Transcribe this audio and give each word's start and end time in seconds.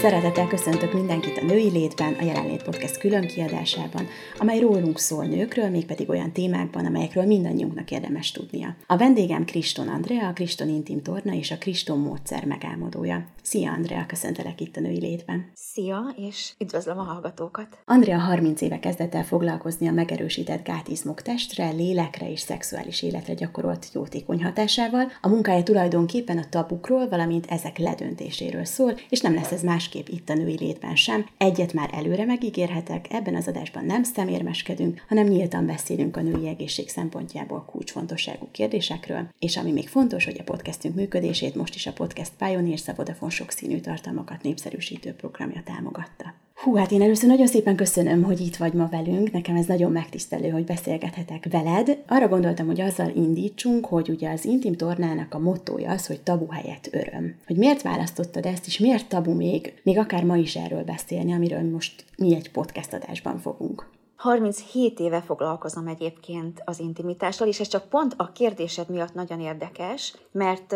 Szeretettel 0.00 0.46
köszöntök 0.46 0.92
mindenkit 0.92 1.38
a 1.38 1.44
Női 1.44 1.70
Létben, 1.70 2.16
a 2.20 2.24
Jelenlét 2.24 2.62
Podcast 2.62 2.98
külön 2.98 3.26
kiadásában, 3.26 4.06
amely 4.38 4.58
rólunk 4.58 4.98
szól 4.98 5.24
nőkről, 5.24 5.68
mégpedig 5.68 6.08
olyan 6.08 6.32
témákban, 6.32 6.86
amelyekről 6.86 7.24
mindannyiunknak 7.24 7.90
érdemes 7.90 8.32
tudnia. 8.32 8.76
A 8.86 8.96
vendégem 8.96 9.44
Kriston 9.44 9.88
Andrea, 9.88 10.28
a 10.28 10.32
Kriston 10.32 10.68
Intim 10.68 11.02
Torna 11.02 11.32
és 11.32 11.50
a 11.50 11.58
Kriston 11.58 11.98
Módszer 11.98 12.44
megálmodója. 12.44 13.26
Szia 13.42 13.72
Andrea, 13.72 14.06
köszöntelek 14.06 14.60
itt 14.60 14.76
a 14.76 14.80
Női 14.80 14.98
Létben. 15.00 15.50
Szia, 15.54 16.14
és 16.16 16.52
üdvözlöm 16.58 16.98
a 16.98 17.02
hallgatókat. 17.02 17.78
Andrea 17.84 18.18
30 18.18 18.60
éve 18.60 18.78
kezdett 18.78 19.14
el 19.14 19.24
foglalkozni 19.24 19.88
a 19.88 19.92
megerősített 19.92 20.64
gátizmok 20.64 21.22
testre, 21.22 21.70
lélekre 21.70 22.30
és 22.30 22.40
szexuális 22.40 23.02
életre 23.02 23.34
gyakorolt 23.34 23.86
jótékony 23.92 24.42
hatásával. 24.42 25.12
A 25.20 25.28
munkája 25.28 25.62
tulajdonképpen 25.62 26.38
a 26.38 26.48
tabukról, 26.48 27.08
valamint 27.08 27.46
ezek 27.46 27.78
ledöntéséről 27.78 28.64
szól, 28.64 28.94
és 29.08 29.20
nem 29.20 29.34
lesz 29.34 29.52
ez 29.52 29.62
más 29.62 29.88
másképp 29.90 30.18
itt 30.18 30.28
a 30.28 30.34
női 30.34 30.56
létben 30.58 30.96
sem. 30.96 31.26
Egyet 31.36 31.72
már 31.72 31.90
előre 31.92 32.24
megígérhetek, 32.24 33.06
ebben 33.12 33.34
az 33.34 33.48
adásban 33.48 33.84
nem 33.84 34.02
szemérmeskedünk, 34.02 35.04
hanem 35.08 35.26
nyíltan 35.26 35.66
beszélünk 35.66 36.16
a 36.16 36.22
női 36.22 36.48
egészség 36.48 36.88
szempontjából 36.88 37.64
kulcsfontosságú 37.64 38.48
kérdésekről, 38.52 39.28
és 39.38 39.56
ami 39.56 39.72
még 39.72 39.88
fontos, 39.88 40.24
hogy 40.24 40.36
a 40.38 40.42
podcastünk 40.42 40.94
működését 40.94 41.54
most 41.54 41.74
is 41.74 41.86
a 41.86 41.92
Podcast 41.92 42.32
Pioneers 42.38 42.88
a 42.88 42.94
Vodafone 42.94 43.32
sokszínű 43.32 43.80
tartalmakat 43.80 44.42
népszerűsítő 44.42 45.12
programja 45.12 45.62
támogatta. 45.64 46.34
Hú, 46.62 46.76
hát 46.76 46.90
én 46.90 47.02
először 47.02 47.28
nagyon 47.28 47.46
szépen 47.46 47.76
köszönöm, 47.76 48.22
hogy 48.22 48.40
itt 48.40 48.56
vagy 48.56 48.72
ma 48.72 48.88
velünk. 48.90 49.32
Nekem 49.32 49.56
ez 49.56 49.66
nagyon 49.66 49.92
megtisztelő, 49.92 50.48
hogy 50.48 50.64
beszélgethetek 50.64 51.46
veled. 51.50 51.98
Arra 52.08 52.28
gondoltam, 52.28 52.66
hogy 52.66 52.80
azzal 52.80 53.10
indítsunk, 53.14 53.86
hogy 53.86 54.08
ugye 54.08 54.30
az 54.30 54.44
intim 54.44 54.74
tornának 54.74 55.34
a 55.34 55.38
mottoja 55.38 55.90
az, 55.90 56.06
hogy 56.06 56.20
tabu 56.20 56.46
helyett 56.50 56.88
öröm. 56.92 57.34
Hogy 57.46 57.56
miért 57.56 57.82
választottad 57.82 58.46
ezt, 58.46 58.66
és 58.66 58.78
miért 58.78 59.08
tabu 59.08 59.34
még, 59.34 59.80
még 59.82 59.98
akár 59.98 60.24
ma 60.24 60.36
is 60.36 60.56
erről 60.56 60.84
beszélni, 60.84 61.32
amiről 61.32 61.70
most 61.70 62.04
mi 62.16 62.34
egy 62.34 62.50
podcast 62.50 62.92
adásban 62.92 63.38
fogunk. 63.38 63.88
37 64.16 64.98
éve 64.98 65.20
foglalkozom 65.20 65.86
egyébként 65.86 66.62
az 66.64 66.80
intimitással, 66.80 67.48
és 67.48 67.60
ez 67.60 67.68
csak 67.68 67.88
pont 67.88 68.14
a 68.16 68.32
kérdésed 68.32 68.88
miatt 68.88 69.14
nagyon 69.14 69.40
érdekes, 69.40 70.14
mert 70.32 70.74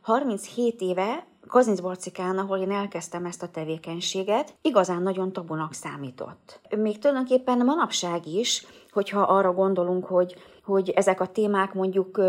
37 0.00 0.80
éve 0.80 1.26
Kazincbarcikán, 1.46 2.38
ahol 2.38 2.58
én 2.58 2.70
elkezdtem 2.70 3.24
ezt 3.24 3.42
a 3.42 3.48
tevékenységet, 3.48 4.54
igazán 4.62 5.02
nagyon 5.02 5.32
tabunak 5.32 5.72
számított. 5.72 6.60
Még 6.76 6.98
tulajdonképpen 6.98 7.64
manapság 7.64 8.26
is, 8.26 8.66
hogyha 8.90 9.20
arra 9.20 9.52
gondolunk, 9.52 10.04
hogy, 10.04 10.36
hogy 10.64 10.90
ezek 10.90 11.20
a 11.20 11.26
témák 11.26 11.74
mondjuk, 11.74 12.20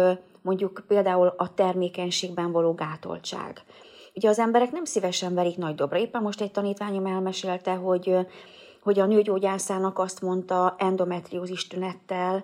mondjuk 0.42 0.84
például 0.88 1.34
a 1.38 1.54
termékenységben 1.54 2.52
való 2.52 2.74
gátoltság. 2.74 3.64
Ugye 4.16 4.30
az 4.30 4.40
emberek 4.40 4.72
nem 4.72 4.86
szívesen 4.86 5.34
verik 5.34 5.58
nagy 5.58 5.76
dobra. 5.76 5.98
Éppen 5.98 6.22
most 6.22 6.42
egy 6.42 6.52
tanítványom 6.52 7.06
elmesélte, 7.06 7.74
hogy, 7.74 8.16
hogy 8.82 9.00
a 9.00 9.06
nőgyógyászának 9.06 10.00
azt 10.00 10.22
mondta 10.22 10.76
endometriózis 10.78 11.68
tünettel, 11.68 12.44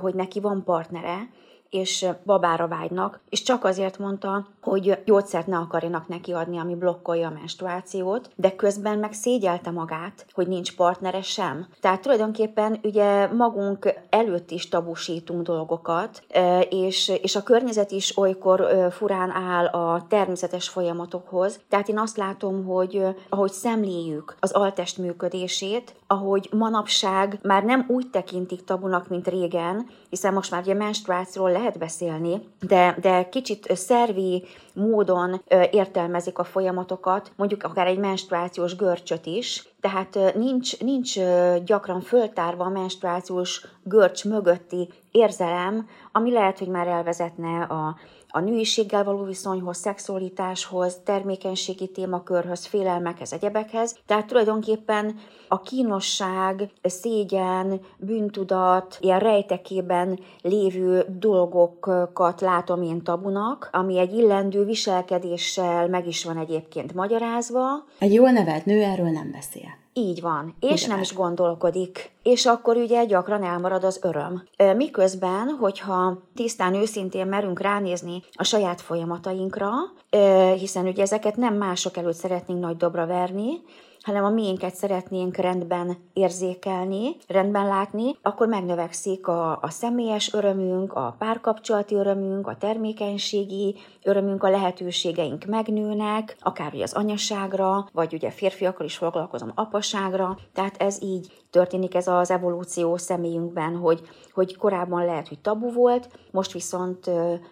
hogy 0.00 0.14
neki 0.14 0.40
van 0.40 0.64
partnere, 0.64 1.28
és 1.76 2.06
babára 2.24 2.68
vágynak, 2.68 3.20
és 3.28 3.42
csak 3.42 3.64
azért 3.64 3.98
mondta, 3.98 4.46
hogy 4.60 5.02
gyógyszert 5.04 5.46
ne 5.46 5.56
akarjanak 5.56 6.08
neki 6.08 6.32
adni, 6.32 6.58
ami 6.58 6.74
blokkolja 6.74 7.28
a 7.28 7.32
menstruációt, 7.38 8.30
de 8.34 8.56
közben 8.56 8.98
meg 8.98 9.12
szégyelte 9.12 9.70
magát, 9.70 10.26
hogy 10.32 10.48
nincs 10.48 10.76
partnere 10.76 11.22
sem. 11.22 11.66
Tehát 11.80 12.02
tulajdonképpen 12.02 12.78
ugye 12.82 13.26
magunk 13.26 13.94
előtt 14.10 14.50
is 14.50 14.68
tabusítunk 14.68 15.42
dolgokat, 15.42 16.22
és, 16.68 17.12
és 17.22 17.36
a 17.36 17.42
környezet 17.42 17.90
is 17.90 18.18
olykor 18.18 18.88
furán 18.90 19.30
áll 19.30 19.66
a 19.66 20.06
természetes 20.08 20.68
folyamatokhoz. 20.68 21.60
Tehát 21.68 21.88
én 21.88 21.98
azt 21.98 22.16
látom, 22.16 22.64
hogy 22.64 23.02
ahogy 23.28 23.52
szemléljük 23.52 24.36
az 24.40 24.52
altest 24.52 24.98
működését, 24.98 25.94
ahogy 26.06 26.48
manapság 26.52 27.38
már 27.42 27.64
nem 27.64 27.84
úgy 27.88 28.10
tekintik 28.10 28.64
tabunak, 28.64 29.08
mint 29.08 29.28
régen, 29.28 29.86
hiszen 30.10 30.32
most 30.32 30.50
már 30.50 30.62
ugye 30.62 30.74
menstruációról 30.74 31.52
lehet 31.52 31.78
beszélni, 31.78 32.48
de, 32.60 32.96
de 33.00 33.28
kicsit 33.28 33.76
szervi 33.76 34.44
módon 34.72 35.42
értelmezik 35.70 36.38
a 36.38 36.44
folyamatokat, 36.44 37.32
mondjuk 37.36 37.62
akár 37.62 37.86
egy 37.86 37.98
menstruációs 37.98 38.76
görcsöt 38.76 39.26
is, 39.26 39.68
tehát 39.80 40.34
nincs, 40.34 40.80
nincs 40.80 41.18
gyakran 41.64 42.00
föltárva 42.00 42.64
a 42.64 42.68
menstruációs 42.68 43.66
görcs 43.82 44.24
mögötti 44.24 44.88
érzelem, 45.10 45.88
ami 46.12 46.32
lehet, 46.32 46.58
hogy 46.58 46.68
már 46.68 46.86
elvezetne 46.86 47.62
a 47.62 47.96
a 48.28 48.40
nőiséggel 48.40 49.04
való 49.04 49.24
viszonyhoz, 49.24 49.76
szexualitáshoz, 49.76 51.00
termékenységi 51.04 51.88
témakörhöz, 51.88 52.66
félelmekhez, 52.66 53.32
egyebekhez. 53.32 53.98
Tehát 54.06 54.26
tulajdonképpen 54.26 55.18
a 55.48 55.60
kínosság, 55.60 56.70
szégyen, 56.82 57.80
bűntudat, 57.98 58.98
ilyen 59.00 59.18
rejtekében 59.18 60.18
lévő 60.42 61.04
dolgokat 61.18 62.40
látom 62.40 62.82
én 62.82 63.02
tabunak, 63.02 63.68
ami 63.72 63.98
egy 63.98 64.14
illendő 64.14 64.64
viselkedéssel 64.64 65.88
meg 65.88 66.06
is 66.06 66.24
van 66.24 66.38
egyébként 66.38 66.94
magyarázva. 66.94 67.84
Egy 67.98 68.12
jól 68.12 68.30
nevelt 68.30 68.64
nő 68.64 68.82
erről 68.82 69.10
nem 69.10 69.30
beszél. 69.30 69.84
Így 69.98 70.20
van, 70.20 70.54
és 70.60 70.82
Igen. 70.82 70.92
nem 70.94 71.00
is 71.00 71.14
gondolkodik. 71.14 72.10
És 72.22 72.46
akkor 72.46 72.76
ugye 72.76 73.04
gyakran 73.04 73.42
elmarad 73.44 73.84
az 73.84 74.00
öröm. 74.02 74.42
Miközben, 74.76 75.48
hogyha 75.60 76.18
tisztán 76.34 76.74
őszintén 76.74 77.26
merünk 77.26 77.60
ránézni 77.60 78.22
a 78.32 78.44
saját 78.44 78.80
folyamatainkra, 78.80 79.70
hiszen 80.58 80.86
ugye 80.86 81.02
ezeket 81.02 81.36
nem 81.36 81.54
mások 81.54 81.96
előtt 81.96 82.14
szeretnénk 82.14 82.60
nagy 82.60 82.76
dobra 82.76 83.06
verni, 83.06 83.60
hanem 84.06 84.24
a 84.24 84.30
miénket 84.30 84.74
szeretnénk 84.74 85.36
rendben 85.36 85.96
érzékelni, 86.12 87.16
rendben 87.28 87.66
látni, 87.66 88.16
akkor 88.22 88.46
megnövekszik 88.48 89.26
a, 89.26 89.58
a 89.62 89.70
személyes 89.70 90.32
örömünk, 90.32 90.92
a 90.92 91.16
párkapcsolati 91.18 91.94
örömünk, 91.94 92.46
a 92.46 92.56
termékenységi 92.56 93.74
örömünk, 94.02 94.42
a 94.42 94.50
lehetőségeink 94.50 95.44
megnőnek, 95.44 96.36
akár 96.40 96.74
ugye 96.74 96.82
az 96.82 96.92
anyaságra, 96.92 97.88
vagy 97.92 98.14
ugye 98.14 98.30
férfiakkal 98.30 98.86
is 98.86 98.96
foglalkozom 98.96 99.52
apaságra, 99.54 100.38
tehát 100.52 100.82
ez 100.82 101.02
így 101.02 101.32
történik 101.56 101.94
ez 101.94 102.06
az 102.06 102.30
evolúció 102.30 102.96
személyünkben, 102.96 103.76
hogy, 103.76 104.00
hogy 104.32 104.56
korábban 104.56 105.04
lehet, 105.04 105.28
hogy 105.28 105.38
tabu 105.38 105.72
volt, 105.72 106.08
most 106.30 106.52
viszont 106.52 107.10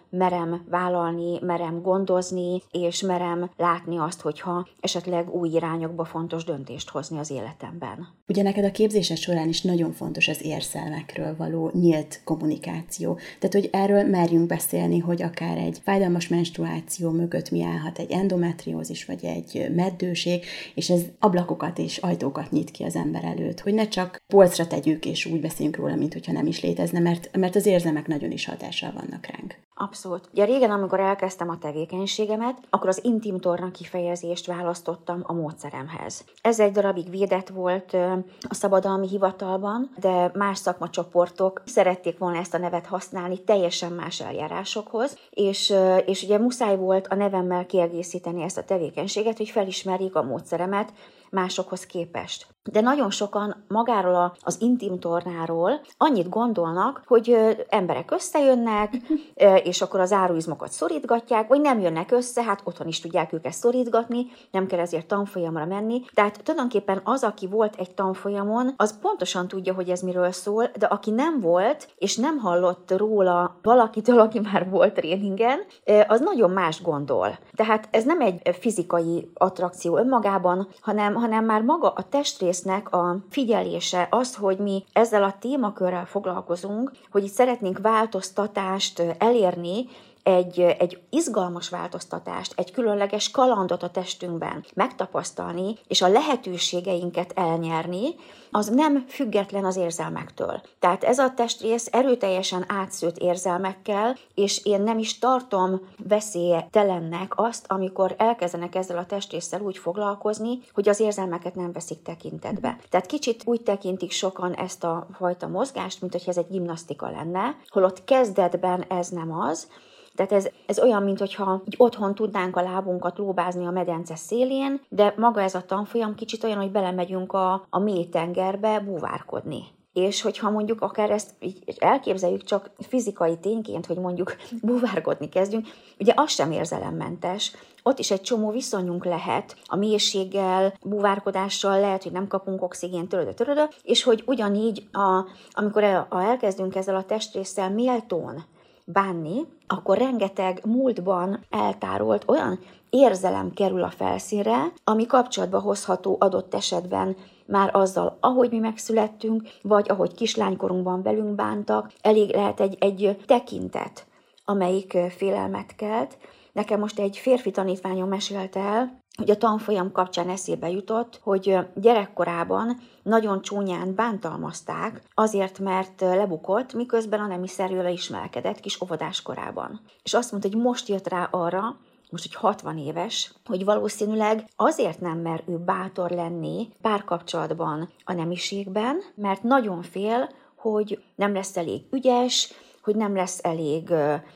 merem 0.09 0.65
vállalni, 0.69 1.39
merem 1.41 1.81
gondozni, 1.81 2.61
és 2.71 3.01
merem 3.01 3.49
látni 3.57 3.97
azt, 3.97 4.21
hogyha 4.21 4.67
esetleg 4.79 5.35
új 5.35 5.49
irányokba 5.49 6.05
fontos 6.05 6.43
döntést 6.43 6.89
hozni 6.89 7.17
az 7.17 7.31
életemben. 7.31 8.07
Ugye 8.27 8.43
neked 8.43 8.63
a 8.63 8.71
képzésed 8.71 9.17
során 9.17 9.47
is 9.47 9.61
nagyon 9.61 9.91
fontos 9.91 10.27
az 10.27 10.45
érzelmekről 10.45 11.35
való 11.37 11.71
nyílt 11.73 12.21
kommunikáció. 12.23 13.17
Tehát, 13.39 13.55
hogy 13.55 13.69
erről 13.71 14.03
merjünk 14.03 14.47
beszélni, 14.47 14.99
hogy 14.99 15.21
akár 15.21 15.57
egy 15.57 15.79
fájdalmas 15.83 16.27
menstruáció 16.27 17.09
mögött 17.09 17.51
mi 17.51 17.63
állhat 17.63 17.99
egy 17.99 18.11
endometriózis, 18.11 19.05
vagy 19.05 19.25
egy 19.25 19.71
meddőség, 19.75 20.43
és 20.75 20.89
ez 20.89 21.01
ablakokat 21.19 21.77
és 21.77 21.97
ajtókat 21.97 22.51
nyit 22.51 22.71
ki 22.71 22.83
az 22.83 22.95
ember 22.95 23.23
előtt, 23.23 23.59
hogy 23.59 23.73
ne 23.73 23.87
csak 23.95 24.21
polcra 24.27 24.67
tegyük, 24.67 25.05
és 25.05 25.25
úgy 25.25 25.41
beszélünk 25.41 25.75
róla, 25.75 25.95
mint 25.95 26.13
hogyha 26.13 26.31
nem 26.31 26.45
is 26.45 26.61
létezne, 26.61 26.99
mert, 26.99 27.37
mert 27.37 27.55
az 27.55 27.65
érzelmek 27.65 28.07
nagyon 28.07 28.31
is 28.31 28.45
hatással 28.45 28.91
vannak 28.91 29.25
ránk. 29.25 29.55
Abszolút. 29.73 30.29
Ugye 30.31 30.45
régen, 30.45 30.71
amikor 30.71 30.99
elkezdtem 30.99 31.49
a 31.49 31.57
tevékenységemet, 31.57 32.57
akkor 32.69 32.89
az 32.89 32.99
intim 33.03 33.39
torna 33.39 33.71
kifejezést 33.71 34.45
választottam 34.45 35.21
a 35.23 35.33
módszeremhez. 35.33 36.25
Ez 36.41 36.59
egy 36.59 36.71
darabig 36.71 37.09
védett 37.09 37.47
volt 37.47 37.93
a 38.39 38.53
szabadalmi 38.53 39.07
hivatalban, 39.07 39.91
de 39.99 40.31
más 40.33 40.57
szakmacsoportok 40.57 41.61
szerették 41.65 42.17
volna 42.17 42.37
ezt 42.37 42.53
a 42.53 42.57
nevet 42.57 42.85
használni 42.85 43.43
teljesen 43.43 43.91
más 43.91 44.21
eljárásokhoz, 44.21 45.17
és, 45.29 45.73
és 46.05 46.23
ugye 46.23 46.37
muszáj 46.37 46.77
volt 46.77 47.07
a 47.07 47.15
nevemmel 47.15 47.65
kiegészíteni 47.65 48.41
ezt 48.41 48.57
a 48.57 48.63
tevékenységet, 48.63 49.37
hogy 49.37 49.49
felismerjék 49.49 50.15
a 50.15 50.23
módszeremet, 50.23 50.93
másokhoz 51.29 51.85
képest. 51.85 52.54
De 52.71 52.81
nagyon 52.81 53.09
sokan 53.09 53.65
magáról 53.67 54.35
az 54.39 54.57
intim 54.61 54.99
tornáról 54.99 55.81
annyit 55.97 56.29
gondolnak, 56.29 57.03
hogy 57.05 57.37
emberek 57.69 58.11
összejönnek, 58.11 58.93
és 59.63 59.81
akkor 59.81 59.99
az 59.99 60.11
áruizmokat 60.11 60.71
szorítgatják, 60.71 61.47
vagy 61.47 61.61
nem 61.61 61.79
jönnek 61.79 62.11
össze, 62.11 62.43
hát 62.43 62.61
otthon 62.63 62.87
is 62.87 62.99
tudják 62.99 63.33
őket 63.33 63.53
szorítgatni, 63.53 64.25
nem 64.51 64.67
kell 64.67 64.79
ezért 64.79 65.07
tanfolyamra 65.07 65.65
menni. 65.65 66.01
Tehát 66.13 66.43
tulajdonképpen 66.43 67.01
az, 67.03 67.23
aki 67.23 67.47
volt 67.47 67.75
egy 67.75 67.91
tanfolyamon, 67.91 68.73
az 68.77 68.99
pontosan 68.99 69.47
tudja, 69.47 69.73
hogy 69.73 69.89
ez 69.89 70.01
miről 70.01 70.31
szól, 70.31 70.69
de 70.79 70.85
aki 70.85 71.11
nem 71.11 71.39
volt, 71.39 71.87
és 71.97 72.17
nem 72.17 72.37
hallott 72.37 72.91
róla 72.97 73.55
valakitől, 73.61 74.19
aki 74.19 74.39
már 74.39 74.69
volt 74.69 74.93
tréningen, 74.93 75.59
az 76.07 76.19
nagyon 76.19 76.51
más 76.51 76.81
gondol. 76.81 77.37
Tehát 77.55 77.87
ez 77.91 78.03
nem 78.03 78.21
egy 78.21 78.55
fizikai 78.59 79.31
attrakció 79.33 79.97
önmagában, 79.97 80.67
hanem, 80.81 81.13
hanem 81.13 81.45
már 81.45 81.61
maga 81.61 81.89
a 81.89 82.03
testrész 82.03 82.54
testrésznek 82.55 82.93
a 82.93 83.17
figyelése, 83.29 84.07
az, 84.09 84.35
hogy 84.35 84.57
mi 84.57 84.83
ezzel 84.93 85.23
a 85.23 85.35
témakörrel 85.39 86.05
foglalkozunk, 86.05 86.91
hogy 87.11 87.23
itt 87.23 87.31
szeretnénk 87.31 87.79
változtatást 87.79 88.99
elérni, 89.17 89.85
egy, 90.25 90.59
egy 90.59 90.99
izgalmas 91.09 91.69
változtatást, 91.69 92.53
egy 92.55 92.71
különleges 92.71 93.31
kalandot 93.31 93.83
a 93.83 93.89
testünkben 93.89 94.65
megtapasztalni, 94.73 95.77
és 95.87 96.01
a 96.01 96.07
lehetőségeinket 96.07 97.31
elnyerni, 97.35 98.15
az 98.51 98.67
nem 98.67 99.05
független 99.07 99.65
az 99.65 99.75
érzelmektől. 99.75 100.61
Tehát 100.79 101.03
ez 101.03 101.19
a 101.19 101.33
testrész 101.35 101.87
erőteljesen 101.91 102.65
átszőtt 102.67 103.17
érzelmekkel, 103.17 104.17
és 104.35 104.65
én 104.65 104.81
nem 104.81 104.97
is 104.97 105.19
tartom 105.19 105.81
veszélytelennek 106.07 107.31
azt, 107.35 107.65
amikor 107.67 108.15
elkezdenek 108.17 108.75
ezzel 108.75 108.97
a 108.97 109.05
testrészsel 109.05 109.61
úgy 109.61 109.77
foglalkozni, 109.77 110.59
hogy 110.73 110.89
az 110.89 110.99
érzelmeket 110.99 111.55
nem 111.55 111.71
veszik 111.71 112.01
tekintetbe. 112.01 112.77
Tehát 112.89 113.05
kicsit 113.05 113.41
úgy 113.45 113.61
tekintik 113.61 114.11
sokan 114.11 114.53
ezt 114.53 114.83
a 114.83 115.07
fajta 115.17 115.47
mozgást, 115.47 116.01
mint 116.01 116.13
hogy 116.13 116.23
ez 116.25 116.37
egy 116.37 116.49
gimnasztika 116.49 117.09
lenne, 117.09 117.57
holott 117.67 118.03
kezdetben 118.03 118.83
ez 118.87 119.09
nem 119.09 119.31
az, 119.39 119.67
tehát 120.15 120.31
ez, 120.31 120.47
ez 120.65 120.79
olyan, 120.79 121.03
mintha 121.03 121.61
otthon 121.77 122.15
tudnánk 122.15 122.55
a 122.55 122.61
lábunkat 122.61 123.17
lóbázni 123.17 123.65
a 123.65 123.71
medence 123.71 124.15
szélén, 124.15 124.81
de 124.89 125.13
maga 125.17 125.41
ez 125.41 125.55
a 125.55 125.65
tanfolyam 125.65 126.15
kicsit 126.15 126.43
olyan, 126.43 126.57
hogy 126.57 126.71
belemegyünk 126.71 127.33
a, 127.33 127.65
a 127.69 127.79
mély 127.79 128.09
tengerbe 128.09 128.79
búvárkodni. 128.79 129.63
És 129.93 130.21
hogyha 130.21 130.49
mondjuk 130.49 130.81
akár 130.81 131.11
ezt 131.11 131.29
így 131.39 131.63
elképzeljük 131.79 132.43
csak 132.43 132.71
fizikai 132.79 133.37
tényként, 133.37 133.85
hogy 133.85 133.97
mondjuk 133.97 134.35
búvárkodni 134.61 135.29
kezdjünk, 135.29 135.67
ugye 135.99 136.13
az 136.15 136.31
sem 136.31 136.51
érzelemmentes, 136.51 137.55
ott 137.83 137.99
is 137.99 138.11
egy 138.11 138.21
csomó 138.21 138.51
viszonyunk 138.51 139.05
lehet 139.05 139.55
a 139.65 139.75
mélységgel, 139.75 140.73
búvárkodással, 140.81 141.79
lehet, 141.79 142.03
hogy 142.03 142.11
nem 142.11 142.27
kapunk 142.27 142.63
oxigént, 142.63 143.09
törödö, 143.09 143.33
törödö, 143.33 143.63
és 143.83 144.03
hogy 144.03 144.23
ugyanígy, 144.25 144.87
a, 144.91 145.25
amikor 145.51 145.83
el, 145.83 146.07
a, 146.09 146.21
elkezdünk 146.21 146.75
ezzel 146.75 146.95
a 146.95 147.03
testrészsel 147.03 147.69
méltón 147.69 148.43
bánni, 148.85 149.45
akkor 149.67 149.97
rengeteg 149.97 150.61
múltban 150.65 151.45
eltárolt 151.49 152.23
olyan 152.27 152.59
érzelem 152.89 153.53
kerül 153.53 153.83
a 153.83 153.89
felszínre, 153.89 154.73
ami 154.83 155.05
kapcsolatba 155.05 155.59
hozható 155.59 156.17
adott 156.19 156.53
esetben 156.53 157.15
már 157.45 157.75
azzal, 157.75 158.17
ahogy 158.19 158.49
mi 158.49 158.57
megszülettünk, 158.57 159.43
vagy 159.61 159.89
ahogy 159.89 160.13
kislánykorunkban 160.13 161.01
velünk 161.01 161.35
bántak, 161.35 161.91
elég 162.01 162.33
lehet 162.33 162.59
egy, 162.59 162.77
egy 162.79 163.17
tekintet, 163.25 164.07
amelyik 164.45 164.97
félelmet 165.09 165.75
kelt. 165.75 166.17
Nekem 166.53 166.79
most 166.79 166.99
egy 166.99 167.17
férfi 167.17 167.51
tanítványom 167.51 168.09
mesélte 168.09 168.59
el, 168.59 169.03
hogy 169.17 169.29
a 169.29 169.37
tanfolyam 169.37 169.91
kapcsán 169.91 170.29
eszébe 170.29 170.69
jutott, 170.69 171.19
hogy 171.23 171.57
gyerekkorában 171.75 172.79
nagyon 173.03 173.41
csúnyán 173.41 173.95
bántalmazták, 173.95 175.01
azért, 175.13 175.59
mert 175.59 176.01
lebukott, 176.01 176.73
miközben 176.73 177.19
a 177.19 177.27
nemi 177.27 177.47
szerűre 177.47 177.91
ismerkedett 177.91 178.59
kis 178.59 178.81
óvodáskorában. 178.81 179.81
És 180.03 180.13
azt 180.13 180.31
mondta, 180.31 180.49
hogy 180.49 180.61
most 180.61 180.87
jött 180.87 181.07
rá 181.07 181.27
arra, 181.31 181.77
most 182.09 182.23
hogy 182.23 182.35
60 182.35 182.77
éves, 182.77 183.33
hogy 183.45 183.65
valószínűleg 183.65 184.45
azért 184.55 184.99
nem 184.99 185.17
mer 185.17 185.43
ő 185.47 185.57
bátor 185.57 186.09
lenni 186.09 186.69
párkapcsolatban 186.81 187.89
a 188.03 188.13
nemiségben, 188.13 189.01
mert 189.15 189.43
nagyon 189.43 189.81
fél, 189.81 190.29
hogy 190.55 191.03
nem 191.15 191.33
lesz 191.33 191.57
elég 191.57 191.81
ügyes, 191.91 192.53
hogy 192.81 192.95
nem 192.95 193.15
lesz 193.15 193.39
elég 193.43 193.93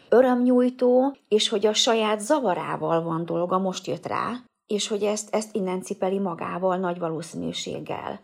örömnyújtó, 0.10 1.16
és 1.28 1.50
hogy 1.50 1.66
a 1.66 1.74
saját 1.74 2.20
zavarával 2.20 3.04
van 3.04 3.26
dolga, 3.26 3.58
most 3.58 3.88
jött 3.88 4.06
rá, 4.08 4.32
és 4.70 4.88
hogy 4.88 5.04
ezt, 5.04 5.36
ezt 5.36 5.56
innen 5.56 5.82
cipeli 5.82 6.20
magával 6.20 6.78
nagy 6.78 7.00
valószínűséggel. 7.00 8.20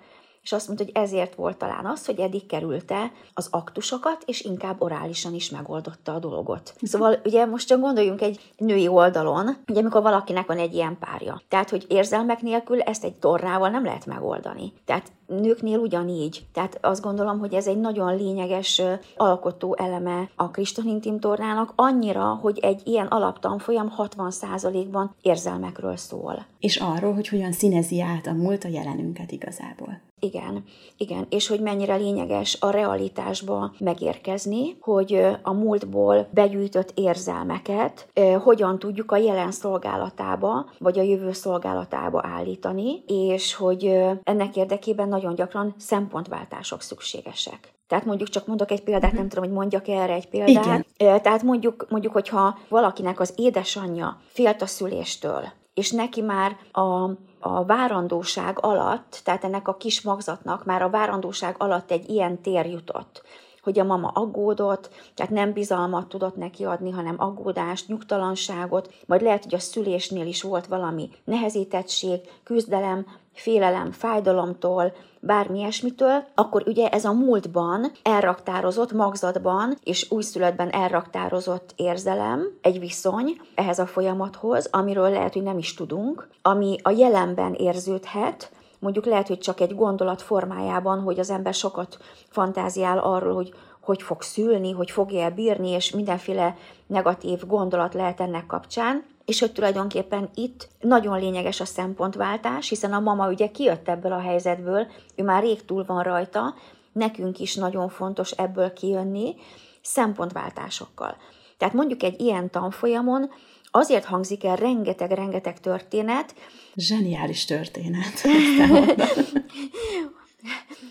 És 0.45 0.51
azt 0.51 0.67
mondta, 0.67 0.85
hogy 0.85 1.03
ezért 1.03 1.35
volt 1.35 1.57
talán 1.57 1.85
az, 1.85 2.05
hogy 2.05 2.19
eddig 2.19 2.45
kerülte 2.45 3.11
az 3.33 3.47
aktusokat, 3.51 4.23
és 4.25 4.41
inkább 4.41 4.81
orálisan 4.81 5.33
is 5.33 5.49
megoldotta 5.49 6.13
a 6.13 6.19
dolgot. 6.19 6.73
Szóval 6.81 7.19
ugye 7.23 7.45
most 7.45 7.67
csak 7.67 7.79
gondoljunk 7.79 8.21
egy 8.21 8.53
női 8.57 8.87
oldalon, 8.87 9.57
ugye 9.67 9.79
amikor 9.79 10.01
valakinek 10.01 10.45
van 10.47 10.57
egy 10.57 10.73
ilyen 10.73 10.97
párja. 10.99 11.41
Tehát, 11.47 11.69
hogy 11.69 11.85
érzelmek 11.87 12.41
nélkül 12.41 12.81
ezt 12.81 13.03
egy 13.03 13.13
tornával 13.13 13.69
nem 13.69 13.83
lehet 13.83 14.05
megoldani. 14.05 14.73
Tehát 14.85 15.11
nőknél 15.27 15.77
ugyanígy. 15.77 16.45
Tehát 16.53 16.77
azt 16.81 17.01
gondolom, 17.01 17.39
hogy 17.39 17.53
ez 17.53 17.67
egy 17.67 17.79
nagyon 17.79 18.15
lényeges 18.15 18.81
alkotó 19.15 19.75
eleme 19.79 20.29
a 20.35 20.49
Kristonintim 20.49 21.19
tornának, 21.19 21.73
annyira, 21.75 22.23
hogy 22.41 22.59
egy 22.59 22.81
ilyen 22.83 23.07
alaptanfolyam 23.07 23.93
60%-ban 23.97 25.15
érzelmekről 25.21 25.95
szól. 25.95 26.45
És 26.59 26.77
arról, 26.77 27.13
hogy 27.13 27.27
hogyan 27.27 27.51
színezi 27.51 28.01
át 28.01 28.27
a 28.27 28.33
múlt 28.33 28.63
a 28.63 28.67
jelenünket 28.67 29.31
igazából. 29.31 30.04
Igen, 30.19 30.63
igen, 30.97 31.25
és 31.29 31.47
hogy 31.47 31.59
mennyire 31.59 31.95
lényeges 31.95 32.57
a 32.59 32.69
realitásba 32.69 33.73
megérkezni, 33.79 34.77
hogy 34.79 35.25
a 35.41 35.53
múltból 35.53 36.27
begyűjtött 36.31 36.91
érzelmeket 36.95 38.07
hogyan 38.43 38.79
tudjuk 38.79 39.11
a 39.11 39.17
jelen 39.17 39.51
szolgálatába, 39.51 40.69
vagy 40.79 40.99
a 40.99 41.01
jövő 41.01 41.31
szolgálatába 41.31 42.21
állítani, 42.23 43.03
és 43.07 43.53
hogy 43.53 43.85
ennek 44.23 44.55
érdekében 44.55 45.07
nagyon 45.07 45.35
gyakran 45.35 45.75
szempontváltások 45.77 46.81
szükségesek. 46.81 47.73
Tehát 47.87 48.05
mondjuk 48.05 48.29
csak 48.29 48.47
mondok 48.47 48.71
egy 48.71 48.83
példát, 48.83 49.11
nem 49.11 49.27
tudom, 49.27 49.43
hogy 49.43 49.53
mondjak 49.53 49.87
erre 49.87 50.13
egy 50.13 50.29
példát. 50.29 50.65
Igen. 50.65 50.85
Tehát 51.21 51.43
mondjuk, 51.43 51.85
mondjuk, 51.89 52.13
hogyha 52.13 52.57
valakinek 52.69 53.19
az 53.19 53.33
édesanyja 53.35 54.21
félt 54.27 54.61
a 54.61 54.65
szüléstől, 54.65 55.43
és 55.75 55.91
neki 55.91 56.21
már 56.21 56.57
a, 56.71 57.09
a 57.39 57.65
várandóság 57.65 58.57
alatt, 58.61 59.21
tehát 59.23 59.43
ennek 59.43 59.67
a 59.67 59.75
kis 59.75 60.01
magzatnak 60.01 60.65
már 60.65 60.81
a 60.81 60.89
várandóság 60.89 61.55
alatt 61.57 61.91
egy 61.91 62.09
ilyen 62.09 62.41
tér 62.41 62.65
jutott, 62.65 63.23
hogy 63.65 63.79
a 63.79 63.83
mama 63.83 64.07
aggódott, 64.07 64.89
tehát 65.13 65.31
nem 65.31 65.53
bizalmat 65.53 66.07
tudott 66.07 66.35
neki 66.35 66.63
adni, 66.63 66.91
hanem 66.91 67.15
aggódást, 67.17 67.87
nyugtalanságot, 67.87 68.93
majd 69.05 69.21
lehet, 69.21 69.43
hogy 69.43 69.53
a 69.53 69.59
szülésnél 69.59 70.27
is 70.27 70.41
volt 70.41 70.65
valami 70.65 71.09
nehezítettség, 71.23 72.19
küzdelem, 72.43 73.05
félelem, 73.33 73.91
fájdalomtól, 73.91 74.93
bármi 75.19 75.59
ilyesmitől, 75.59 76.23
akkor 76.35 76.63
ugye 76.67 76.89
ez 76.89 77.05
a 77.05 77.13
múltban 77.13 77.91
elraktározott 78.03 78.91
magzatban 78.91 79.77
és 79.83 80.11
újszülöttben 80.11 80.69
elraktározott 80.69 81.73
érzelem, 81.75 82.47
egy 82.61 82.79
viszony 82.79 83.41
ehhez 83.55 83.79
a 83.79 83.85
folyamathoz, 83.85 84.67
amiről 84.71 85.09
lehet, 85.09 85.33
hogy 85.33 85.43
nem 85.43 85.57
is 85.57 85.73
tudunk, 85.73 86.27
ami 86.41 86.77
a 86.81 86.89
jelenben 86.89 87.53
érződhet, 87.53 88.51
mondjuk 88.85 89.05
lehet, 89.05 89.27
hogy 89.27 89.39
csak 89.39 89.59
egy 89.59 89.75
gondolat 89.75 90.21
formájában, 90.21 90.99
hogy 90.99 91.19
az 91.19 91.29
ember 91.29 91.53
sokat 91.53 91.97
fantáziál 92.29 92.97
arról, 92.99 93.33
hogy 93.33 93.53
hogy 93.81 94.01
fog 94.01 94.21
szülni, 94.21 94.71
hogy 94.71 94.91
fogja 94.91 95.29
bírni, 95.29 95.69
és 95.69 95.91
mindenféle 95.91 96.57
negatív 96.87 97.47
gondolat 97.47 97.93
lehet 97.93 98.19
ennek 98.19 98.45
kapcsán, 98.45 99.05
és 99.25 99.39
hogy 99.39 99.51
tulajdonképpen 99.51 100.29
itt 100.33 100.67
nagyon 100.79 101.19
lényeges 101.19 101.59
a 101.59 101.65
szempontváltás, 101.65 102.69
hiszen 102.69 102.93
a 102.93 102.99
mama 102.99 103.29
ugye 103.29 103.47
kijött 103.47 103.89
ebből 103.89 104.11
a 104.11 104.19
helyzetből, 104.19 104.87
ő 105.15 105.23
már 105.23 105.43
rég 105.43 105.65
túl 105.65 105.83
van 105.85 106.03
rajta, 106.03 106.53
nekünk 106.91 107.39
is 107.39 107.55
nagyon 107.55 107.89
fontos 107.89 108.31
ebből 108.31 108.73
kijönni 108.73 109.35
szempontváltásokkal. 109.81 111.15
Tehát 111.57 111.73
mondjuk 111.73 112.03
egy 112.03 112.21
ilyen 112.21 112.49
tanfolyamon 112.49 113.29
azért 113.75 114.05
hangzik 114.05 114.43
el 114.43 114.55
rengeteg-rengeteg 114.55 115.59
történet. 115.59 116.35
Zseniális 116.75 117.45
történet. 117.45 118.21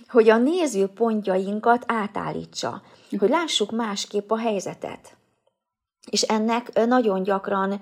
hogy 0.08 0.28
a 0.28 0.36
nézőpontjainkat 0.36 1.84
átállítsa, 1.86 2.82
hogy 3.18 3.28
lássuk 3.28 3.70
másképp 3.70 4.30
a 4.30 4.38
helyzetet. 4.38 5.16
És 6.10 6.22
ennek 6.22 6.86
nagyon 6.86 7.22
gyakran 7.22 7.80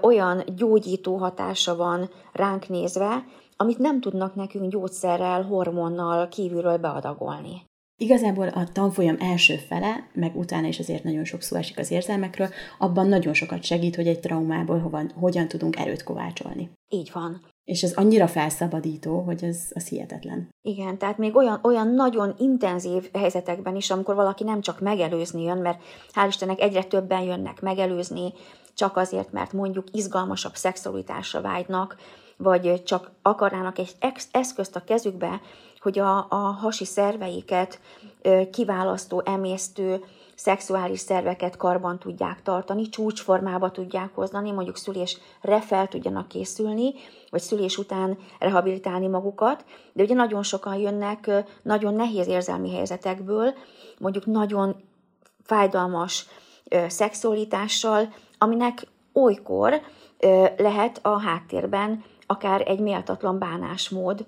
olyan 0.00 0.42
gyógyító 0.56 1.16
hatása 1.16 1.76
van 1.76 2.10
ránk 2.32 2.68
nézve, 2.68 3.24
amit 3.56 3.78
nem 3.78 4.00
tudnak 4.00 4.34
nekünk 4.34 4.70
gyógyszerrel, 4.70 5.42
hormonnal 5.42 6.28
kívülről 6.28 6.76
beadagolni. 6.76 7.70
Igazából 7.96 8.48
a 8.48 8.68
tanfolyam 8.72 9.16
első 9.20 9.56
fele, 9.56 10.08
meg 10.14 10.36
utána 10.36 10.66
is 10.66 10.78
azért 10.78 11.04
nagyon 11.04 11.24
sok 11.24 11.42
szó 11.42 11.56
esik 11.56 11.78
az 11.78 11.90
érzelmekről, 11.90 12.48
abban 12.78 13.08
nagyon 13.08 13.34
sokat 13.34 13.62
segít, 13.62 13.96
hogy 13.96 14.06
egy 14.06 14.20
traumából 14.20 14.78
hova, 14.78 15.02
hogyan 15.14 15.48
tudunk 15.48 15.78
erőt 15.78 16.02
kovácsolni. 16.02 16.70
Így 16.88 17.10
van. 17.12 17.50
És 17.64 17.82
ez 17.82 17.92
annyira 17.92 18.26
felszabadító, 18.26 19.20
hogy 19.20 19.44
ez 19.44 19.70
az 19.74 19.88
hihetetlen. 19.88 20.48
Igen, 20.62 20.98
tehát 20.98 21.18
még 21.18 21.36
olyan, 21.36 21.60
olyan 21.62 21.88
nagyon 21.88 22.34
intenzív 22.38 23.08
helyzetekben 23.12 23.76
is, 23.76 23.90
amikor 23.90 24.14
valaki 24.14 24.44
nem 24.44 24.60
csak 24.60 24.80
megelőzni 24.80 25.42
jön, 25.42 25.58
mert 25.58 25.82
hál' 26.12 26.26
Istennek 26.28 26.60
egyre 26.60 26.82
többen 26.82 27.22
jönnek 27.22 27.60
megelőzni, 27.60 28.32
csak 28.74 28.96
azért, 28.96 29.32
mert 29.32 29.52
mondjuk 29.52 29.86
izgalmasabb 29.92 30.54
szexualitásra 30.54 31.40
vágynak, 31.40 31.96
vagy 32.36 32.82
csak 32.82 33.12
akarnának 33.22 33.78
egy 33.78 33.92
eszközt 34.30 34.76
a 34.76 34.84
kezükbe, 34.84 35.40
hogy 35.82 35.98
a, 35.98 36.26
a 36.28 36.36
hasi 36.36 36.84
szerveiket 36.84 37.80
kiválasztó, 38.50 39.22
emésztő, 39.24 40.04
szexuális 40.34 41.00
szerveket 41.00 41.56
karban 41.56 41.98
tudják 41.98 42.42
tartani, 42.42 42.88
csúcsformába 42.88 43.70
tudják 43.70 44.14
hozni, 44.14 44.50
mondjuk 44.50 44.76
szülésre 44.76 45.60
fel 45.60 45.88
tudjanak 45.88 46.28
készülni, 46.28 46.92
vagy 47.30 47.40
szülés 47.40 47.78
után 47.78 48.18
rehabilitálni 48.38 49.06
magukat, 49.06 49.64
de 49.92 50.02
ugye 50.02 50.14
nagyon 50.14 50.42
sokan 50.42 50.76
jönnek 50.76 51.30
nagyon 51.62 51.94
nehéz 51.94 52.26
érzelmi 52.26 52.74
helyzetekből, 52.74 53.54
mondjuk 53.98 54.26
nagyon 54.26 54.76
fájdalmas 55.42 56.26
szexualitással, 56.88 58.14
aminek 58.38 58.86
olykor 59.12 59.80
lehet 60.56 60.98
a 61.02 61.20
háttérben 61.20 62.04
akár 62.26 62.62
egy 62.66 62.80
méltatlan 62.80 63.38
bánásmód, 63.38 64.24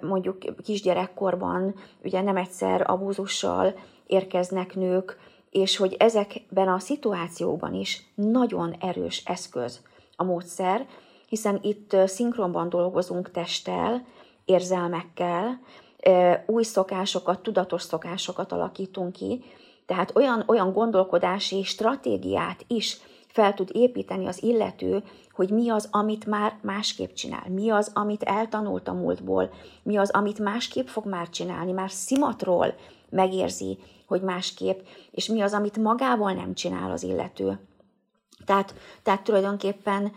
mondjuk 0.00 0.38
kisgyerekkorban 0.64 1.74
ugye 2.04 2.20
nem 2.20 2.36
egyszer 2.36 2.90
abúzussal 2.90 3.74
érkeznek 4.06 4.74
nők, 4.74 5.18
és 5.50 5.76
hogy 5.76 5.94
ezekben 5.98 6.68
a 6.68 6.78
szituációban 6.78 7.74
is 7.74 8.06
nagyon 8.14 8.74
erős 8.80 9.22
eszköz 9.24 9.82
a 10.16 10.24
módszer, 10.24 10.86
hiszen 11.28 11.58
itt 11.62 11.96
szinkronban 12.06 12.68
dolgozunk 12.68 13.30
testtel, 13.30 14.04
érzelmekkel, 14.44 15.60
új 16.46 16.62
szokásokat, 16.62 17.42
tudatos 17.42 17.82
szokásokat 17.82 18.52
alakítunk 18.52 19.12
ki, 19.12 19.44
tehát 19.86 20.16
olyan, 20.16 20.44
olyan 20.46 20.72
gondolkodási 20.72 21.62
stratégiát 21.62 22.64
is 22.66 23.00
fel 23.26 23.54
tud 23.54 23.70
építeni 23.72 24.26
az 24.26 24.42
illető, 24.42 25.02
hogy 25.34 25.50
mi 25.50 25.68
az, 25.68 25.88
amit 25.90 26.26
már 26.26 26.58
másképp 26.62 27.12
csinál, 27.12 27.44
mi 27.48 27.70
az, 27.70 27.90
amit 27.94 28.22
eltanult 28.22 28.88
a 28.88 28.92
múltból, 28.92 29.52
mi 29.82 29.96
az, 29.96 30.10
amit 30.10 30.38
másképp 30.38 30.86
fog 30.86 31.06
már 31.06 31.28
csinálni, 31.28 31.72
már 31.72 31.90
szimatról 31.90 32.74
megérzi, 33.10 33.78
hogy 34.06 34.22
másképp, 34.22 34.80
és 35.10 35.26
mi 35.26 35.40
az, 35.40 35.52
amit 35.52 35.76
magából 35.76 36.32
nem 36.32 36.54
csinál 36.54 36.90
az 36.90 37.02
illető. 37.02 37.58
Tehát, 38.44 38.74
tehát 39.02 39.24
tulajdonképpen 39.24 40.12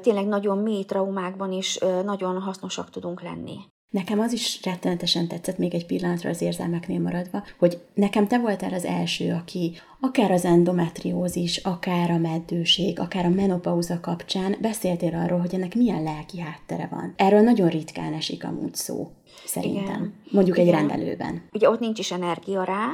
tényleg 0.00 0.26
nagyon 0.26 0.58
mély 0.58 0.84
traumákban 0.84 1.52
is 1.52 1.78
nagyon 2.04 2.40
hasznosak 2.40 2.90
tudunk 2.90 3.22
lenni. 3.22 3.58
Nekem 3.90 4.20
az 4.20 4.32
is 4.32 4.60
rettenetesen 4.64 5.28
tetszett, 5.28 5.58
még 5.58 5.74
egy 5.74 5.86
pillanatra 5.86 6.30
az 6.30 6.42
érzelmeknél 6.42 7.00
maradva, 7.00 7.42
hogy 7.58 7.80
nekem 7.94 8.26
te 8.26 8.38
voltál 8.38 8.72
az 8.72 8.84
első, 8.84 9.32
aki 9.32 9.72
akár 10.00 10.30
az 10.30 10.44
endometriózis, 10.44 11.56
akár 11.56 12.10
a 12.10 12.18
meddőség, 12.18 13.00
akár 13.00 13.24
a 13.24 13.28
menopauza 13.28 14.00
kapcsán 14.00 14.56
beszéltél 14.60 15.14
arról, 15.14 15.38
hogy 15.38 15.54
ennek 15.54 15.74
milyen 15.74 16.02
lelki 16.02 16.40
háttere 16.40 16.88
van. 16.90 17.14
Erről 17.16 17.40
nagyon 17.40 17.68
ritkán 17.68 18.12
esik 18.12 18.44
amúgy 18.44 18.74
szó, 18.74 19.10
szerintem. 19.44 19.84
Igen. 19.84 20.14
Mondjuk 20.30 20.56
Igen. 20.58 20.68
egy 20.68 20.74
rendelőben. 20.74 21.42
Ugye 21.52 21.70
ott 21.70 21.80
nincs 21.80 21.98
is 21.98 22.12
energia 22.12 22.64
rá, 22.64 22.86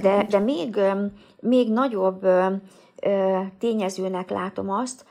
de, 0.00 0.26
de 0.30 0.38
még, 0.38 0.76
még 1.40 1.68
nagyobb 1.68 2.26
tényezőnek 3.58 4.30
látom 4.30 4.70
azt, 4.70 5.04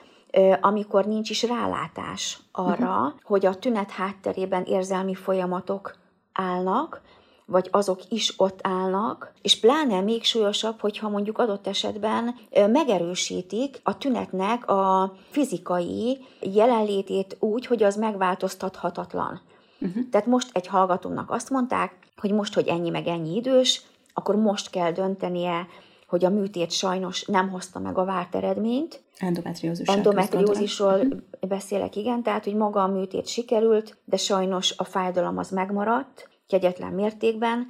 amikor 0.62 1.06
nincs 1.06 1.30
is 1.30 1.44
rálátás 1.44 2.40
arra, 2.52 2.98
uh-huh. 2.98 3.14
hogy 3.24 3.46
a 3.46 3.56
tünet 3.56 3.92
hátterében 3.92 4.64
érzelmi 4.64 5.14
folyamatok 5.16 5.96
állnak, 6.34 7.02
vagy 7.46 7.68
azok 7.72 8.00
is 8.10 8.34
ott 8.38 8.60
állnak, 8.62 9.32
és 9.42 9.60
pláne 9.60 10.02
még 10.02 10.24
súlyosabb, 10.24 10.80
hogyha 10.80 11.10
mondjuk 11.10 11.38
adott 11.38 11.68
esetben 11.68 12.36
megerősítik 12.68 13.80
a 13.84 13.98
tünetnek 13.98 14.68
a 14.68 15.14
fizikai 15.30 16.26
jelenlétét 16.42 17.38
úgy, 17.40 17.66
hogy 17.66 17.84
az 17.84 17.96
megváltoztathatatlan. 17.96 19.42
Uh-huh. 19.80 20.10
Tehát 20.12 20.28
most 20.28 20.50
egy 20.52 20.68
hallgatónak 20.68 21.32
azt 21.32 21.50
mondták, 21.50 21.96
hogy 22.18 22.32
most, 22.32 22.54
hogy 22.54 22.68
ennyi 22.68 22.90
meg 22.90 23.08
ennyi 23.08 23.36
idős, 23.36 23.82
akkor 24.14 24.36
most 24.36 24.70
kell 24.70 24.92
döntenie 24.92 25.68
hogy 26.08 26.26
a 26.26 26.30
műtét 26.30 26.72
sajnos 26.72 27.26
nem 27.26 27.50
hozta 27.50 27.80
meg 27.80 27.98
a 27.98 28.06
várt 28.06 28.36
eredményt. 28.36 29.02
Endometriózis. 29.20 29.88
Endometriózisról 29.88 31.00
beszélek, 31.48 31.96
igen, 31.96 32.24
tehát, 32.24 32.44
hogy 32.44 32.56
maga 32.56 32.84
a 32.84 32.88
műtét 32.88 33.28
sikerült, 33.28 33.98
de 34.06 34.18
sajnos 34.18 34.74
a 34.78 34.84
fájdalom 34.84 35.38
az 35.38 35.50
megmaradt, 35.50 36.30
kegyetlen 36.48 36.94
mértékben, 36.94 37.68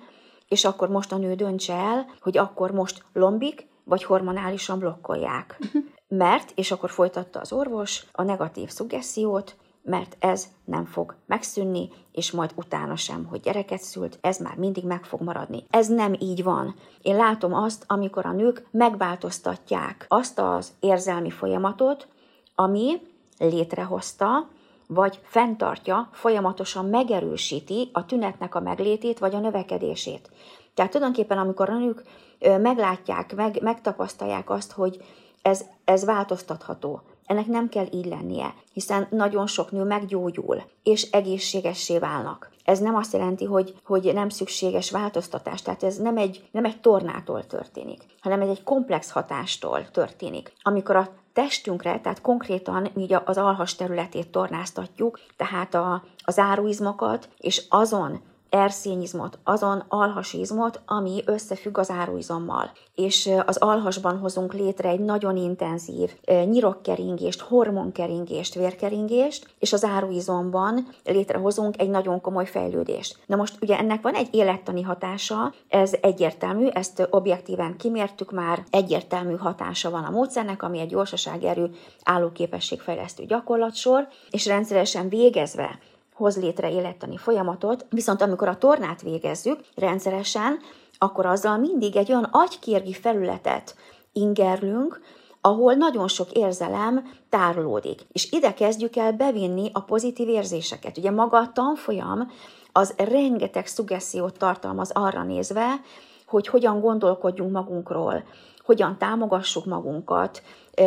és 0.47 0.65
akkor 0.65 0.89
most 0.89 1.11
a 1.11 1.17
nő 1.17 1.35
döntse 1.35 1.73
el, 1.73 2.05
hogy 2.21 2.37
akkor 2.37 2.71
most 2.71 3.03
lombik, 3.13 3.67
vagy 3.83 4.03
hormonálisan 4.03 4.79
blokkolják. 4.79 5.57
Uh-huh. 5.59 5.83
Mert, 6.07 6.51
és 6.55 6.71
akkor 6.71 6.89
folytatta 6.89 7.39
az 7.39 7.51
orvos, 7.51 8.05
a 8.11 8.23
negatív 8.23 8.69
szuggesziót, 8.69 9.55
mert 9.87 10.15
ez 10.19 10.47
nem 10.65 10.85
fog 10.85 11.15
megszűnni, 11.25 11.89
és 12.11 12.31
majd 12.31 12.51
utána 12.55 12.95
sem, 12.95 13.25
hogy 13.25 13.39
gyereket 13.39 13.81
szült, 13.81 14.17
ez 14.21 14.37
már 14.37 14.55
mindig 14.55 14.83
meg 14.83 15.03
fog 15.03 15.21
maradni. 15.21 15.63
Ez 15.69 15.87
nem 15.87 16.15
így 16.19 16.43
van. 16.43 16.75
Én 17.01 17.15
látom 17.15 17.53
azt, 17.53 17.83
amikor 17.87 18.25
a 18.25 18.31
nők 18.31 18.65
megváltoztatják 18.71 20.05
azt 20.07 20.39
az 20.39 20.71
érzelmi 20.79 21.29
folyamatot, 21.29 22.07
ami 22.55 23.01
létrehozta, 23.39 24.47
vagy 24.87 25.19
fenntartja, 25.23 26.09
folyamatosan 26.11 26.85
megerősíti 26.85 27.89
a 27.93 28.05
tünetnek 28.05 28.55
a 28.55 28.59
meglétét, 28.59 29.19
vagy 29.19 29.35
a 29.35 29.39
növekedését. 29.39 30.29
Tehát 30.73 30.91
tulajdonképpen, 30.91 31.37
amikor 31.37 31.69
a 31.69 31.77
nők 31.77 32.03
meglátják, 32.39 33.35
meg, 33.35 33.61
megtapasztalják 33.61 34.49
azt, 34.49 34.71
hogy 34.71 35.03
ez, 35.41 35.65
ez 35.85 36.05
változtatható, 36.05 37.01
ennek 37.27 37.45
nem 37.45 37.69
kell 37.69 37.85
így 37.91 38.05
lennie, 38.05 38.53
hiszen 38.73 39.07
nagyon 39.09 39.47
sok 39.47 39.71
nő 39.71 39.83
meggyógyul, 39.83 40.63
és 40.83 41.11
egészségessé 41.11 41.97
válnak. 41.97 42.51
Ez 42.63 42.79
nem 42.79 42.95
azt 42.95 43.13
jelenti, 43.13 43.45
hogy, 43.45 43.75
hogy 43.83 44.13
nem 44.13 44.29
szükséges 44.29 44.91
változtatás, 44.91 45.61
tehát 45.61 45.83
ez 45.83 45.97
nem 45.97 46.17
egy, 46.17 46.47
nem 46.51 46.65
egy 46.65 46.81
tornától 46.81 47.47
történik, 47.47 48.03
hanem 48.21 48.41
egy, 48.41 48.49
egy 48.49 48.63
komplex 48.63 49.11
hatástól 49.11 49.91
történik. 49.91 50.53
Amikor 50.61 50.95
a 50.95 51.09
testünkre, 51.33 51.99
tehát 51.99 52.21
konkrétan 52.21 52.89
így 52.95 53.15
az 53.25 53.37
alhas 53.37 53.75
területét 53.75 54.27
tornáztatjuk, 54.27 55.19
tehát 55.35 55.73
a, 55.73 56.03
az 56.23 56.39
áruizmokat, 56.39 57.29
és 57.37 57.65
azon 57.69 58.21
erszényizmot, 58.49 59.39
azon 59.43 59.83
alhasizmot, 59.87 60.81
ami 60.85 61.21
összefügg 61.25 61.77
az 61.77 61.89
áruizommal. 61.89 62.71
És 62.95 63.29
az 63.45 63.57
alhasban 63.57 64.17
hozunk 64.17 64.53
létre 64.53 64.89
egy 64.89 64.99
nagyon 64.99 65.37
intenzív 65.37 66.11
nyirokkeringést, 66.25 67.41
hormonkeringést, 67.41 68.53
vérkeringést, 68.53 69.55
és 69.59 69.73
az 69.73 69.83
áruizomban 69.83 70.87
létrehozunk 71.03 71.81
egy 71.81 71.89
nagyon 71.89 72.21
komoly 72.21 72.45
fejlődést. 72.45 73.17
Na 73.25 73.35
most 73.35 73.57
ugye 73.61 73.77
ennek 73.77 74.01
van 74.01 74.13
egy 74.13 74.27
élettani 74.31 74.81
hatása, 74.81 75.53
ez 75.67 75.93
egyértelmű, 76.01 76.67
ezt 76.67 77.07
objektíven 77.09 77.77
kimértük 77.77 78.31
már, 78.31 78.63
egyértelmű 78.69 79.35
hatása 79.35 79.89
van 79.89 80.03
a 80.03 80.09
módszernek, 80.09 80.63
ami 80.63 80.79
egy 80.79 80.89
gyorsaságerő 80.89 81.69
állóképességfejlesztő 82.03 83.25
gyakorlatsor, 83.25 84.07
és 84.29 84.45
rendszeresen 84.45 85.09
végezve 85.09 85.79
hoz 86.17 86.37
létre 86.37 86.71
élettani 86.71 87.17
folyamatot, 87.17 87.85
viszont 87.89 88.21
amikor 88.21 88.47
a 88.47 88.57
tornát 88.57 89.01
végezzük 89.01 89.59
rendszeresen, 89.75 90.59
akkor 90.97 91.25
azzal 91.25 91.57
mindig 91.57 91.95
egy 91.95 92.11
olyan 92.11 92.29
agykérgi 92.31 92.93
felületet 92.93 93.75
ingerlünk, 94.13 95.01
ahol 95.41 95.73
nagyon 95.73 96.07
sok 96.07 96.31
érzelem 96.31 97.09
tárolódik. 97.29 98.01
És 98.11 98.31
ide 98.31 98.53
kezdjük 98.53 98.95
el 98.95 99.11
bevinni 99.11 99.69
a 99.73 99.79
pozitív 99.79 100.27
érzéseket. 100.27 100.97
Ugye 100.97 101.11
maga 101.11 101.37
a 101.37 101.51
tanfolyam 101.51 102.31
az 102.71 102.93
rengeteg 102.97 103.67
szuggesziót 103.67 104.37
tartalmaz 104.37 104.91
arra 104.91 105.23
nézve, 105.23 105.81
hogy 106.25 106.47
hogyan 106.47 106.79
gondolkodjunk 106.79 107.51
magunkról, 107.51 108.23
hogyan 108.67 108.97
támogassuk 108.97 109.65
magunkat, 109.65 110.41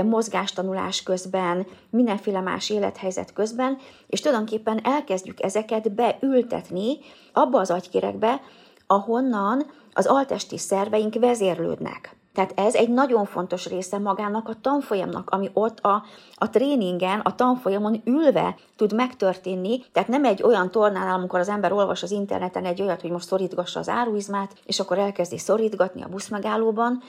mozgástanulás 0.04 1.02
közben, 1.02 1.66
mindenféle 1.90 2.40
más 2.40 2.70
élethelyzet 2.70 3.32
közben, 3.32 3.78
és 4.06 4.20
tulajdonképpen 4.20 4.80
elkezdjük 4.84 5.42
ezeket 5.42 5.92
beültetni 5.92 6.98
abba 7.32 7.58
az 7.58 7.70
agykérekbe, 7.70 8.40
ahonnan 8.86 9.66
az 9.92 10.06
altesti 10.06 10.58
szerveink 10.58 11.14
vezérlődnek. 11.14 12.19
Tehát 12.34 12.52
ez 12.54 12.74
egy 12.74 12.88
nagyon 12.88 13.24
fontos 13.24 13.66
része 13.66 13.98
magának 13.98 14.48
a 14.48 14.54
tanfolyamnak, 14.60 15.30
ami 15.30 15.50
ott 15.52 15.78
a, 15.80 16.04
a 16.34 16.50
tréningen, 16.50 17.20
a 17.20 17.34
tanfolyamon 17.34 18.02
ülve 18.04 18.56
tud 18.76 18.94
megtörténni. 18.94 19.84
Tehát 19.92 20.08
nem 20.08 20.24
egy 20.24 20.42
olyan 20.42 20.70
tornánál, 20.70 21.14
amikor 21.14 21.40
az 21.40 21.48
ember 21.48 21.72
olvas 21.72 22.02
az 22.02 22.10
interneten 22.10 22.64
egy 22.64 22.82
olyat, 22.82 23.00
hogy 23.00 23.10
most 23.10 23.26
szorítgassa 23.26 23.80
az 23.80 23.88
áruizmát, 23.88 24.52
és 24.66 24.80
akkor 24.80 24.98
elkezdi 24.98 25.38
szorítgatni 25.38 26.02
a 26.02 26.08
buszmegállóban. 26.08 27.02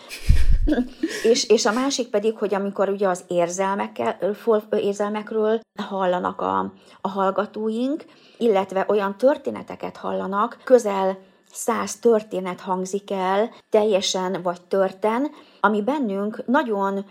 és, 1.32 1.50
és 1.50 1.66
a 1.66 1.74
másik 1.74 2.10
pedig, 2.10 2.38
hogy 2.38 2.54
amikor 2.54 2.90
ugye 2.90 3.08
az 3.08 3.24
érzelmekkel, 3.28 4.18
érzelmekről 4.70 5.60
hallanak 5.82 6.42
a, 6.42 6.74
a 7.02 7.10
hallgatóink, 7.10 8.06
illetve 8.38 8.86
olyan 8.88 9.18
történeteket 9.18 9.98
hallanak, 9.98 10.58
közel 10.64 11.18
száz 11.54 12.00
történet 12.00 12.60
hangzik 12.60 13.12
el, 13.12 13.50
teljesen 13.70 14.42
vagy 14.42 14.62
törten, 14.62 15.32
ami 15.60 15.82
bennünk 15.82 16.46
nagyon 16.46 17.06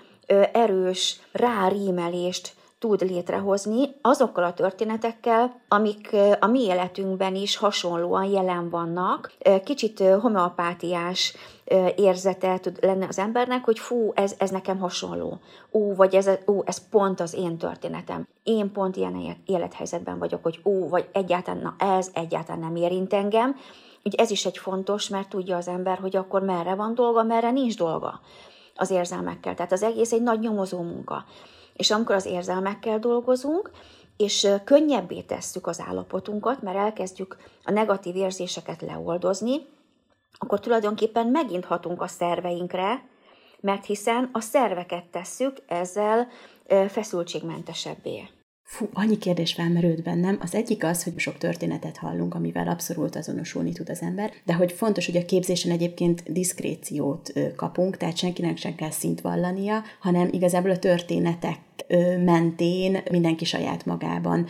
erős 0.53 1.21
rárímelést 1.33 2.55
tud 2.81 3.01
létrehozni 3.01 3.95
azokkal 4.01 4.45
a 4.45 4.55
történetekkel, 4.55 5.61
amik 5.69 6.17
a 6.41 6.47
mi 6.47 6.63
életünkben 6.65 7.35
is 7.35 7.57
hasonlóan 7.57 8.25
jelen 8.25 8.71
vannak. 8.71 9.33
Kicsit 9.65 10.03
homeopátiás 10.21 11.37
érzete 11.97 12.59
tud 12.59 12.79
lenne 12.81 13.07
az 13.09 13.19
embernek, 13.19 13.65
hogy 13.65 13.79
fú, 13.79 14.13
ez, 14.15 14.35
ez 14.39 14.51
nekem 14.51 14.79
hasonló. 14.79 15.39
Ó, 15.73 15.95
vagy 15.95 16.15
ez, 16.15 16.31
ó, 16.47 16.63
ez 16.65 16.89
pont 16.89 17.21
az 17.21 17.35
én 17.35 17.59
történetem. 17.59 18.27
Én 18.43 18.73
pont 18.73 18.97
ilyen 18.97 19.37
élethelyzetben 19.47 20.19
vagyok, 20.19 20.43
hogy 20.43 20.61
ó, 20.65 20.89
vagy 20.89 21.09
egyáltalán, 21.13 21.61
na 21.63 21.75
ez 21.97 22.11
egyáltalán 22.13 22.61
nem 22.61 22.77
érint 22.77 23.13
engem. 23.13 23.57
Ugye 24.04 24.19
ez 24.19 24.30
is 24.30 24.47
egy 24.47 24.59
fontos, 24.59 25.09
mert 25.09 25.28
tudja 25.28 25.57
az 25.57 25.69
ember, 25.69 25.99
hogy 25.99 26.16
akkor 26.16 26.42
merre 26.42 26.75
van 26.75 26.95
dolga, 26.95 27.23
merre 27.23 27.50
nincs 27.50 27.76
dolga 27.76 28.21
az 28.75 28.90
érzelmekkel. 28.90 29.54
Tehát 29.54 29.73
az 29.73 29.83
egész 29.83 30.12
egy 30.12 30.23
nagy 30.23 30.40
nyomozó 30.40 30.83
munka. 30.83 31.25
És 31.75 31.90
amikor 31.90 32.14
az 32.14 32.26
érzelmekkel 32.26 32.99
dolgozunk, 32.99 33.71
és 34.16 34.49
könnyebbé 34.64 35.21
tesszük 35.21 35.66
az 35.66 35.83
állapotunkat, 35.87 36.62
mert 36.62 36.76
elkezdjük 36.76 37.37
a 37.64 37.71
negatív 37.71 38.16
érzéseket 38.16 38.83
leoldozni, 38.83 39.66
akkor 40.38 40.61
tulajdonképpen 40.61 41.26
megint 41.26 41.64
hatunk 41.64 42.02
a 42.02 42.07
szerveinkre, 42.07 43.09
mert 43.61 43.85
hiszen 43.85 44.28
a 44.33 44.40
szerveket 44.40 45.04
tesszük 45.04 45.57
ezzel 45.66 46.28
feszültségmentesebbé. 46.88 48.28
Fú, 48.71 48.89
annyi 48.93 49.19
kérdés 49.19 49.53
felmerült 49.53 50.03
bennem. 50.03 50.39
Az 50.43 50.55
egyik 50.55 50.85
az, 50.85 51.05
hogy 51.05 51.19
sok 51.19 51.39
történetet 51.39 51.97
hallunk, 51.97 52.35
amivel 52.35 52.69
abszolút 52.69 53.17
azonosulni 53.17 53.73
tud 53.73 53.89
az 53.89 54.03
ember, 54.03 54.33
de 54.45 54.55
hogy 54.55 54.73
fontos, 54.73 55.07
hogy 55.07 55.17
a 55.17 55.25
képzésen 55.25 55.73
egyébként 55.73 56.33
diszkréciót 56.33 57.33
kapunk, 57.57 57.97
tehát 57.97 58.17
senkinek 58.17 58.57
sem 58.57 58.75
kell 58.75 58.91
szint 58.91 59.21
vallania, 59.21 59.83
hanem 60.00 60.29
igazából 60.33 60.71
a 60.71 60.79
történetek 60.79 61.59
mentén 62.25 63.03
mindenki 63.11 63.45
saját 63.45 63.87
magában 63.87 64.47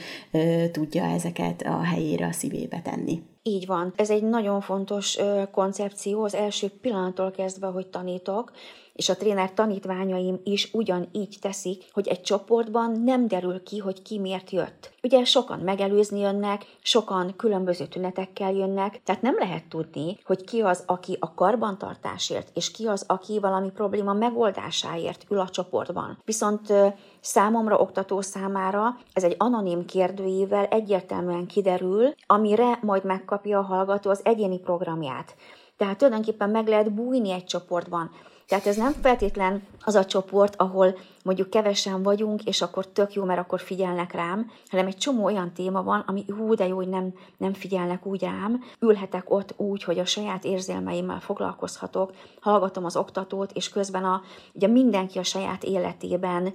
tudja 0.73 1.05
ezeket 1.05 1.63
a 1.63 1.83
helyére, 1.83 2.27
a 2.27 2.33
szívébe 2.33 2.81
tenni. 2.81 3.23
Így 3.43 3.67
van. 3.67 3.93
Ez 3.97 4.11
egy 4.11 4.23
nagyon 4.23 4.61
fontos 4.61 5.19
koncepció 5.53 6.23
az 6.25 6.35
első 6.35 6.69
pillanattól 6.81 7.31
kezdve, 7.31 7.67
hogy 7.67 7.87
tanítok, 7.87 8.53
és 8.93 9.09
a 9.09 9.17
tréner 9.17 9.53
tanítványaim 9.53 10.41
is 10.45 10.71
ugyanígy 10.73 11.37
teszik, 11.41 11.85
hogy 11.93 12.09
egy 12.09 12.21
csoportban 12.21 13.01
nem 13.05 13.29
derül 13.29 13.63
ki, 13.63 13.79
hogy 13.79 14.03
ki 14.03 14.19
miért 14.19 14.51
jött. 14.51 14.93
Ugye 15.03 15.25
sokan 15.25 15.59
megelőzni 15.59 16.21
jönnek, 16.21 16.67
sokan 16.83 17.37
különböző 17.37 17.87
tünetekkel 17.87 18.53
jönnek, 18.53 19.03
tehát 19.05 19.23
nem 19.23 19.37
lehet 19.39 19.69
tudni, 19.69 20.19
hogy 20.25 20.45
ki 20.45 20.61
az, 20.61 20.83
aki 20.87 21.17
a 21.21 21.35
karbantartásért, 21.35 22.51
és 22.55 22.71
ki 22.71 22.87
az, 22.87 23.05
aki 23.07 23.39
valami 23.39 23.71
probléma 23.71 24.13
megoldásáért 24.13 25.25
ül 25.29 25.39
a 25.39 25.49
csoportban. 25.49 26.19
Viszont 26.25 26.73
számomra, 27.21 27.79
oktató 27.79 28.21
számára 28.21 28.97
ez 29.13 29.25
egy 29.25 29.35
anonim 29.39 29.85
kérdőjével 29.85 30.65
egyértelműen 30.65 31.47
kiderül, 31.47 32.15
amire 32.27 32.79
majd 32.83 33.05
megkapja 33.05 33.59
a 33.59 33.63
hallgató 33.63 34.11
az 34.11 34.21
egyéni 34.25 34.59
programját. 34.59 35.35
Tehát 35.77 35.99
tulajdonképpen 35.99 36.51
meg 36.51 36.69
lehet 36.69 36.93
bújni 36.93 37.31
egy 37.31 37.45
csoportban. 37.45 38.11
Tehát 38.51 38.67
ez 38.67 38.77
nem 38.77 38.93
feltétlen 38.93 39.63
az 39.85 39.95
a 39.95 40.05
csoport, 40.05 40.55
ahol 40.57 40.99
mondjuk 41.25 41.51
kevesen 41.51 42.03
vagyunk, 42.03 42.45
és 42.45 42.63
akkor 42.63 42.87
tök 42.87 43.13
jó, 43.15 43.25
mert 43.25 43.41
akkor 43.41 43.61
figyelnek 43.61 44.13
rám, 44.13 44.51
hanem 44.71 44.87
egy 44.87 44.97
csomó 44.97 45.25
olyan 45.25 45.53
téma 45.53 45.83
van, 45.83 46.05
ami 46.07 46.25
hú, 46.29 46.55
de 46.55 46.67
jó, 46.67 46.77
hogy 46.77 46.89
nem, 46.89 47.15
nem 47.37 47.53
figyelnek 47.53 48.07
úgy 48.07 48.23
rám. 48.23 48.65
Ülhetek 48.81 49.31
ott 49.31 49.55
úgy, 49.57 49.83
hogy 49.83 49.99
a 49.99 50.05
saját 50.05 50.45
érzelmeimmel 50.45 51.21
foglalkozhatok, 51.21 52.13
hallgatom 52.41 52.85
az 52.85 52.97
oktatót, 52.97 53.53
és 53.53 53.69
közben 53.69 54.05
a, 54.05 54.23
ugye 54.53 54.67
mindenki 54.67 55.19
a 55.19 55.23
saját 55.23 55.65
életében 55.65 56.55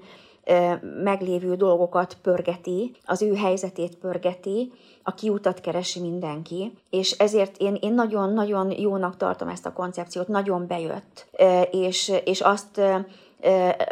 meglévő 1.03 1.55
dolgokat 1.55 2.17
pörgeti, 2.21 2.95
az 3.05 3.21
ő 3.21 3.35
helyzetét 3.35 3.95
pörgeti, 3.95 4.71
a 5.03 5.13
kiutat 5.13 5.61
keresi 5.61 5.99
mindenki, 5.99 6.77
és 6.89 7.11
ezért 7.11 7.57
én, 7.57 7.77
én 7.81 7.93
nagyon-nagyon 7.93 8.79
jónak 8.79 9.17
tartom 9.17 9.47
ezt 9.47 9.65
a 9.65 9.73
koncepciót, 9.73 10.27
nagyon 10.27 10.67
bejött, 10.67 11.27
és, 11.71 12.11
és 12.23 12.41
azt 12.41 12.81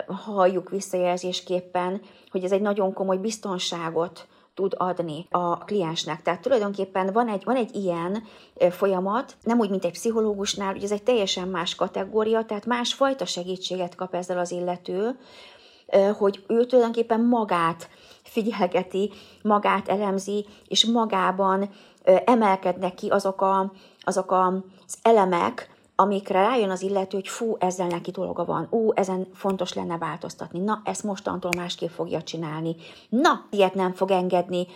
halljuk 0.08 0.70
visszajelzésképpen, 0.70 2.02
hogy 2.32 2.44
ez 2.44 2.52
egy 2.52 2.62
nagyon 2.62 2.94
komoly 2.94 3.18
biztonságot 3.18 4.28
tud 4.54 4.74
adni 4.78 5.28
a 5.30 5.58
kliensnek. 5.58 6.22
Tehát 6.22 6.42
tulajdonképpen 6.42 7.12
van 7.14 7.30
egy, 7.30 7.44
van 7.44 7.56
egy 7.56 7.76
ilyen 7.76 8.24
folyamat, 8.70 9.36
nem 9.44 9.60
úgy, 9.60 9.70
mint 9.70 9.86
egy 9.86 9.92
pszichológusnál, 9.92 10.72
hogy 10.72 10.84
ez 10.84 10.92
egy 10.92 11.04
teljesen 11.04 11.48
más 11.48 11.76
kategória, 11.76 12.46
tehát 12.46 12.66
másfajta 12.66 13.26
segítséget 13.26 13.96
kap 13.96 14.16
ezzel 14.16 14.40
az 14.40 14.52
illető, 14.52 15.18
hogy 16.18 16.44
ő 16.48 16.66
tulajdonképpen 16.66 17.22
magát 17.22 17.90
figyelgeti, 18.24 19.12
magát 19.42 19.88
elemzi, 19.88 20.46
és 20.68 20.86
magában 20.86 21.70
emelkednek 22.26 22.94
ki 22.94 23.08
azok, 23.08 23.42
a, 23.42 23.72
azok 24.00 24.32
az 24.32 24.98
elemek, 25.02 25.73
amikre 25.96 26.42
rájön 26.42 26.70
az 26.70 26.82
illető, 26.82 27.18
hogy 27.18 27.28
fú, 27.28 27.56
ezzel 27.60 27.88
neki 27.88 28.12
dolga 28.12 28.46
van, 28.46 28.68
ú, 28.70 28.92
ezen 28.96 29.28
fontos 29.34 29.74
lenne 29.74 29.98
változtatni, 29.98 30.60
na, 30.60 30.82
ezt 30.84 31.04
mostantól 31.04 31.52
másképp 31.58 31.90
fogja 31.90 32.22
csinálni, 32.22 32.76
na, 33.10 33.46
ilyet 33.50 33.74
nem 33.74 33.94
fog 33.94 34.12
engedni, 34.12 34.68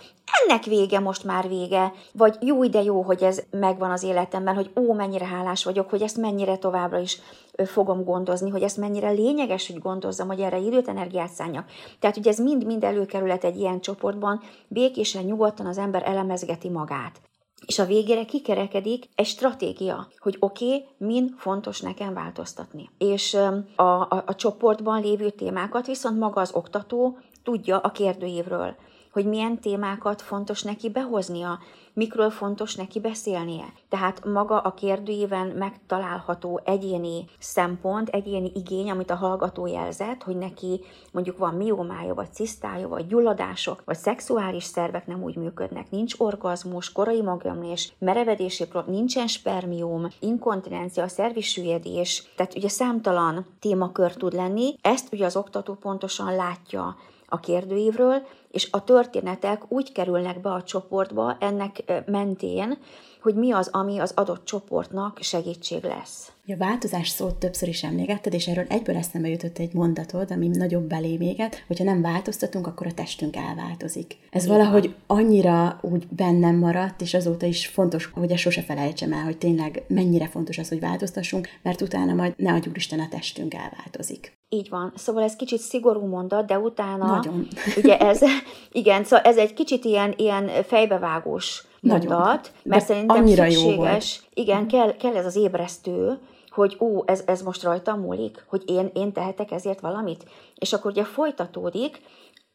ennek 0.43 0.63
vége 0.63 0.99
most 0.99 1.23
már 1.23 1.47
vége, 1.47 1.93
vagy 2.13 2.37
jó, 2.41 2.65
de 2.65 2.83
jó, 2.83 3.01
hogy 3.01 3.23
ez 3.23 3.43
megvan 3.49 3.91
az 3.91 4.03
életemben, 4.03 4.55
hogy 4.55 4.71
ó, 4.75 4.93
mennyire 4.93 5.25
hálás 5.25 5.63
vagyok, 5.63 5.89
hogy 5.89 6.01
ezt 6.01 6.17
mennyire 6.17 6.57
továbbra 6.57 6.99
is 6.99 7.19
fogom 7.65 8.03
gondozni, 8.03 8.49
hogy 8.49 8.63
ezt 8.63 8.77
mennyire 8.77 9.09
lényeges, 9.09 9.67
hogy 9.67 9.79
gondozzam, 9.79 10.27
hogy 10.27 10.39
erre 10.39 10.57
időt, 10.57 10.87
energiát 10.87 11.31
szálljak. 11.31 11.65
Tehát 11.99 12.17
ugye 12.17 12.29
ez 12.29 12.39
mind-mind 12.39 12.83
előkerület 12.83 13.43
egy 13.43 13.57
ilyen 13.57 13.79
csoportban, 13.79 14.41
békésen, 14.67 15.23
nyugodtan 15.23 15.65
az 15.65 15.77
ember 15.77 16.03
elemezgeti 16.05 16.69
magát. 16.69 17.26
És 17.67 17.79
a 17.79 17.85
végére 17.85 18.25
kikerekedik 18.25 19.09
egy 19.15 19.25
stratégia, 19.25 20.07
hogy 20.19 20.35
oké, 20.39 20.65
okay, 20.65 20.85
min 20.97 21.35
fontos 21.37 21.81
nekem 21.81 22.13
változtatni. 22.13 22.89
És 22.97 23.33
a, 23.75 23.83
a, 23.83 24.23
a 24.25 24.35
csoportban 24.35 25.01
lévő 25.01 25.29
témákat 25.29 25.85
viszont 25.85 26.19
maga 26.19 26.41
az 26.41 26.51
oktató 26.53 27.17
tudja 27.43 27.77
a 27.77 27.91
kérdőívről, 27.91 28.75
hogy 29.17 29.25
milyen 29.25 29.59
témákat 29.59 30.21
fontos 30.21 30.63
neki 30.63 30.89
behoznia, 30.89 31.59
mikről 31.93 32.29
fontos 32.29 32.75
neki 32.75 32.99
beszélnie. 32.99 33.73
Tehát 33.89 34.25
maga 34.25 34.59
a 34.59 34.73
kérdőjében 34.73 35.47
megtalálható 35.47 36.61
egyéni 36.63 37.25
szempont, 37.39 38.09
egyéni 38.09 38.51
igény, 38.55 38.89
amit 38.89 39.09
a 39.09 39.15
hallgató 39.15 39.65
jelzett, 39.65 40.23
hogy 40.23 40.35
neki 40.35 40.81
mondjuk 41.11 41.37
van 41.37 41.53
miomája, 41.53 42.13
vagy 42.13 42.33
cisztája, 42.33 42.87
vagy 42.87 43.07
gyulladások, 43.07 43.81
vagy 43.85 43.97
szexuális 43.97 44.63
szervek 44.63 45.07
nem 45.07 45.23
úgy 45.23 45.35
működnek, 45.35 45.91
nincs 45.91 46.15
orgazmus, 46.17 46.91
korai 46.91 47.21
magömlés, 47.21 47.93
merevedési 47.99 48.67
probléma, 48.67 48.97
nincsen 48.97 49.27
spermium, 49.27 50.07
inkontinencia, 50.19 51.07
szervisüllyedés, 51.07 52.23
tehát 52.35 52.55
ugye 52.55 52.69
számtalan 52.69 53.45
témakör 53.59 54.13
tud 54.13 54.33
lenni, 54.33 54.75
ezt 54.81 55.13
ugye 55.13 55.25
az 55.25 55.35
oktató 55.35 55.73
pontosan 55.73 56.35
látja 56.35 56.95
a 57.29 57.39
kérdőívről, 57.39 58.21
és 58.51 58.67
a 58.71 58.83
történetek 58.83 59.71
úgy 59.71 59.91
kerülnek 59.91 60.41
be 60.41 60.49
a 60.49 60.63
csoportba 60.63 61.37
ennek 61.39 61.83
mentén, 62.05 62.77
hogy 63.21 63.35
mi 63.35 63.51
az, 63.51 63.69
ami 63.71 63.97
az 63.97 64.11
adott 64.15 64.45
csoportnak 64.45 65.19
segítség 65.21 65.83
lesz. 65.83 66.31
A 66.47 66.55
változás 66.57 67.09
szót 67.09 67.35
többször 67.35 67.67
is 67.67 67.83
emlékezted, 67.83 68.33
és 68.33 68.47
erről 68.47 68.65
egyből 68.67 68.95
eszembe 68.95 69.27
jutott 69.27 69.57
egy 69.57 69.73
mondatod, 69.73 70.31
ami 70.31 70.47
nagyobb 70.47 70.87
belém 70.87 71.21
éget, 71.21 71.63
hogyha 71.67 71.83
nem 71.83 72.01
változtatunk, 72.01 72.67
akkor 72.67 72.87
a 72.87 72.93
testünk 72.93 73.35
elváltozik. 73.35 74.17
Ez 74.29 74.45
Igen. 74.45 74.57
valahogy 74.57 74.95
annyira 75.07 75.79
úgy 75.81 76.07
bennem 76.07 76.55
maradt, 76.55 77.01
és 77.01 77.13
azóta 77.13 77.45
is 77.45 77.67
fontos, 77.67 78.05
hogy 78.05 78.31
ezt 78.31 78.41
sose 78.41 78.61
felejtsem 78.61 79.13
el, 79.13 79.23
hogy 79.23 79.37
tényleg 79.37 79.83
mennyire 79.87 80.27
fontos 80.27 80.57
az, 80.57 80.69
hogy 80.69 80.79
változtassunk, 80.79 81.47
mert 81.61 81.81
utána 81.81 82.13
majd 82.13 82.33
ne 82.37 82.53
adjuk 82.53 82.77
Isten 82.77 82.99
a 82.99 83.07
testünk 83.09 83.53
elváltozik. 83.53 84.36
Így 84.49 84.69
van. 84.69 84.93
Szóval 84.95 85.23
ez 85.23 85.35
kicsit 85.35 85.59
szigorú 85.59 86.05
mondat, 86.05 86.45
de 86.45 86.59
utána... 86.59 87.05
Nagyon. 87.05 87.47
Ugye 87.77 87.97
ez, 87.97 88.21
igen, 88.71 89.03
szóval 89.03 89.25
ez 89.25 89.37
egy 89.37 89.53
kicsit 89.53 89.85
ilyen, 89.85 90.13
ilyen 90.17 90.47
fejbevágós 90.63 91.65
mondat, 91.81 92.09
Nagyon. 92.09 92.21
mert 92.21 92.53
de 92.63 92.79
szerintem 92.79 93.17
annyira 93.17 93.49
szükséges, 93.49 94.21
jó 94.23 94.43
igen, 94.43 94.67
kell, 94.67 94.95
kell 94.95 95.15
ez 95.15 95.25
az 95.25 95.35
ébresztő, 95.35 96.19
hogy 96.49 96.77
ó, 96.79 97.03
ez, 97.05 97.23
ez 97.25 97.41
most 97.41 97.63
rajtam 97.63 97.99
múlik, 97.99 98.45
hogy 98.49 98.63
én, 98.65 98.91
én 98.93 99.11
tehetek 99.11 99.51
ezért 99.51 99.79
valamit. 99.79 100.25
És 100.55 100.73
akkor 100.73 100.91
ugye 100.91 101.03
folytatódik 101.03 102.01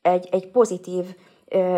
egy, 0.02 0.28
egy 0.30 0.50
pozitív 0.50 1.04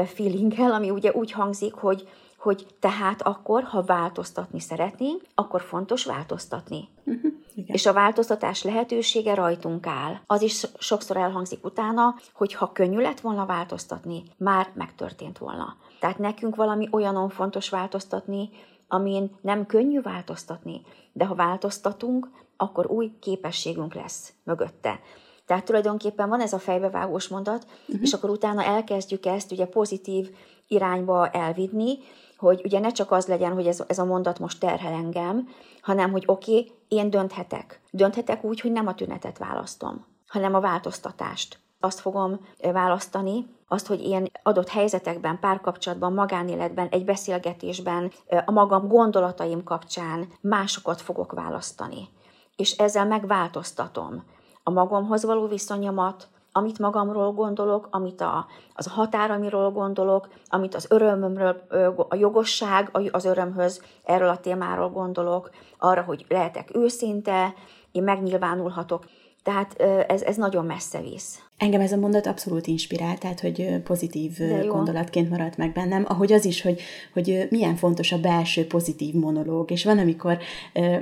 feelinggel, 0.07 0.73
ami 0.73 0.91
ugye 0.91 1.13
úgy 1.13 1.33
hangzik, 1.33 1.75
hogy, 1.75 2.09
hogy 2.45 2.67
tehát 2.81 3.23
akkor, 3.23 3.63
ha 3.63 3.83
változtatni 3.83 4.61
szeretnénk, 4.61 5.23
akkor 5.35 5.63
fontos 5.63 6.05
változtatni. 6.05 6.89
Uh-huh. 7.05 7.33
Igen. 7.55 7.75
És 7.75 7.87
a 7.87 7.93
változtatás 7.93 8.63
lehetősége 8.63 9.35
rajtunk 9.35 9.87
áll. 9.87 10.15
Az 10.27 10.43
is 10.43 10.67
sokszor 10.79 11.17
elhangzik 11.17 11.65
utána, 11.65 12.15
hogy 12.33 12.55
ha 12.55 12.73
könnyű 12.73 13.01
lett 13.01 13.21
volna 13.21 13.47
változtatni, 13.47 14.23
már 14.37 14.71
megtörtént 14.75 15.39
volna. 15.39 15.77
Tehát 16.01 16.19
nekünk 16.19 16.57
valami 16.57 16.89
olyanon 16.91 17.29
fontos 17.29 17.69
változtatni, 17.69 18.51
amin 18.89 19.37
nem 19.41 19.67
könnyű 19.67 20.01
változtatni, 20.01 20.81
de 21.13 21.25
ha 21.25 21.35
változtatunk, 21.35 22.29
akkor 22.57 22.87
új 22.87 23.13
képességünk 23.21 23.95
lesz 23.95 24.33
mögötte. 24.43 25.01
Tehát 25.47 25.65
tulajdonképpen 25.65 26.29
van 26.29 26.41
ez 26.41 26.53
a 26.53 26.59
fejbevágós 26.59 27.29
mondat, 27.29 27.67
uh-huh. 27.87 28.03
és 28.03 28.13
akkor 28.13 28.31
utána 28.31 28.65
elkezdjük 28.65 29.27
ezt 29.27 29.53
ugye 29.53 29.67
pozitív 29.67 30.31
irányba 30.69 31.29
elvidni, 31.29 31.99
hogy 32.37 32.61
ugye 32.65 32.79
ne 32.79 32.91
csak 32.91 33.11
az 33.11 33.27
legyen, 33.27 33.53
hogy 33.53 33.67
ez, 33.67 33.85
ez 33.87 33.99
a 33.99 34.05
mondat 34.05 34.39
most 34.39 34.61
terhel 34.61 34.93
engem, 34.93 35.49
hanem 35.81 36.11
hogy 36.11 36.23
oké, 36.27 36.59
okay, 36.59 36.73
én 36.89 37.11
dönthetek. 37.11 37.81
Dönthetek 37.91 38.45
úgy, 38.45 38.61
hogy 38.61 38.73
nem 38.73 38.87
a 38.87 38.95
tünetet 38.95 39.39
választom, 39.39 40.07
hanem 40.27 40.55
a 40.55 40.61
változtatást. 40.61 41.59
Azt 41.81 42.01
fogom 42.01 42.41
választani, 42.73 43.47
azt, 43.69 43.87
hogy 43.87 44.03
én 44.03 44.27
adott 44.43 44.69
helyzetekben, 44.69 45.39
párkapcsolatban, 45.41 46.13
magánéletben, 46.13 46.89
egy 46.89 47.05
beszélgetésben, 47.05 48.13
a 48.45 48.51
magam 48.51 48.89
gondolataim 48.89 49.65
kapcsán 49.65 50.29
másokat 50.41 51.01
fogok 51.01 51.33
választani. 51.33 52.09
És 52.57 52.77
ezzel 52.77 53.07
megváltoztatom 53.07 54.25
a 54.63 54.71
magamhoz 54.71 55.25
való 55.25 55.47
viszonyomat, 55.47 56.29
amit 56.57 56.79
magamról 56.79 57.33
gondolok, 57.33 57.89
amit 57.91 58.21
a, 58.21 58.47
az 58.75 58.87
a 58.87 58.91
határ, 58.91 59.31
amiről 59.31 59.71
gondolok, 59.71 60.29
amit 60.49 60.75
az 60.75 60.87
örömömről, 60.91 61.67
a 62.09 62.15
jogosság 62.15 62.99
az 63.11 63.25
örömhöz, 63.25 63.83
erről 64.05 64.29
a 64.29 64.41
témáról 64.41 64.91
gondolok, 64.91 65.51
arra, 65.79 66.03
hogy 66.03 66.25
lehetek 66.29 66.77
őszinte, 66.77 67.55
én 67.93 68.03
megnyilvánulhatok. 68.03 69.05
Tehát 69.45 69.81
ez, 70.09 70.23
ez 70.23 70.37
nagyon 70.37 70.65
messze 70.65 71.01
visz. 71.01 71.39
Engem 71.59 71.81
ez 71.81 71.93
a 71.93 71.97
mondat 71.97 72.27
abszolút 72.27 72.67
inspirál, 72.67 73.19
tehát 73.19 73.41
hogy 73.41 73.83
pozitív 73.83 74.39
gondolatként 74.67 75.31
maradt 75.31 75.57
meg 75.57 75.73
bennem, 75.73 76.05
ahogy 76.09 76.33
az 76.33 76.45
is, 76.45 76.63
hogy, 76.63 76.81
hogy 77.13 77.47
milyen 77.51 77.77
fontos 77.77 78.13
a 78.13 78.19
belső 78.19 78.67
pozitív 78.67 79.15
monológ, 79.15 79.71
és 79.71 79.85
van, 79.85 79.99
amikor 79.99 80.39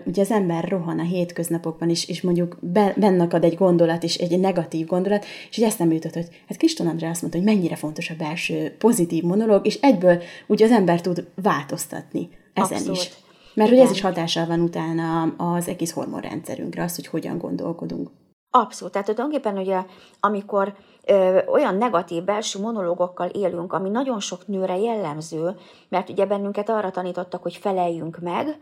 ugye 0.05 0.23
az 0.23 0.31
ember 0.31 0.69
rohan 0.69 0.99
a 0.99 1.03
hétköznapokban 1.03 1.89
is, 1.89 2.09
és 2.09 2.23
mondjuk 2.23 2.59
bennakad 2.97 3.45
egy 3.45 3.55
gondolat, 3.55 4.03
és 4.03 4.17
egy 4.17 4.41
negatív 4.41 4.87
gondolat, 4.87 5.25
és 5.51 5.57
így 5.57 5.65
eszembe 5.65 5.95
jutott, 5.95 6.15
hogy 6.15 6.29
hát 6.49 6.59
Kriston 6.59 6.87
André 6.87 7.07
azt 7.07 7.21
mondta, 7.21 7.41
hogy 7.41 7.49
mennyire 7.49 7.77
fontos 7.77 8.11
a 8.11 8.15
belső 8.19 8.75
pozitív 8.79 9.23
monológ, 9.23 9.67
és 9.67 9.79
egyből 9.81 10.23
ugye 10.47 10.65
az 10.65 10.71
ember 10.71 11.01
tud 11.01 11.27
változtatni 11.43 12.29
ezen 12.53 12.77
Abszolút. 12.77 12.97
is. 12.97 13.11
Mert 13.55 13.71
hogy 13.71 13.79
ez 13.79 13.91
is 13.91 14.01
hatással 14.01 14.47
van 14.47 14.61
utána 14.61 15.23
az 15.23 15.69
egész 15.69 15.91
hormonrendszerünkre, 15.91 16.83
az, 16.83 16.95
hogy 16.95 17.07
hogyan 17.07 17.39
gondolkodunk. 17.39 18.11
Abszolút. 18.55 18.93
Tehát 18.93 19.09
tulajdonképpen 19.09 19.59
ugye, 19.59 19.85
amikor 20.21 20.75
ö, 21.05 21.39
olyan 21.47 21.77
negatív 21.77 22.23
belső 22.23 22.61
monológokkal 22.61 23.29
élünk, 23.29 23.73
ami 23.73 23.89
nagyon 23.89 24.21
sok 24.21 24.47
nőre 24.47 24.79
jellemző, 24.79 25.57
mert 25.89 26.09
ugye 26.09 26.27
bennünket 26.27 26.69
arra 26.69 26.91
tanítottak, 26.91 27.43
hogy 27.43 27.57
feleljünk 27.57 28.19
meg, 28.19 28.61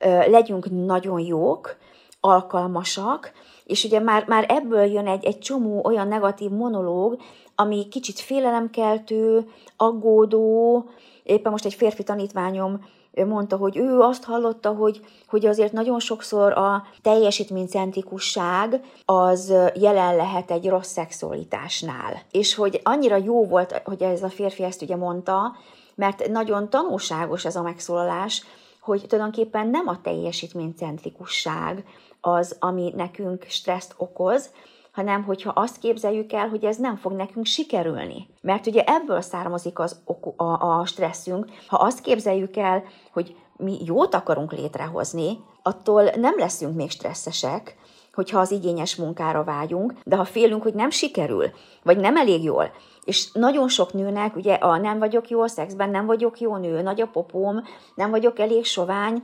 ö, 0.00 0.30
legyünk 0.30 0.70
nagyon 0.70 1.20
jók, 1.20 1.76
alkalmasak, 2.20 3.32
és 3.64 3.84
ugye 3.84 4.00
már, 4.00 4.24
már 4.26 4.44
ebből 4.48 4.84
jön 4.84 5.06
egy, 5.06 5.24
egy 5.24 5.38
csomó 5.38 5.84
olyan 5.84 6.08
negatív 6.08 6.50
monológ, 6.50 7.20
ami 7.54 7.88
kicsit 7.88 8.18
félelemkeltő, 8.18 9.48
aggódó, 9.76 10.84
éppen 11.22 11.52
most 11.52 11.64
egy 11.64 11.74
férfi 11.74 12.02
tanítványom 12.02 12.84
mondta, 13.24 13.56
hogy 13.56 13.76
ő 13.76 14.00
azt 14.00 14.24
hallotta, 14.24 14.70
hogy, 14.70 15.00
hogy 15.28 15.46
azért 15.46 15.72
nagyon 15.72 16.00
sokszor 16.00 16.52
a 16.52 16.86
teljesítménycentrikusság 17.02 18.80
az 19.04 19.54
jelen 19.74 20.16
lehet 20.16 20.50
egy 20.50 20.68
rossz 20.68 20.92
szexualitásnál. 20.92 22.22
És 22.30 22.54
hogy 22.54 22.80
annyira 22.82 23.16
jó 23.16 23.46
volt, 23.46 23.82
hogy 23.84 24.02
ez 24.02 24.22
a 24.22 24.28
férfi 24.28 24.62
ezt 24.62 24.82
ugye 24.82 24.96
mondta, 24.96 25.56
mert 25.94 26.28
nagyon 26.28 26.70
tanulságos 26.70 27.44
ez 27.44 27.56
a 27.56 27.62
megszólalás, 27.62 28.44
hogy 28.80 29.04
tulajdonképpen 29.08 29.68
nem 29.68 29.88
a 29.88 30.00
teljesítménycentrikusság 30.00 31.84
az, 32.20 32.56
ami 32.60 32.92
nekünk 32.96 33.44
stresszt 33.48 33.94
okoz, 33.96 34.50
hanem 34.96 35.24
hogyha 35.24 35.50
azt 35.50 35.78
képzeljük 35.78 36.32
el, 36.32 36.48
hogy 36.48 36.64
ez 36.64 36.76
nem 36.76 36.96
fog 36.96 37.12
nekünk 37.12 37.46
sikerülni. 37.46 38.28
Mert 38.40 38.66
ugye 38.66 38.82
ebből 38.82 39.20
származik 39.20 39.78
az, 39.78 40.00
a, 40.36 40.44
a 40.44 40.86
stresszünk. 40.86 41.46
Ha 41.66 41.76
azt 41.76 42.00
képzeljük 42.00 42.56
el, 42.56 42.82
hogy 43.12 43.36
mi 43.56 43.76
jót 43.84 44.14
akarunk 44.14 44.52
létrehozni, 44.52 45.38
attól 45.62 46.02
nem 46.02 46.34
leszünk 46.38 46.76
még 46.76 46.90
stresszesek, 46.90 47.76
hogyha 48.12 48.38
az 48.38 48.50
igényes 48.50 48.96
munkára 48.96 49.44
vágyunk, 49.44 49.92
de 50.04 50.16
ha 50.16 50.24
félünk, 50.24 50.62
hogy 50.62 50.74
nem 50.74 50.90
sikerül, 50.90 51.50
vagy 51.82 51.96
nem 51.96 52.16
elég 52.16 52.42
jól, 52.42 52.70
és 53.04 53.32
nagyon 53.32 53.68
sok 53.68 53.92
nőnek, 53.92 54.36
ugye 54.36 54.54
a 54.54 54.76
nem 54.76 54.98
vagyok 54.98 55.28
jó 55.28 55.46
szexben, 55.46 55.90
nem 55.90 56.06
vagyok 56.06 56.40
jó 56.40 56.56
nő, 56.56 56.82
nagy 56.82 57.00
a 57.00 57.06
popóm, 57.06 57.62
nem 57.94 58.10
vagyok 58.10 58.38
elég 58.38 58.64
sovány, 58.64 59.22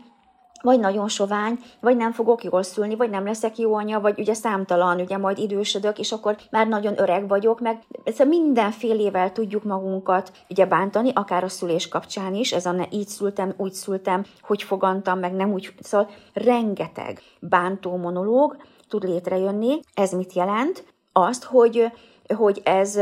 vagy 0.63 0.81
nagyon 0.81 1.09
sovány, 1.09 1.59
vagy 1.81 1.97
nem 1.97 2.13
fogok 2.13 2.45
jól 2.45 2.63
szülni, 2.63 2.97
vagy 2.97 3.11
nem 3.11 3.25
leszek 3.25 3.59
jó 3.59 3.75
anya, 3.75 4.01
vagy 4.01 4.19
ugye 4.19 4.35
számtalan, 4.35 5.01
ugye 5.01 5.17
majd 5.17 5.39
idősödök, 5.39 5.99
és 5.99 6.13
akkor 6.13 6.37
már 6.51 6.69
nagyon 6.69 7.01
öreg 7.01 7.29
vagyok, 7.29 7.61
meg 7.61 7.83
szóval 8.05 8.27
mindenfélével 8.27 9.33
tudjuk 9.33 9.65
magunkat 9.65 10.33
ugye 10.49 10.67
bántani, 10.67 11.11
akár 11.15 11.45
a 11.45 11.49
szülés 11.49 11.89
kapcsán 11.89 12.35
is, 12.35 12.53
ez 12.53 12.67
a 12.67 12.73
ne 12.73 12.85
így 12.91 13.09
szültem, 13.09 13.55
úgy 13.57 13.73
szültem, 13.73 14.25
hogy 14.43 14.63
fogantam, 14.63 15.19
meg 15.19 15.33
nem 15.33 15.53
úgy, 15.53 15.75
szóval 15.81 16.11
rengeteg 16.33 17.23
bántó 17.41 17.97
monológ 17.97 18.57
tud 18.89 19.05
létrejönni. 19.05 19.81
Ez 19.95 20.13
mit 20.13 20.33
jelent? 20.33 20.85
Azt, 21.13 21.45
hogy, 21.45 21.93
hogy 22.37 22.61
ez 22.65 23.01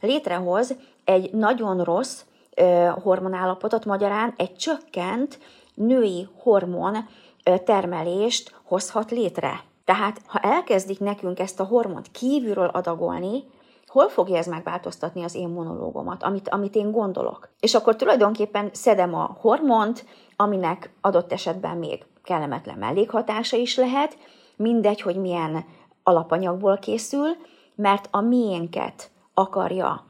létrehoz 0.00 0.74
egy 1.04 1.32
nagyon 1.32 1.84
rossz 1.84 2.22
hormonállapotot, 3.02 3.84
magyarán 3.84 4.34
egy 4.36 4.56
csökkent 4.56 5.38
női 5.74 6.28
hormon 6.42 6.96
termelést 7.64 8.54
hozhat 8.64 9.10
létre. 9.10 9.60
Tehát, 9.84 10.20
ha 10.26 10.38
elkezdik 10.38 11.00
nekünk 11.00 11.38
ezt 11.38 11.60
a 11.60 11.64
hormont 11.64 12.10
kívülről 12.10 12.68
adagolni, 12.68 13.44
hol 13.86 14.08
fogja 14.08 14.36
ez 14.36 14.46
megváltoztatni 14.46 15.22
az 15.22 15.34
én 15.34 15.48
monológomat, 15.48 16.22
amit, 16.22 16.48
amit 16.48 16.74
én 16.74 16.90
gondolok. 16.90 17.48
És 17.60 17.74
akkor 17.74 17.96
tulajdonképpen 17.96 18.68
szedem 18.72 19.14
a 19.14 19.36
hormont, 19.40 20.04
aminek 20.36 20.92
adott 21.00 21.32
esetben 21.32 21.76
még 21.76 22.04
kellemetlen 22.22 22.78
mellékhatása 22.78 23.56
is 23.56 23.76
lehet, 23.76 24.18
mindegy, 24.56 25.00
hogy 25.00 25.16
milyen 25.16 25.64
alapanyagból 26.02 26.78
készül, 26.78 27.28
mert 27.74 28.08
a 28.10 28.20
miénket 28.20 29.10
akarja 29.34 30.06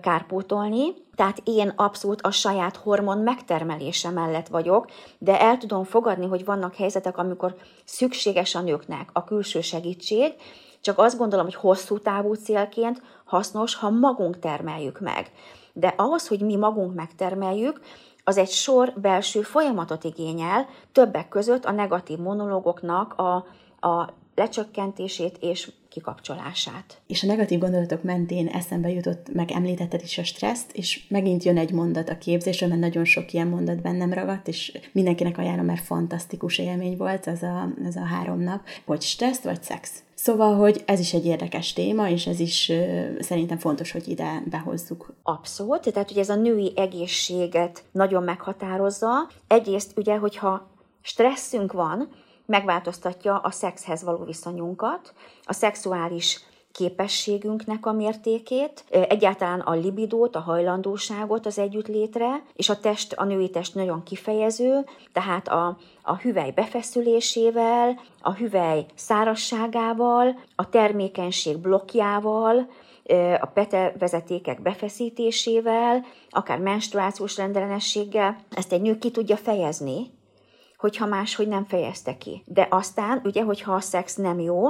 kárpótolni, 0.00 0.94
tehát 1.14 1.40
én 1.44 1.72
abszolút 1.76 2.22
a 2.22 2.30
saját 2.30 2.76
hormon 2.76 3.18
megtermelése 3.18 4.10
mellett 4.10 4.48
vagyok, 4.48 4.86
de 5.18 5.40
el 5.40 5.58
tudom 5.58 5.84
fogadni, 5.84 6.26
hogy 6.26 6.44
vannak 6.44 6.74
helyzetek, 6.74 7.18
amikor 7.18 7.54
szükséges 7.84 8.54
a 8.54 8.60
nőknek 8.60 9.08
a 9.12 9.24
külső 9.24 9.60
segítség, 9.60 10.34
csak 10.80 10.98
azt 10.98 11.18
gondolom, 11.18 11.44
hogy 11.44 11.54
hosszú 11.54 11.98
távú 11.98 12.34
célként 12.34 13.02
hasznos, 13.24 13.74
ha 13.74 13.90
magunk 13.90 14.38
termeljük 14.38 15.00
meg. 15.00 15.32
De 15.72 15.94
ahhoz, 15.96 16.28
hogy 16.28 16.40
mi 16.40 16.56
magunk 16.56 16.94
megtermeljük, 16.94 17.80
az 18.24 18.36
egy 18.36 18.50
sor 18.50 18.92
belső 18.96 19.42
folyamatot 19.42 20.04
igényel, 20.04 20.66
többek 20.92 21.28
között 21.28 21.64
a 21.64 21.70
negatív 21.70 22.18
monológoknak 22.18 23.14
a, 23.14 23.34
a 23.88 24.08
lecsökkentését 24.36 25.38
és 25.40 25.70
kikapcsolását. 25.88 27.00
És 27.06 27.22
a 27.22 27.26
negatív 27.26 27.58
gondolatok 27.58 28.02
mentén 28.02 28.46
eszembe 28.46 28.88
jutott, 28.90 29.32
meg 29.32 29.50
említetted 29.50 30.00
is 30.02 30.18
a 30.18 30.24
stresszt, 30.24 30.72
és 30.72 31.06
megint 31.08 31.44
jön 31.44 31.58
egy 31.58 31.72
mondat 31.72 32.08
a 32.08 32.18
képzésről, 32.18 32.68
mert 32.68 32.80
nagyon 32.80 33.04
sok 33.04 33.32
ilyen 33.32 33.46
mondat 33.46 33.82
bennem 33.82 34.12
ragadt, 34.12 34.48
és 34.48 34.78
mindenkinek 34.92 35.38
ajánlom, 35.38 35.64
mert 35.64 35.84
fantasztikus 35.84 36.58
élmény 36.58 36.96
volt 36.96 37.26
ez 37.26 37.42
a, 37.42 37.68
ez 37.84 37.96
a 37.96 38.04
három 38.04 38.40
nap, 38.40 38.60
hogy 38.84 39.02
stressz 39.02 39.42
vagy 39.42 39.62
szex. 39.62 40.02
Szóval, 40.14 40.54
hogy 40.54 40.82
ez 40.86 41.00
is 41.00 41.14
egy 41.14 41.26
érdekes 41.26 41.72
téma, 41.72 42.08
és 42.08 42.26
ez 42.26 42.40
is 42.40 42.72
szerintem 43.20 43.58
fontos, 43.58 43.92
hogy 43.92 44.08
ide 44.08 44.42
behozzuk. 44.50 45.14
Abszolút, 45.22 45.92
tehát 45.92 46.10
ugye 46.10 46.20
ez 46.20 46.28
a 46.28 46.34
női 46.34 46.72
egészséget 46.76 47.84
nagyon 47.92 48.22
meghatározza. 48.22 49.30
Egyrészt 49.46 49.92
ugye, 49.96 50.16
hogyha 50.16 50.70
stresszünk 51.02 51.72
van, 51.72 52.08
megváltoztatja 52.46 53.38
a 53.38 53.50
szexhez 53.50 54.02
való 54.02 54.24
viszonyunkat, 54.24 55.12
a 55.44 55.52
szexuális 55.52 56.40
képességünknek 56.76 57.86
a 57.86 57.92
mértékét, 57.92 58.84
egyáltalán 58.90 59.60
a 59.60 59.72
libidót, 59.72 60.36
a 60.36 60.40
hajlandóságot 60.40 61.46
az 61.46 61.58
együttlétre, 61.58 62.42
és 62.54 62.68
a 62.68 62.80
test, 62.80 63.12
a 63.12 63.24
női 63.24 63.50
test 63.50 63.74
nagyon 63.74 64.02
kifejező, 64.02 64.84
tehát 65.12 65.48
a, 65.48 65.76
a 66.02 66.16
hüvely 66.16 66.50
befeszülésével, 66.50 68.00
a 68.20 68.32
hüvely 68.32 68.86
szárasságával, 68.94 70.38
a 70.56 70.68
termékenység 70.68 71.58
blokkjával, 71.58 72.68
a 73.40 73.46
pete 73.46 73.94
vezetékek 73.98 74.62
befeszítésével, 74.62 76.04
akár 76.30 76.58
menstruációs 76.58 77.36
rendellenességgel, 77.36 78.36
ezt 78.50 78.72
egy 78.72 78.80
nő 78.80 78.98
ki 78.98 79.10
tudja 79.10 79.36
fejezni, 79.36 80.10
hogyha 80.78 81.06
máshogy 81.06 81.48
nem 81.48 81.64
fejezte 81.64 82.16
ki. 82.16 82.42
De 82.46 82.66
aztán, 82.70 83.20
ugye, 83.24 83.42
hogyha 83.42 83.74
a 83.74 83.80
szex 83.80 84.14
nem 84.14 84.40
jó, 84.40 84.68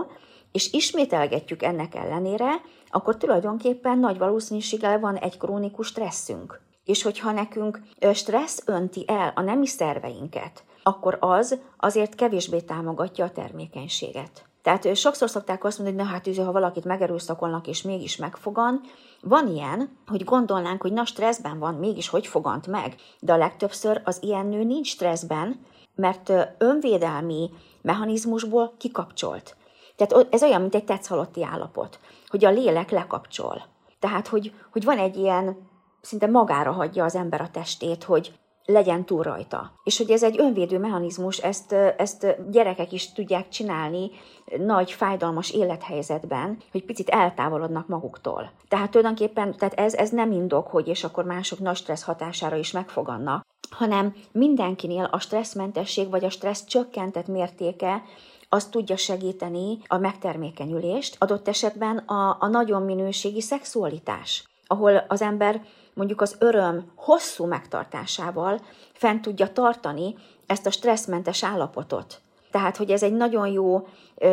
és 0.53 0.73
ismételgetjük 0.73 1.62
ennek 1.62 1.95
ellenére, 1.95 2.51
akkor 2.90 3.16
tulajdonképpen 3.16 3.99
nagy 3.99 4.19
valószínűséggel 4.19 5.01
van 5.01 5.16
egy 5.16 5.38
krónikus 5.38 5.87
stresszünk. 5.87 6.61
És 6.85 7.03
hogyha 7.03 7.31
nekünk 7.31 7.81
stressz 8.12 8.62
önti 8.66 9.05
el 9.07 9.33
a 9.35 9.40
nemi 9.40 9.66
szerveinket, 9.66 10.64
akkor 10.83 11.16
az 11.21 11.59
azért 11.77 12.14
kevésbé 12.14 12.61
támogatja 12.61 13.25
a 13.25 13.31
termékenységet. 13.31 14.45
Tehát 14.62 14.97
sokszor 14.97 15.31
szokták 15.31 15.64
azt 15.64 15.79
mondani, 15.79 15.99
hogy 15.99 16.07
na 16.07 16.12
hát, 16.12 16.47
ha 16.47 16.53
valakit 16.53 16.85
megerőszakolnak, 16.85 17.66
és 17.66 17.83
mégis 17.83 18.16
megfogan, 18.16 18.81
van 19.21 19.49
ilyen, 19.49 19.99
hogy 20.07 20.25
gondolnánk, 20.25 20.83
hogy 20.83 20.92
na 20.92 21.05
stresszben 21.05 21.59
van, 21.59 21.75
mégis 21.75 22.09
hogy 22.09 22.27
fogant 22.27 22.66
meg, 22.66 22.95
de 23.21 23.33
a 23.33 23.37
legtöbbször 23.37 24.01
az 24.05 24.19
ilyen 24.23 24.47
nő 24.47 24.64
nincs 24.64 24.88
stresszben, 24.88 25.61
mert 25.97 26.33
önvédelmi 26.59 27.51
mechanizmusból 27.83 28.75
kikapcsolt. 28.79 29.57
Tehát 29.97 30.27
ez 30.31 30.43
olyan, 30.43 30.61
mint 30.61 30.75
egy 30.75 30.85
tetszhalotti 30.85 31.45
állapot, 31.45 31.99
hogy 32.29 32.45
a 32.45 32.51
lélek 32.51 32.91
lekapcsol. 32.91 33.63
Tehát, 33.99 34.29
hogy, 34.29 34.53
hogy 34.73 34.85
van 34.85 34.99
egy 34.99 35.17
ilyen, 35.17 35.69
szinte 36.01 36.27
magára 36.27 36.73
hagyja 36.73 37.05
az 37.05 37.15
ember 37.15 37.41
a 37.41 37.51
testét, 37.51 38.05
hogy 38.05 38.39
legyen 38.67 39.05
túl 39.05 39.23
rajta. 39.23 39.73
És 39.85 39.99
hogy 39.99 40.11
ez 40.11 40.23
egy 40.23 40.41
önvédő 40.41 40.79
mechanizmus, 40.79 41.39
ezt, 41.39 41.73
ezt 41.73 42.51
gyerekek 42.51 42.93
is 42.93 43.13
tudják 43.13 43.49
csinálni 43.49 44.11
nagy, 44.59 44.93
fájdalmas 44.93 45.51
élethelyzetben, 45.51 46.59
hogy 46.71 46.85
picit 46.85 47.09
eltávolodnak 47.09 47.89
maguktól. 47.89 48.51
Tehát 48.69 48.91
tulajdonképpen 48.91 49.57
tehát 49.57 49.75
ez, 49.75 49.95
ez 49.95 50.11
nem 50.11 50.33
indok, 50.33 50.67
hogy 50.67 50.89
és 50.89 51.05
akkor 51.05 51.25
mások 51.25 51.59
nagy 51.59 51.77
stressz 51.77 52.05
hatására 52.05 52.57
is 52.57 52.71
megfogannak, 52.71 53.43
hanem 53.71 54.15
mindenkinél 54.33 55.09
a 55.11 55.19
stresszmentesség 55.19 56.11
vagy 56.11 56.25
a 56.25 56.31
stressz 56.31 56.65
csökkentett 56.65 57.27
mértéke 57.27 58.03
az 58.49 58.65
tudja 58.65 58.97
segíteni 58.97 59.79
a 59.87 59.99
megtermékenyülést, 59.99 61.17
adott 61.19 61.49
esetben 61.49 61.97
a, 61.97 62.37
a 62.41 62.47
nagyon 62.47 62.83
minőségi 62.83 63.41
szexualitás, 63.41 64.45
ahol 64.67 65.05
az 65.09 65.23
ember 65.23 65.63
mondjuk 65.97 66.21
az 66.21 66.37
öröm 66.39 66.93
hosszú 66.95 67.45
megtartásával 67.45 68.61
fent 68.93 69.23
tudja 69.23 69.53
tartani 69.53 70.15
ezt 70.47 70.67
a 70.67 70.71
stresszmentes 70.71 71.45
állapotot. 71.45 72.21
Tehát, 72.51 72.77
hogy 72.77 72.91
ez 72.91 73.03
egy 73.03 73.13
nagyon 73.13 73.47
jó 73.47 73.89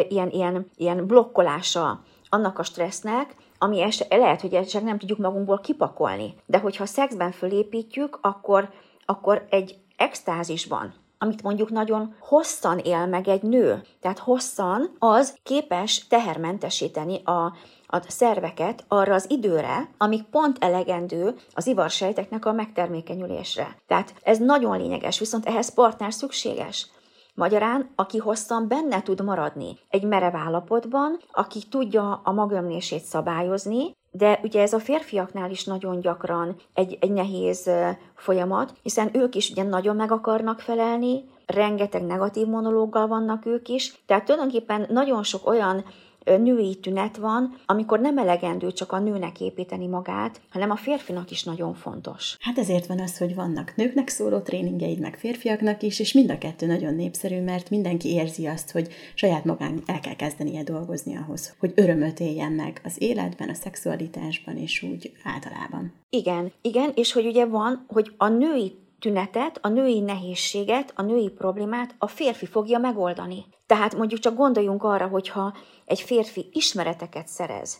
ilyen, 0.09 0.29
ilyen, 0.29 0.71
ilyen 0.75 1.05
blokkolása 1.07 2.03
annak 2.29 2.59
a 2.59 2.63
stressznek, 2.63 3.35
ami 3.57 3.81
es, 3.81 4.03
lehet, 4.09 4.41
hogy 4.41 4.53
esetleg 4.53 4.83
nem 4.83 4.97
tudjuk 4.97 5.17
magunkból 5.17 5.59
kipakolni. 5.59 6.35
De 6.45 6.59
hogyha 6.59 6.85
szexben 6.85 7.31
fölépítjük, 7.31 8.17
akkor, 8.21 8.69
akkor 9.05 9.45
egy 9.49 9.77
extázisban, 9.97 10.93
amit 11.17 11.43
mondjuk 11.43 11.69
nagyon 11.69 12.15
hosszan 12.19 12.77
él 12.77 13.05
meg 13.05 13.27
egy 13.27 13.41
nő. 13.41 13.81
Tehát 14.01 14.19
hosszan 14.19 14.95
az 14.99 15.37
képes 15.43 16.07
tehermentesíteni 16.07 17.23
a, 17.23 17.53
a 17.93 18.11
szerveket 18.11 18.83
arra 18.87 19.13
az 19.13 19.25
időre, 19.29 19.89
amik 19.97 20.23
pont 20.23 20.57
elegendő 20.59 21.35
az 21.53 21.67
ivarsejteknek 21.67 22.45
a 22.45 22.53
megtermékenyülésre. 22.53 23.77
Tehát 23.87 24.13
ez 24.23 24.37
nagyon 24.37 24.77
lényeges, 24.77 25.19
viszont 25.19 25.45
ehhez 25.45 25.73
partner 25.73 26.13
szükséges. 26.13 26.89
Magyarán, 27.35 27.89
aki 27.95 28.17
hosszan 28.17 28.67
benne 28.67 29.01
tud 29.01 29.23
maradni 29.23 29.77
egy 29.89 30.03
merev 30.03 30.35
állapotban, 30.35 31.19
aki 31.31 31.59
tudja 31.69 32.21
a 32.23 32.31
magömlését 32.31 33.03
szabályozni, 33.03 33.95
de 34.11 34.39
ugye 34.43 34.61
ez 34.61 34.73
a 34.73 34.79
férfiaknál 34.79 35.51
is 35.51 35.63
nagyon 35.65 35.99
gyakran 35.99 36.55
egy, 36.73 36.97
egy 37.01 37.11
nehéz 37.11 37.69
folyamat, 38.15 38.73
hiszen 38.81 39.09
ők 39.13 39.35
is 39.35 39.49
ugye 39.49 39.63
nagyon 39.63 39.95
meg 39.95 40.11
akarnak 40.11 40.59
felelni, 40.59 41.23
rengeteg 41.45 42.03
negatív 42.05 42.47
monológgal 42.47 43.07
vannak 43.07 43.45
ők 43.45 43.67
is, 43.67 44.03
tehát 44.05 44.25
tulajdonképpen 44.25 44.85
nagyon 44.89 45.23
sok 45.23 45.47
olyan 45.47 45.85
női 46.25 46.75
tünet 46.75 47.17
van, 47.17 47.55
amikor 47.65 47.99
nem 47.99 48.17
elegendő 48.17 48.71
csak 48.71 48.91
a 48.91 48.99
nőnek 48.99 49.41
építeni 49.41 49.87
magát, 49.87 50.41
hanem 50.49 50.71
a 50.71 50.75
férfinak 50.75 51.31
is 51.31 51.43
nagyon 51.43 51.73
fontos. 51.73 52.37
Hát 52.39 52.57
ezért 52.57 52.85
van 52.85 52.99
az, 52.99 53.17
hogy 53.17 53.35
vannak 53.35 53.75
nőknek 53.75 54.07
szóló 54.07 54.39
tréningeid, 54.39 54.99
meg 54.99 55.17
férfiaknak 55.17 55.81
is, 55.83 55.99
és 55.99 56.13
mind 56.13 56.29
a 56.29 56.37
kettő 56.37 56.65
nagyon 56.65 56.95
népszerű, 56.95 57.41
mert 57.41 57.69
mindenki 57.69 58.09
érzi 58.13 58.47
azt, 58.47 58.71
hogy 58.71 58.87
saját 59.13 59.45
magán 59.45 59.81
el 59.85 59.99
kell 59.99 60.15
kezdenie 60.15 60.63
dolgozni 60.63 61.17
ahhoz, 61.17 61.55
hogy 61.59 61.71
örömöt 61.75 62.19
éljen 62.19 62.51
meg 62.51 62.81
az 62.83 63.01
életben, 63.01 63.49
a 63.49 63.53
szexualitásban, 63.53 64.57
és 64.57 64.81
úgy 64.83 65.11
általában. 65.23 65.93
Igen, 66.09 66.51
igen, 66.61 66.91
és 66.95 67.11
hogy 67.11 67.25
ugye 67.25 67.45
van, 67.45 67.85
hogy 67.87 68.13
a 68.17 68.27
női 68.27 68.81
tünetet, 69.03 69.59
a 69.61 69.67
női 69.67 69.99
nehézséget, 69.99 70.93
a 70.95 71.01
női 71.01 71.29
problémát 71.29 71.95
a 71.97 72.07
férfi 72.07 72.45
fogja 72.45 72.77
megoldani. 72.79 73.45
Tehát 73.65 73.95
mondjuk 73.95 74.19
csak 74.19 74.35
gondoljunk 74.35 74.83
arra, 74.83 75.07
hogyha 75.07 75.53
egy 75.85 76.01
férfi 76.01 76.49
ismereteket 76.51 77.27
szerez 77.27 77.77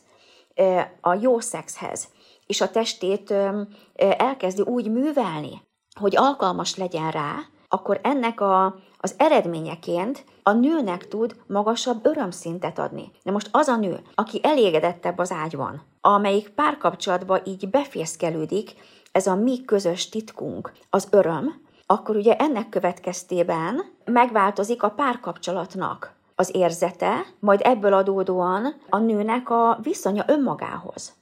a 1.01 1.13
jó 1.13 1.39
szexhez, 1.39 2.07
és 2.45 2.61
a 2.61 2.69
testét 2.69 3.33
elkezdi 3.95 4.61
úgy 4.61 4.91
művelni, 4.91 5.61
hogy 5.99 6.15
alkalmas 6.15 6.75
legyen 6.75 7.11
rá, 7.11 7.35
akkor 7.67 7.99
ennek 8.03 8.41
a, 8.41 8.75
az 8.97 9.15
eredményeként 9.17 10.25
a 10.43 10.51
nőnek 10.51 11.07
tud 11.07 11.35
magasabb 11.47 12.05
örömszintet 12.05 12.79
adni. 12.79 13.11
De 13.23 13.31
most 13.31 13.49
az 13.51 13.67
a 13.67 13.75
nő, 13.75 13.99
aki 14.15 14.39
elégedettebb 14.43 15.17
az 15.17 15.31
ágyban, 15.31 15.83
amelyik 16.01 16.49
párkapcsolatba 16.49 17.39
így 17.45 17.69
befészkelődik, 17.69 18.75
ez 19.13 19.27
a 19.27 19.35
mi 19.35 19.65
közös 19.65 20.09
titkunk, 20.09 20.71
az 20.89 21.07
öröm, 21.11 21.61
akkor 21.85 22.15
ugye 22.15 22.35
ennek 22.35 22.69
következtében 22.69 23.81
megváltozik 24.05 24.83
a 24.83 24.89
párkapcsolatnak 24.89 26.15
az 26.35 26.55
érzete, 26.55 27.25
majd 27.39 27.59
ebből 27.63 27.93
adódóan 27.93 28.75
a 28.89 28.97
nőnek 28.97 29.49
a 29.49 29.79
viszonya 29.81 30.23
önmagához. 30.27 31.13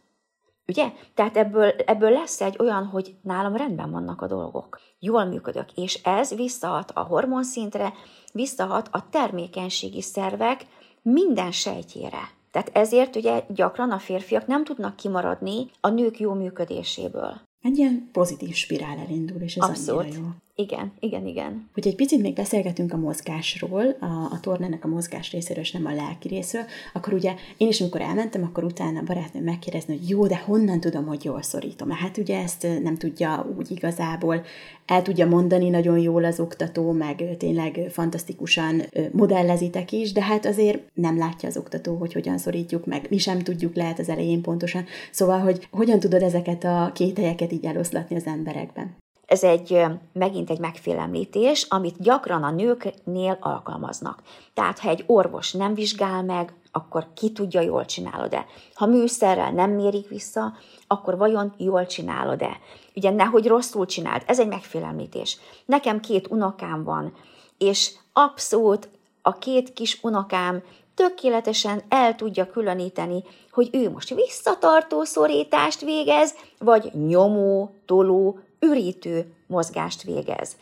Ugye? 0.68 0.92
Tehát 1.14 1.38
ebből, 1.38 1.70
ebből 1.86 2.12
lesz 2.12 2.42
egy 2.42 2.56
olyan, 2.60 2.86
hogy 2.86 3.16
nálam 3.22 3.56
rendben 3.56 3.92
vannak 3.92 4.22
a 4.22 4.28
dolgok. 4.28 4.80
Jól 5.00 5.26
működök. 5.26 5.72
És 5.72 6.02
ez 6.04 6.36
visszahat 6.36 6.92
a 6.94 7.02
hormonszintre, 7.02 7.94
visszahat 8.34 8.90
a 8.92 9.10
termékenységi 9.10 10.02
szervek 10.02 10.66
minden 11.02 11.52
sejtjére. 11.52 12.30
Tehát 12.52 12.70
ezért 12.74 13.16
ugye 13.16 13.44
gyakran 13.48 13.92
a 13.92 14.00
férfiak 14.00 14.48
nem 14.48 14.64
tudnak 14.64 14.96
kimaradni 14.96 15.72
a 15.82 15.90
nők 15.90 16.20
jó 16.20 16.34
működéséből. 16.34 17.42
Egy 17.62 17.78
ilyen 17.78 18.10
pozitív 18.12 18.56
spirál 18.56 18.98
elindul, 18.98 19.42
és 19.42 19.56
ez 19.56 19.70
Abszolút. 19.70 20.04
annyira 20.04 20.20
jó. 20.20 20.28
Igen, 20.56 20.92
igen, 21.00 21.28
igen. 21.28 21.70
Hogy 21.74 21.88
egy 21.88 21.96
picit 21.96 22.22
még 22.22 22.34
beszélgetünk 22.34 22.94
a 22.94 22.98
mozgásról, 22.98 23.96
a, 24.00 24.06
a 24.06 24.40
tornának 24.42 24.84
a 24.84 24.88
mozgás 24.88 25.32
részéről, 25.32 25.64
és 25.64 25.72
nem 25.72 25.86
a 25.86 25.94
lelki 25.94 26.28
részről, 26.28 26.64
akkor 26.94 27.14
ugye 27.14 27.36
én 27.58 27.68
is, 27.68 27.82
amikor 27.82 28.02
elmentem, 28.02 28.44
akkor 28.44 28.64
utána 28.64 29.00
a 29.00 29.04
barátnőm 29.04 29.44
megkérdezni, 29.44 29.98
hogy 29.98 30.10
jó, 30.10 30.28
de 30.28 30.38
honnan 30.38 30.80
tudom, 30.80 31.06
hogy 31.06 31.26
jól 31.26 31.42
szorítom? 31.42 31.88
Mert 31.88 32.00
hát 32.00 32.18
ugye 32.18 32.42
ezt 32.42 32.68
nem 32.84 32.98
tudja 32.98 33.48
úgy 33.58 33.72
igazából, 33.72 34.46
el 34.86 35.02
tudja 35.02 35.28
mondani 35.28 35.70
nagyon 35.70 36.00
jól 36.00 36.24
az 36.24 36.40
oktató, 36.40 36.92
meg 36.92 37.24
tényleg 37.38 37.88
fantasztikusan 37.90 38.82
modellezitek 39.12 39.92
is, 39.92 40.12
de 40.12 40.24
hát 40.24 40.46
azért 40.46 40.82
nem 40.94 41.18
látja 41.18 41.50
az 41.50 41.58
oktató, 41.58 41.96
hogy 41.96 42.14
hogyan 42.14 42.38
szorítjuk 42.38 42.86
meg, 42.86 43.08
mi 43.10 43.18
sem 43.18 43.40
tudjuk 43.40 43.76
lehet 43.76 44.00
az 44.00 44.10
elején 44.10 44.42
pontosan. 44.42 44.86
Szóval, 45.12 45.40
hogy 45.40 45.68
hogyan 45.72 46.00
tudod 46.00 46.22
ezeket 46.22 46.64
a 46.64 46.92
két 46.94 47.18
helyeket 47.18 47.52
így 47.52 47.66
eloszlatni 47.66 48.16
az 48.16 48.26
emberekben? 48.26 48.96
Ez 49.26 49.44
egy 49.44 49.86
megint 50.14 50.50
egy 50.50 50.60
megfélemlítés, 50.60 51.66
amit 51.70 52.02
gyakran 52.02 52.44
a 52.44 52.52
nőknél 52.52 53.38
alkalmaznak. 53.40 54.22
Tehát, 54.54 54.80
ha 54.80 54.90
egy 54.90 55.04
orvos 55.08 55.52
nem 55.52 55.74
vizsgál 55.74 56.24
meg, 56.24 56.54
akkor 56.72 57.08
ki 57.14 57.32
tudja, 57.32 57.62
jól 57.62 57.86
csinálod-e. 57.86 58.46
Ha 58.74 58.86
műszerrel 58.86 59.52
nem 59.52 59.72
mérik 59.72 60.08
vissza, 60.08 60.54
akkor 60.88 61.18
vajon 61.18 61.54
jól 61.58 61.86
csinálod-e? 61.86 62.60
Ugye 62.96 63.10
nehogy 63.10 63.48
rosszul 63.48 63.86
csináld, 63.86 64.24
ez 64.26 64.40
egy 64.40 64.48
megfélemlítés. 64.48 65.38
Nekem 65.66 66.00
két 66.00 66.28
unokám 66.28 66.84
van, 66.84 67.14
és 67.58 67.92
abszolút 68.14 68.90
a 69.22 69.38
két 69.38 69.74
kis 69.74 70.00
unokám 70.04 70.64
tökéletesen 70.96 71.82
el 71.90 72.16
tudja 72.16 72.48
különíteni, 72.48 73.24
hogy 73.52 73.70
ő 73.72 73.90
most 73.90 74.14
visszatartó 74.14 75.04
szorítást 75.04 75.82
végez, 75.82 76.36
vagy 76.60 76.92
nyomó, 76.94 77.76
toló, 77.86 78.40
ürítő 78.62 79.34
mozgást 79.48 80.04
végez. 80.04 80.56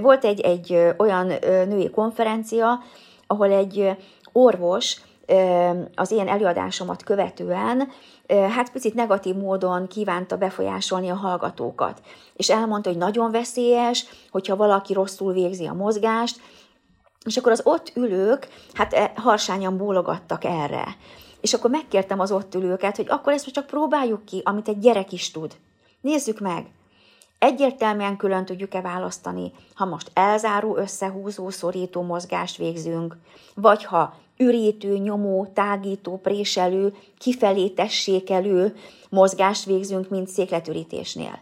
Volt 0.00 0.24
egy, 0.24 0.40
egy 0.40 0.94
olyan 0.96 1.26
női 1.68 1.90
konferencia, 1.90 2.78
ahol 3.26 3.50
egy 3.50 3.96
orvos 4.32 5.00
az 5.94 6.10
ilyen 6.10 6.28
előadásomat 6.28 7.02
követően 7.02 7.88
hát 8.28 8.72
picit 8.72 8.94
negatív 8.94 9.34
módon 9.34 9.86
kívánta 9.86 10.36
befolyásolni 10.36 11.08
a 11.08 11.14
hallgatókat. 11.14 12.00
És 12.36 12.50
elmondta, 12.50 12.88
hogy 12.88 12.98
nagyon 12.98 13.30
veszélyes, 13.30 14.04
hogyha 14.30 14.56
valaki 14.56 14.92
rosszul 14.92 15.32
végzi 15.32 15.66
a 15.66 15.72
mozgást, 15.72 16.40
és 17.24 17.36
akkor 17.36 17.52
az 17.52 17.60
ott 17.64 17.92
ülők, 17.96 18.48
hát 18.72 18.92
e, 18.92 19.12
harsányan 19.16 19.76
bólogattak 19.76 20.44
erre. 20.44 20.84
És 21.40 21.54
akkor 21.54 21.70
megkértem 21.70 22.20
az 22.20 22.32
ott 22.32 22.54
ülőket, 22.54 22.96
hogy 22.96 23.06
akkor 23.08 23.32
ezt 23.32 23.44
most 23.44 23.56
csak 23.56 23.66
próbáljuk 23.66 24.24
ki, 24.24 24.40
amit 24.44 24.68
egy 24.68 24.78
gyerek 24.78 25.12
is 25.12 25.30
tud. 25.30 25.56
Nézzük 26.00 26.40
meg, 26.40 26.66
Egyértelműen 27.42 28.16
külön 28.16 28.44
tudjuk-e 28.44 28.80
választani, 28.80 29.52
ha 29.74 29.84
most 29.84 30.10
elzáró, 30.14 30.76
összehúzó, 30.76 31.50
szorító 31.50 32.02
mozgást 32.02 32.56
végzünk, 32.56 33.16
vagy 33.54 33.84
ha 33.84 34.14
ürítő, 34.36 34.96
nyomó, 34.98 35.50
tágító, 35.54 36.18
préselő, 36.18 36.94
kifelé 37.18 37.68
tessékelő 37.68 38.76
mozgást 39.08 39.64
végzünk, 39.64 40.08
mint 40.08 40.28
székletürítésnél. 40.28 41.38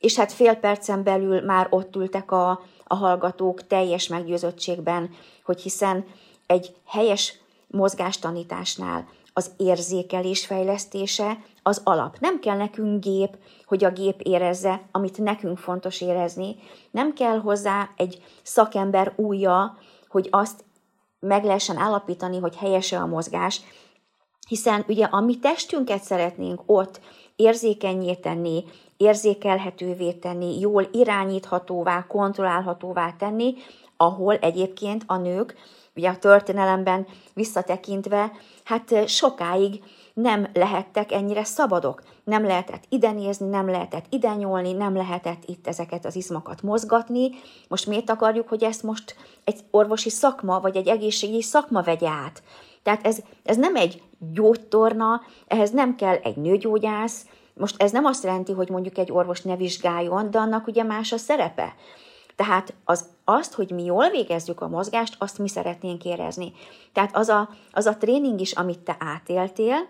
És 0.00 0.16
hát 0.16 0.32
fél 0.32 0.54
percen 0.54 1.02
belül 1.02 1.40
már 1.40 1.66
ott 1.70 1.96
ültek 1.96 2.30
a, 2.30 2.62
a 2.84 2.94
hallgatók 2.94 3.66
teljes 3.66 4.08
meggyőzöttségben, 4.08 5.10
hogy 5.44 5.60
hiszen 5.60 6.04
egy 6.46 6.74
helyes 6.84 7.38
mozgástanításnál 7.66 9.08
az 9.38 9.50
érzékelés 9.56 10.46
fejlesztése 10.46 11.38
az 11.62 11.80
alap. 11.84 12.16
Nem 12.18 12.40
kell 12.40 12.56
nekünk 12.56 13.04
gép, 13.04 13.36
hogy 13.64 13.84
a 13.84 13.90
gép 13.90 14.20
érezze, 14.20 14.88
amit 14.92 15.18
nekünk 15.18 15.58
fontos 15.58 16.00
érezni. 16.00 16.56
Nem 16.90 17.12
kell 17.12 17.38
hozzá 17.38 17.88
egy 17.96 18.22
szakember 18.42 19.12
újja, 19.16 19.78
hogy 20.08 20.28
azt 20.30 20.64
meg 21.20 21.44
lehessen 21.44 21.76
állapítani, 21.76 22.38
hogy 22.38 22.56
helyese 22.56 22.98
a 22.98 23.06
mozgás, 23.06 23.60
hiszen 24.48 24.84
ugye 24.88 25.04
a 25.04 25.20
mi 25.20 25.38
testünket 25.38 26.02
szeretnénk 26.02 26.62
ott 26.66 27.00
érzékenyé 27.36 28.14
tenni, 28.14 28.64
érzékelhetővé 28.96 30.12
tenni, 30.12 30.58
jól 30.58 30.88
irányíthatóvá, 30.92 32.06
kontrollálhatóvá 32.06 33.12
tenni, 33.18 33.54
ahol 33.96 34.34
egyébként 34.36 35.04
a 35.06 35.16
nők, 35.16 35.54
ugye 35.96 36.08
a 36.08 36.18
történelemben 36.18 37.06
visszatekintve, 37.34 38.32
hát 38.64 39.08
sokáig 39.08 39.82
nem 40.14 40.48
lehettek 40.52 41.12
ennyire 41.12 41.44
szabadok. 41.44 42.02
Nem 42.24 42.44
lehetett 42.44 42.84
ide 42.88 43.12
nézni, 43.12 43.48
nem 43.48 43.68
lehetett 43.68 44.04
ide 44.08 44.34
nyúlni, 44.34 44.72
nem 44.72 44.96
lehetett 44.96 45.42
itt 45.46 45.66
ezeket 45.66 46.04
az 46.04 46.16
izmokat 46.16 46.62
mozgatni. 46.62 47.30
Most 47.68 47.86
miért 47.86 48.10
akarjuk, 48.10 48.48
hogy 48.48 48.64
ezt 48.64 48.82
most 48.82 49.16
egy 49.44 49.60
orvosi 49.70 50.10
szakma, 50.10 50.60
vagy 50.60 50.76
egy 50.76 50.88
egészségügyi 50.88 51.42
szakma 51.42 51.82
vegye 51.82 52.08
át? 52.08 52.42
Tehát 52.82 53.06
ez, 53.06 53.18
ez 53.44 53.56
nem 53.56 53.76
egy 53.76 54.02
gyógytorna, 54.32 55.20
ehhez 55.46 55.70
nem 55.70 55.96
kell 55.96 56.14
egy 56.14 56.36
nőgyógyász, 56.36 57.26
most 57.54 57.82
ez 57.82 57.92
nem 57.92 58.04
azt 58.04 58.24
jelenti, 58.24 58.52
hogy 58.52 58.68
mondjuk 58.68 58.98
egy 58.98 59.12
orvos 59.12 59.42
ne 59.42 59.56
vizsgáljon, 59.56 60.30
de 60.30 60.38
annak 60.38 60.66
ugye 60.66 60.82
más 60.82 61.12
a 61.12 61.16
szerepe. 61.16 61.74
Tehát 62.36 62.74
az, 62.84 63.04
azt, 63.24 63.54
hogy 63.54 63.70
mi 63.70 63.84
jól 63.84 64.10
végezzük 64.10 64.60
a 64.60 64.68
mozgást, 64.68 65.16
azt 65.18 65.38
mi 65.38 65.48
szeretnénk 65.48 66.04
érezni. 66.04 66.52
Tehát 66.92 67.16
az 67.16 67.28
a, 67.28 67.48
az 67.72 67.86
a 67.86 67.96
tréning 67.96 68.40
is, 68.40 68.52
amit 68.52 68.78
te 68.78 68.96
átéltél, 68.98 69.86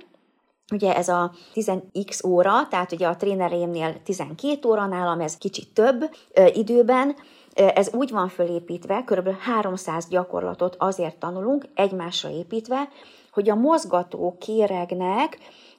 Ugye 0.73 0.97
ez 0.97 1.09
a 1.09 1.33
10x 1.55 2.27
óra, 2.27 2.69
tehát 2.71 2.93
ugye 2.93 3.07
a 3.07 3.17
trénerémnél 3.17 4.03
12 4.03 4.69
óra, 4.69 4.87
nálam 4.87 5.21
ez 5.21 5.37
kicsit 5.37 5.75
több 5.75 6.11
ö, 6.33 6.47
időben, 6.47 7.17
ez 7.55 7.95
úgy 7.95 8.11
van 8.11 8.29
fölépítve, 8.29 9.03
kb. 9.05 9.39
300 9.39 10.09
gyakorlatot 10.09 10.77
azért 10.79 11.17
tanulunk, 11.17 11.69
egymásra 11.75 12.29
építve, 12.29 12.89
hogy 13.33 13.51
a 13.51 13.55
mozgató 13.55 14.37
kéregnek 14.41 15.39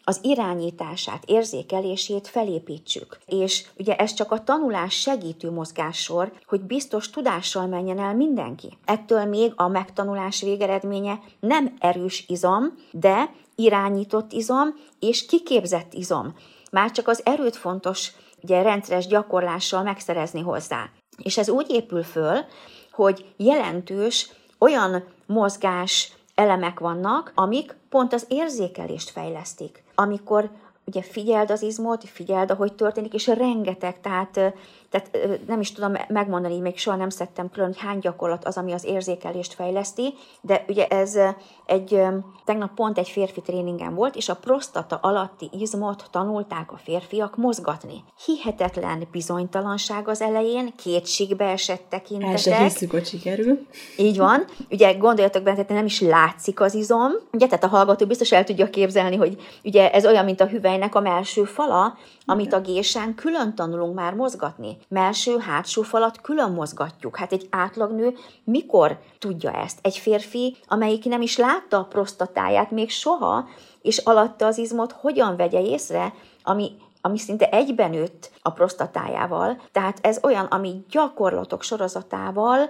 az 0.10 0.20
irányítását, 0.22 1.24
érzékelését 1.26 2.28
felépítsük. 2.28 3.18
És 3.26 3.66
ugye 3.78 3.96
ez 3.96 4.14
csak 4.14 4.32
a 4.32 4.44
tanulás 4.44 4.94
segítő 4.94 5.52
mozgássor, 5.52 6.32
hogy 6.46 6.62
biztos 6.62 7.10
tudással 7.10 7.68
menjen 7.68 8.00
el 8.00 8.16
mindenki. 8.16 8.78
Ettől 8.86 9.26
még 9.26 9.54
a 9.56 9.68
megtanulás 9.68 10.42
végeredménye 10.42 11.20
nem 11.40 11.76
erős 11.80 12.26
izom, 12.28 12.74
de 12.92 13.34
irányított 13.56 14.32
izom 14.32 14.76
és 15.00 15.26
kiképzett 15.26 15.94
izom. 15.94 16.36
Már 16.72 16.92
csak 16.92 17.08
az 17.08 17.22
erőt 17.26 17.56
fontos 17.56 18.12
ugye 18.44 18.62
rendszeres 18.62 19.08
gyakorlással 19.08 19.84
megszerezni 19.84 20.42
hozzá. 20.42 20.90
És 21.24 21.38
ez 21.38 21.50
úgy 21.50 21.70
épül 21.70 22.04
föl, 22.04 22.38
hogy 22.92 23.26
jelentős 23.38 24.30
olyan 24.60 25.04
mozgás 25.26 26.17
elemek 26.38 26.80
vannak, 26.80 27.32
amik 27.36 27.76
pont 27.90 28.14
az 28.14 28.26
érzékelést 28.30 29.10
fejlesztik. 29.10 29.84
Amikor 29.96 30.50
ugye 30.86 31.02
figyeld 31.02 31.52
az 31.52 31.62
izmot, 31.62 32.04
figyeld, 32.10 32.52
ahogy 32.52 32.74
történik, 32.74 33.14
és 33.14 33.28
rengeteg, 33.28 34.02
tehát 34.02 34.54
tehát 34.90 35.30
nem 35.48 35.60
is 35.60 35.72
tudom 35.72 35.94
megmondani, 36.08 36.60
még 36.60 36.78
soha 36.78 36.98
nem 36.98 37.10
szedtem 37.10 37.50
külön, 37.50 37.68
hogy 37.68 37.80
hány 37.80 38.00
gyakorlat 38.00 38.46
az, 38.46 38.58
ami 38.58 38.72
az 38.72 38.86
érzékelést 38.86 39.54
fejleszti, 39.54 40.14
de 40.42 40.66
ugye 40.68 40.88
ez 40.88 41.20
egy, 41.66 42.02
tegnap 42.46 42.74
pont 42.74 42.98
egy 42.98 43.10
férfi 43.10 43.42
tréningen 43.42 43.96
volt, 43.96 44.16
és 44.16 44.30
a 44.30 44.36
prostata 44.36 45.00
alatti 45.02 45.50
izmot 45.52 46.08
tanulták 46.12 46.72
a 46.72 46.78
férfiak 46.78 47.36
mozgatni. 47.38 48.04
Hihetetlen 48.26 49.08
bizonytalanság 49.12 50.08
az 50.08 50.22
elején, 50.22 50.74
kétségbe 50.76 51.46
esett 51.46 51.84
tekintetek. 51.90 52.32
El 52.32 52.38
se 52.38 52.64
hiszük, 52.64 52.92
hogy 52.92 53.06
sikerül. 53.06 53.68
Így 53.98 54.18
van. 54.18 54.46
Ugye 54.70 54.94
gondoljatok 54.94 55.44
benne, 55.44 55.56
tehát 55.56 55.72
nem 55.72 55.86
is 55.86 56.02
látszik 56.02 56.60
az 56.60 56.74
izom. 56.74 57.12
Ugye, 57.32 57.46
tehát 57.46 57.64
a 57.64 57.68
hallgató 57.68 58.06
biztos 58.06 58.32
el 58.32 58.44
tudja 58.44 58.70
képzelni, 58.70 59.16
hogy 59.16 59.60
ugye 59.64 59.92
ez 59.92 60.06
olyan, 60.06 60.26
mint 60.26 60.42
a 60.42 60.48
hüvelynek 60.48 60.96
a 60.96 61.00
melső 61.00 61.44
fala, 61.44 61.98
amit 62.26 62.54
a 62.54 62.62
gésán 62.62 63.16
külön 63.16 63.56
tanulunk 63.56 63.96
már 63.96 64.14
mozgatni. 64.14 64.77
Melső-hátsó 64.88 65.82
falat 65.82 66.22
külön 66.22 66.52
mozgatjuk. 66.52 67.18
Hát 67.18 67.32
egy 67.32 67.48
átlagnő 67.50 68.14
mikor 68.44 69.00
tudja 69.20 69.52
ezt? 69.52 69.80
Egy 69.82 69.98
férfi, 69.98 70.58
amelyik 70.68 71.06
nem 71.06 71.22
is 71.22 71.38
látta 71.38 71.78
a 71.78 71.84
prostatáját 71.84 72.72
még 72.72 72.90
soha, 72.90 73.48
és 73.82 73.98
alatta 73.98 74.46
az 74.46 74.58
izmot 74.58 74.92
hogyan 74.92 75.36
vegye 75.36 75.62
észre, 75.62 76.14
ami 76.44 76.72
ami 77.02 77.18
szinte 77.18 77.50
egyben 77.50 77.90
nőtt 77.90 78.32
a 78.42 78.50
prostatájával. 78.50 79.62
Tehát 79.72 80.00
ez 80.02 80.20
olyan, 80.24 80.46
ami 80.46 80.86
gyakorlatok 80.90 81.64
sorozatával 81.64 82.70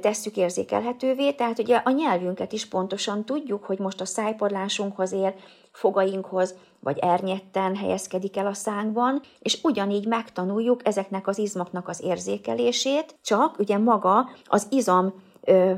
tesszük 0.00 0.36
érzékelhetővé, 0.36 1.32
tehát 1.32 1.58
ugye 1.58 1.76
a 1.76 1.90
nyelvünket 1.90 2.52
is 2.52 2.66
pontosan 2.66 3.24
tudjuk, 3.24 3.64
hogy 3.64 3.78
most 3.78 4.00
a 4.00 4.04
szájpadlásunkhoz 4.04 5.12
ér, 5.12 5.34
fogainkhoz, 5.72 6.54
vagy 6.82 6.98
ernyetten 6.98 7.76
helyezkedik 7.76 8.36
el 8.36 8.46
a 8.46 8.54
szánkban, 8.54 9.20
és 9.38 9.58
ugyanígy 9.62 10.06
megtanuljuk 10.06 10.86
ezeknek 10.86 11.26
az 11.26 11.38
izmoknak 11.38 11.88
az 11.88 12.02
érzékelését, 12.02 13.14
csak 13.22 13.58
ugye 13.58 13.78
maga 13.78 14.28
az 14.44 14.66
izom 14.70 15.12
ö, 15.44 15.72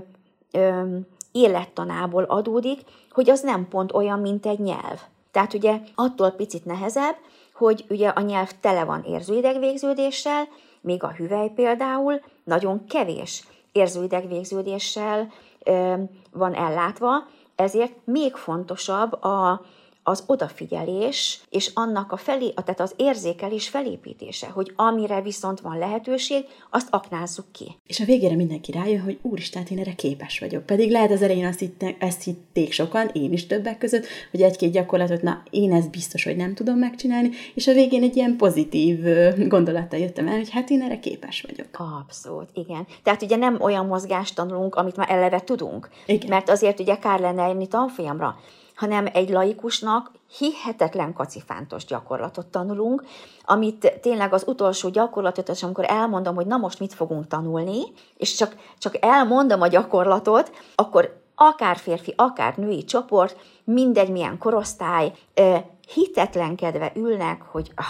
ö, 0.52 0.96
élettanából 1.32 2.22
adódik, 2.22 2.80
hogy 3.10 3.30
az 3.30 3.40
nem 3.40 3.68
pont 3.68 3.92
olyan, 3.92 4.18
mint 4.18 4.46
egy 4.46 4.58
nyelv. 4.58 5.00
Tehát 5.30 5.54
ugye 5.54 5.80
attól 5.94 6.30
picit 6.30 6.64
nehezebb, 6.64 7.16
hogy 7.54 7.84
ugye 7.88 8.08
a 8.08 8.20
nyelv 8.20 8.50
tele 8.60 8.84
van 8.84 9.02
érzőidegvégződéssel, 9.02 10.48
még 10.80 11.02
a 11.02 11.12
hüvely 11.12 11.48
például 11.54 12.20
nagyon 12.44 12.86
kevés 12.86 13.44
érzőidegvégződéssel 13.72 15.32
ö, 15.64 15.94
van 16.32 16.54
ellátva, 16.54 17.26
ezért 17.56 17.92
még 18.04 18.34
fontosabb 18.34 19.22
a, 19.22 19.60
az 20.04 20.22
odafigyelés, 20.26 21.40
és 21.50 21.70
annak 21.74 22.12
a 22.12 22.16
felé, 22.16 22.50
tehát 22.50 22.80
az 22.80 22.94
érzékelés 22.96 23.68
felépítése, 23.68 24.46
hogy 24.46 24.72
amire 24.76 25.20
viszont 25.20 25.60
van 25.60 25.78
lehetőség, 25.78 26.44
azt 26.70 26.88
aknázzuk 26.90 27.52
ki. 27.52 27.76
És 27.86 28.00
a 28.00 28.04
végére 28.04 28.34
mindenki 28.34 28.72
rájön, 28.72 29.00
hogy 29.00 29.18
úristen, 29.22 29.62
én 29.70 29.78
erre 29.78 29.94
képes 29.94 30.38
vagyok. 30.38 30.66
Pedig 30.66 30.90
lehet 30.90 31.10
az 31.10 31.22
elején 31.22 31.46
azt 31.46 31.58
hitte, 31.58 31.96
ezt 31.98 32.22
hitték 32.22 32.72
sokan, 32.72 33.10
én 33.12 33.32
is 33.32 33.46
többek 33.46 33.78
között, 33.78 34.06
hogy 34.30 34.42
egy-két 34.42 34.72
gyakorlatot, 34.72 35.22
na, 35.22 35.42
én 35.50 35.72
ezt 35.72 35.90
biztos, 35.90 36.24
hogy 36.24 36.36
nem 36.36 36.54
tudom 36.54 36.78
megcsinálni, 36.78 37.30
és 37.54 37.66
a 37.66 37.72
végén 37.72 38.02
egy 38.02 38.16
ilyen 38.16 38.36
pozitív 38.36 38.98
gondolattal 39.48 39.98
jöttem 39.98 40.28
el, 40.28 40.36
hogy 40.36 40.50
hát 40.50 40.70
én 40.70 40.82
erre 40.82 40.98
képes 40.98 41.44
vagyok. 41.48 41.66
Abszolút, 41.72 42.48
igen. 42.54 42.86
Tehát 43.02 43.22
ugye 43.22 43.36
nem 43.36 43.60
olyan 43.60 43.86
mozgást 43.86 44.34
tanulunk, 44.34 44.74
amit 44.74 44.96
már 44.96 45.10
eleve 45.10 45.40
tudunk. 45.40 45.88
Igen. 46.06 46.28
Mert 46.28 46.50
azért 46.50 46.80
ugye 46.80 46.98
kár 46.98 47.20
lenne 47.20 47.42
elni 47.42 47.66
tanfolyamra 47.66 48.36
hanem 48.74 49.08
egy 49.12 49.30
laikusnak 49.30 50.10
hihetetlen 50.38 51.12
kacifántos 51.12 51.84
gyakorlatot 51.84 52.46
tanulunk, 52.46 53.04
amit 53.44 53.92
tényleg 54.00 54.32
az 54.32 54.44
utolsó 54.46 54.88
gyakorlatot, 54.88 55.48
és 55.48 55.62
amikor 55.62 55.84
elmondom, 55.88 56.34
hogy 56.34 56.46
na 56.46 56.56
most 56.56 56.80
mit 56.80 56.94
fogunk 56.94 57.26
tanulni, 57.26 57.80
és 58.16 58.34
csak, 58.34 58.56
csak 58.78 59.04
elmondom 59.04 59.60
a 59.60 59.66
gyakorlatot, 59.66 60.52
akkor 60.74 61.22
akár 61.34 61.76
férfi, 61.76 62.14
akár 62.16 62.56
női 62.56 62.84
csoport, 62.84 63.36
mindegy 63.64 64.10
milyen 64.10 64.38
korosztály, 64.38 65.12
hitetlenkedve 65.94 66.92
ülnek, 66.94 67.42
hogy 67.42 67.72
ah, 67.74 67.84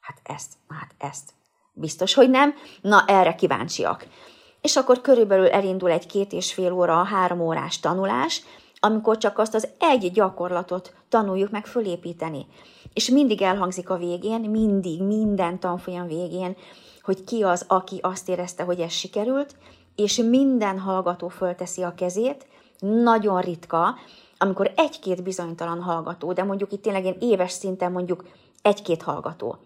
hát 0.00 0.18
ezt, 0.22 0.52
hát 0.68 0.94
ezt. 0.98 1.34
Biztos, 1.72 2.14
hogy 2.14 2.30
nem? 2.30 2.54
Na, 2.80 3.04
erre 3.06 3.34
kíváncsiak. 3.34 4.06
És 4.60 4.76
akkor 4.76 5.00
körülbelül 5.00 5.48
elindul 5.48 5.90
egy 5.90 6.06
két 6.06 6.32
és 6.32 6.52
fél 6.52 6.72
óra, 6.72 7.04
három 7.04 7.40
órás 7.40 7.80
tanulás, 7.80 8.42
amikor 8.80 9.18
csak 9.18 9.38
azt 9.38 9.54
az 9.54 9.68
egy 9.78 10.12
gyakorlatot 10.12 10.94
tanuljuk 11.08 11.50
meg 11.50 11.66
fölépíteni. 11.66 12.46
És 12.92 13.10
mindig 13.10 13.42
elhangzik 13.42 13.90
a 13.90 13.96
végén, 13.96 14.40
mindig, 14.40 15.02
minden 15.02 15.58
tanfolyam 15.58 16.06
végén, 16.06 16.56
hogy 17.02 17.24
ki 17.24 17.42
az, 17.42 17.64
aki 17.68 17.98
azt 18.02 18.28
érezte, 18.28 18.62
hogy 18.62 18.80
ez 18.80 18.92
sikerült, 18.92 19.56
és 19.94 20.16
minden 20.16 20.78
hallgató 20.78 21.28
fölteszi 21.28 21.82
a 21.82 21.94
kezét, 21.94 22.46
nagyon 22.78 23.40
ritka, 23.40 23.94
amikor 24.38 24.72
egy-két 24.76 25.22
bizonytalan 25.22 25.82
hallgató, 25.82 26.32
de 26.32 26.44
mondjuk 26.44 26.72
itt 26.72 26.82
tényleg 26.82 27.04
én 27.04 27.16
éves 27.20 27.52
szinten 27.52 27.92
mondjuk 27.92 28.24
egy-két 28.62 29.02
hallgató 29.02 29.58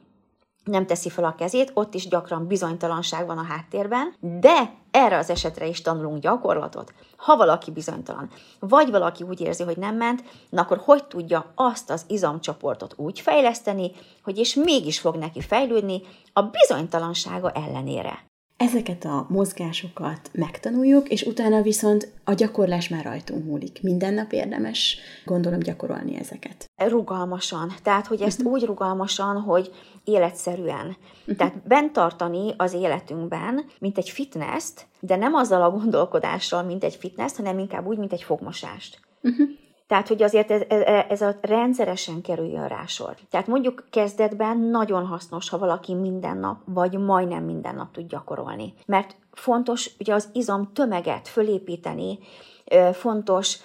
nem 0.65 0.87
teszi 0.87 1.09
fel 1.09 1.25
a 1.25 1.35
kezét, 1.35 1.71
ott 1.75 1.95
is 1.95 2.09
gyakran 2.09 2.47
bizonytalanság 2.47 3.27
van 3.27 3.39
a 3.39 3.43
háttérben, 3.43 4.15
de 4.21 4.75
erre 4.91 5.19
az 5.19 5.31
esetre 5.31 5.67
is 5.67 5.83
tanulunk 5.83 6.23
gyakorlatot. 6.23 6.93
Ha 7.17 7.37
valaki 7.37 7.71
bizonytalan, 7.71 8.31
vagy 8.59 8.91
valaki 8.91 9.25
úgy 9.25 9.41
érzi, 9.41 9.63
hogy 9.63 9.77
nem 9.77 9.97
ment, 9.97 10.23
na 10.49 10.63
akkor 10.63 10.81
hogy 10.85 11.05
tudja 11.05 11.53
azt 11.55 11.91
az 11.91 12.05
izomcsoportot 12.09 12.95
úgy 12.97 13.21
fejleszteni, 13.21 13.93
hogy 14.23 14.39
és 14.39 14.55
mégis 14.55 15.01
fog 15.01 15.17
neki 15.17 15.41
fejlődni 15.41 16.03
a 16.33 16.43
bizonytalansága 16.43 17.51
ellenére. 17.51 18.30
Ezeket 18.61 19.05
a 19.05 19.27
mozgásokat 19.29 20.31
megtanuljuk, 20.33 21.09
és 21.09 21.23
utána 21.23 21.63
viszont 21.63 22.13
a 22.25 22.33
gyakorlás 22.33 22.89
már 22.89 23.05
rajtunk 23.05 23.45
múlik. 23.45 23.83
Minden 23.83 24.15
nap 24.15 24.33
érdemes, 24.33 24.99
gondolom, 25.25 25.59
gyakorolni 25.59 26.17
ezeket. 26.17 26.71
Rugalmasan. 26.77 27.73
Tehát, 27.83 28.07
hogy 28.07 28.21
ezt 28.21 28.39
uh-huh. 28.39 28.55
úgy 28.55 28.65
rugalmasan, 28.65 29.41
hogy 29.41 29.71
életszerűen. 30.05 30.97
Uh-huh. 31.21 31.37
Tehát 31.37 31.67
bent 31.67 31.93
tartani 31.93 32.55
az 32.57 32.73
életünkben, 32.73 33.65
mint 33.79 33.99
egy 33.99 34.11
fitness 34.11 34.65
de 35.01 35.17
nem 35.17 35.35
azzal 35.35 35.63
a 35.63 35.71
gondolkodással, 35.71 36.63
mint 36.63 36.85
egy 36.85 36.95
fitness, 36.95 37.37
hanem 37.37 37.59
inkább 37.59 37.87
úgy, 37.87 37.99
mint 37.99 38.13
egy 38.13 38.23
fogmosást. 38.23 38.99
Uh-huh. 39.23 39.49
Tehát, 39.91 40.09
hogy 40.09 40.23
azért 40.23 40.51
ez, 40.51 40.63
ez 41.09 41.23
a 41.23 41.37
rendszeresen 41.41 42.21
kerüljön 42.21 42.69
rá 42.69 42.87
sor. 42.87 43.17
Tehát 43.31 43.47
mondjuk 43.47 43.85
kezdetben 43.91 44.59
nagyon 44.59 45.07
hasznos, 45.07 45.49
ha 45.49 45.59
valaki 45.59 45.95
minden 45.95 46.37
nap, 46.37 46.61
vagy 46.65 46.99
majdnem 46.99 47.45
minden 47.45 47.75
nap 47.75 47.93
tud 47.93 48.07
gyakorolni. 48.09 48.75
Mert 48.87 49.17
fontos 49.33 49.91
ugye 50.01 50.15
az 50.15 50.29
izom 50.33 50.73
tömeget 50.73 51.29
fölépíteni, 51.29 52.19
fontos 52.93 53.59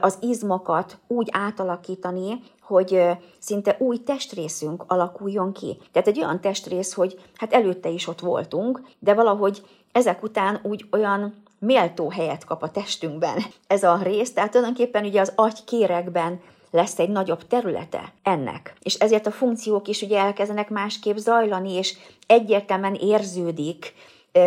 az 0.00 0.18
izmokat 0.20 0.98
úgy 1.06 1.28
átalakítani, 1.30 2.40
hogy 2.60 3.02
szinte 3.38 3.76
új 3.78 3.98
testrészünk 3.98 4.84
alakuljon 4.86 5.52
ki. 5.52 5.78
Tehát 5.92 6.08
egy 6.08 6.18
olyan 6.18 6.40
testrész, 6.40 6.92
hogy 6.92 7.20
hát 7.36 7.52
előtte 7.52 7.88
is 7.88 8.08
ott 8.08 8.20
voltunk, 8.20 8.82
de 8.98 9.14
valahogy 9.14 9.62
ezek 9.92 10.22
után 10.22 10.60
úgy 10.62 10.88
olyan 10.90 11.41
méltó 11.64 12.10
helyet 12.10 12.44
kap 12.44 12.62
a 12.62 12.70
testünkben 12.70 13.44
ez 13.66 13.82
a 13.82 13.98
rész, 14.02 14.32
tehát 14.32 14.50
tulajdonképpen 14.50 15.04
ugye 15.04 15.20
az 15.20 15.32
agykérekben 15.34 16.40
lesz 16.70 16.98
egy 16.98 17.08
nagyobb 17.08 17.46
területe 17.46 18.12
ennek. 18.22 18.74
És 18.82 18.94
ezért 18.94 19.26
a 19.26 19.30
funkciók 19.30 19.88
is 19.88 20.02
ugye 20.02 20.18
elkezdenek 20.18 20.70
másképp 20.70 21.16
zajlani, 21.16 21.72
és 21.72 21.96
egyértelműen 22.26 22.94
érződik 22.94 23.94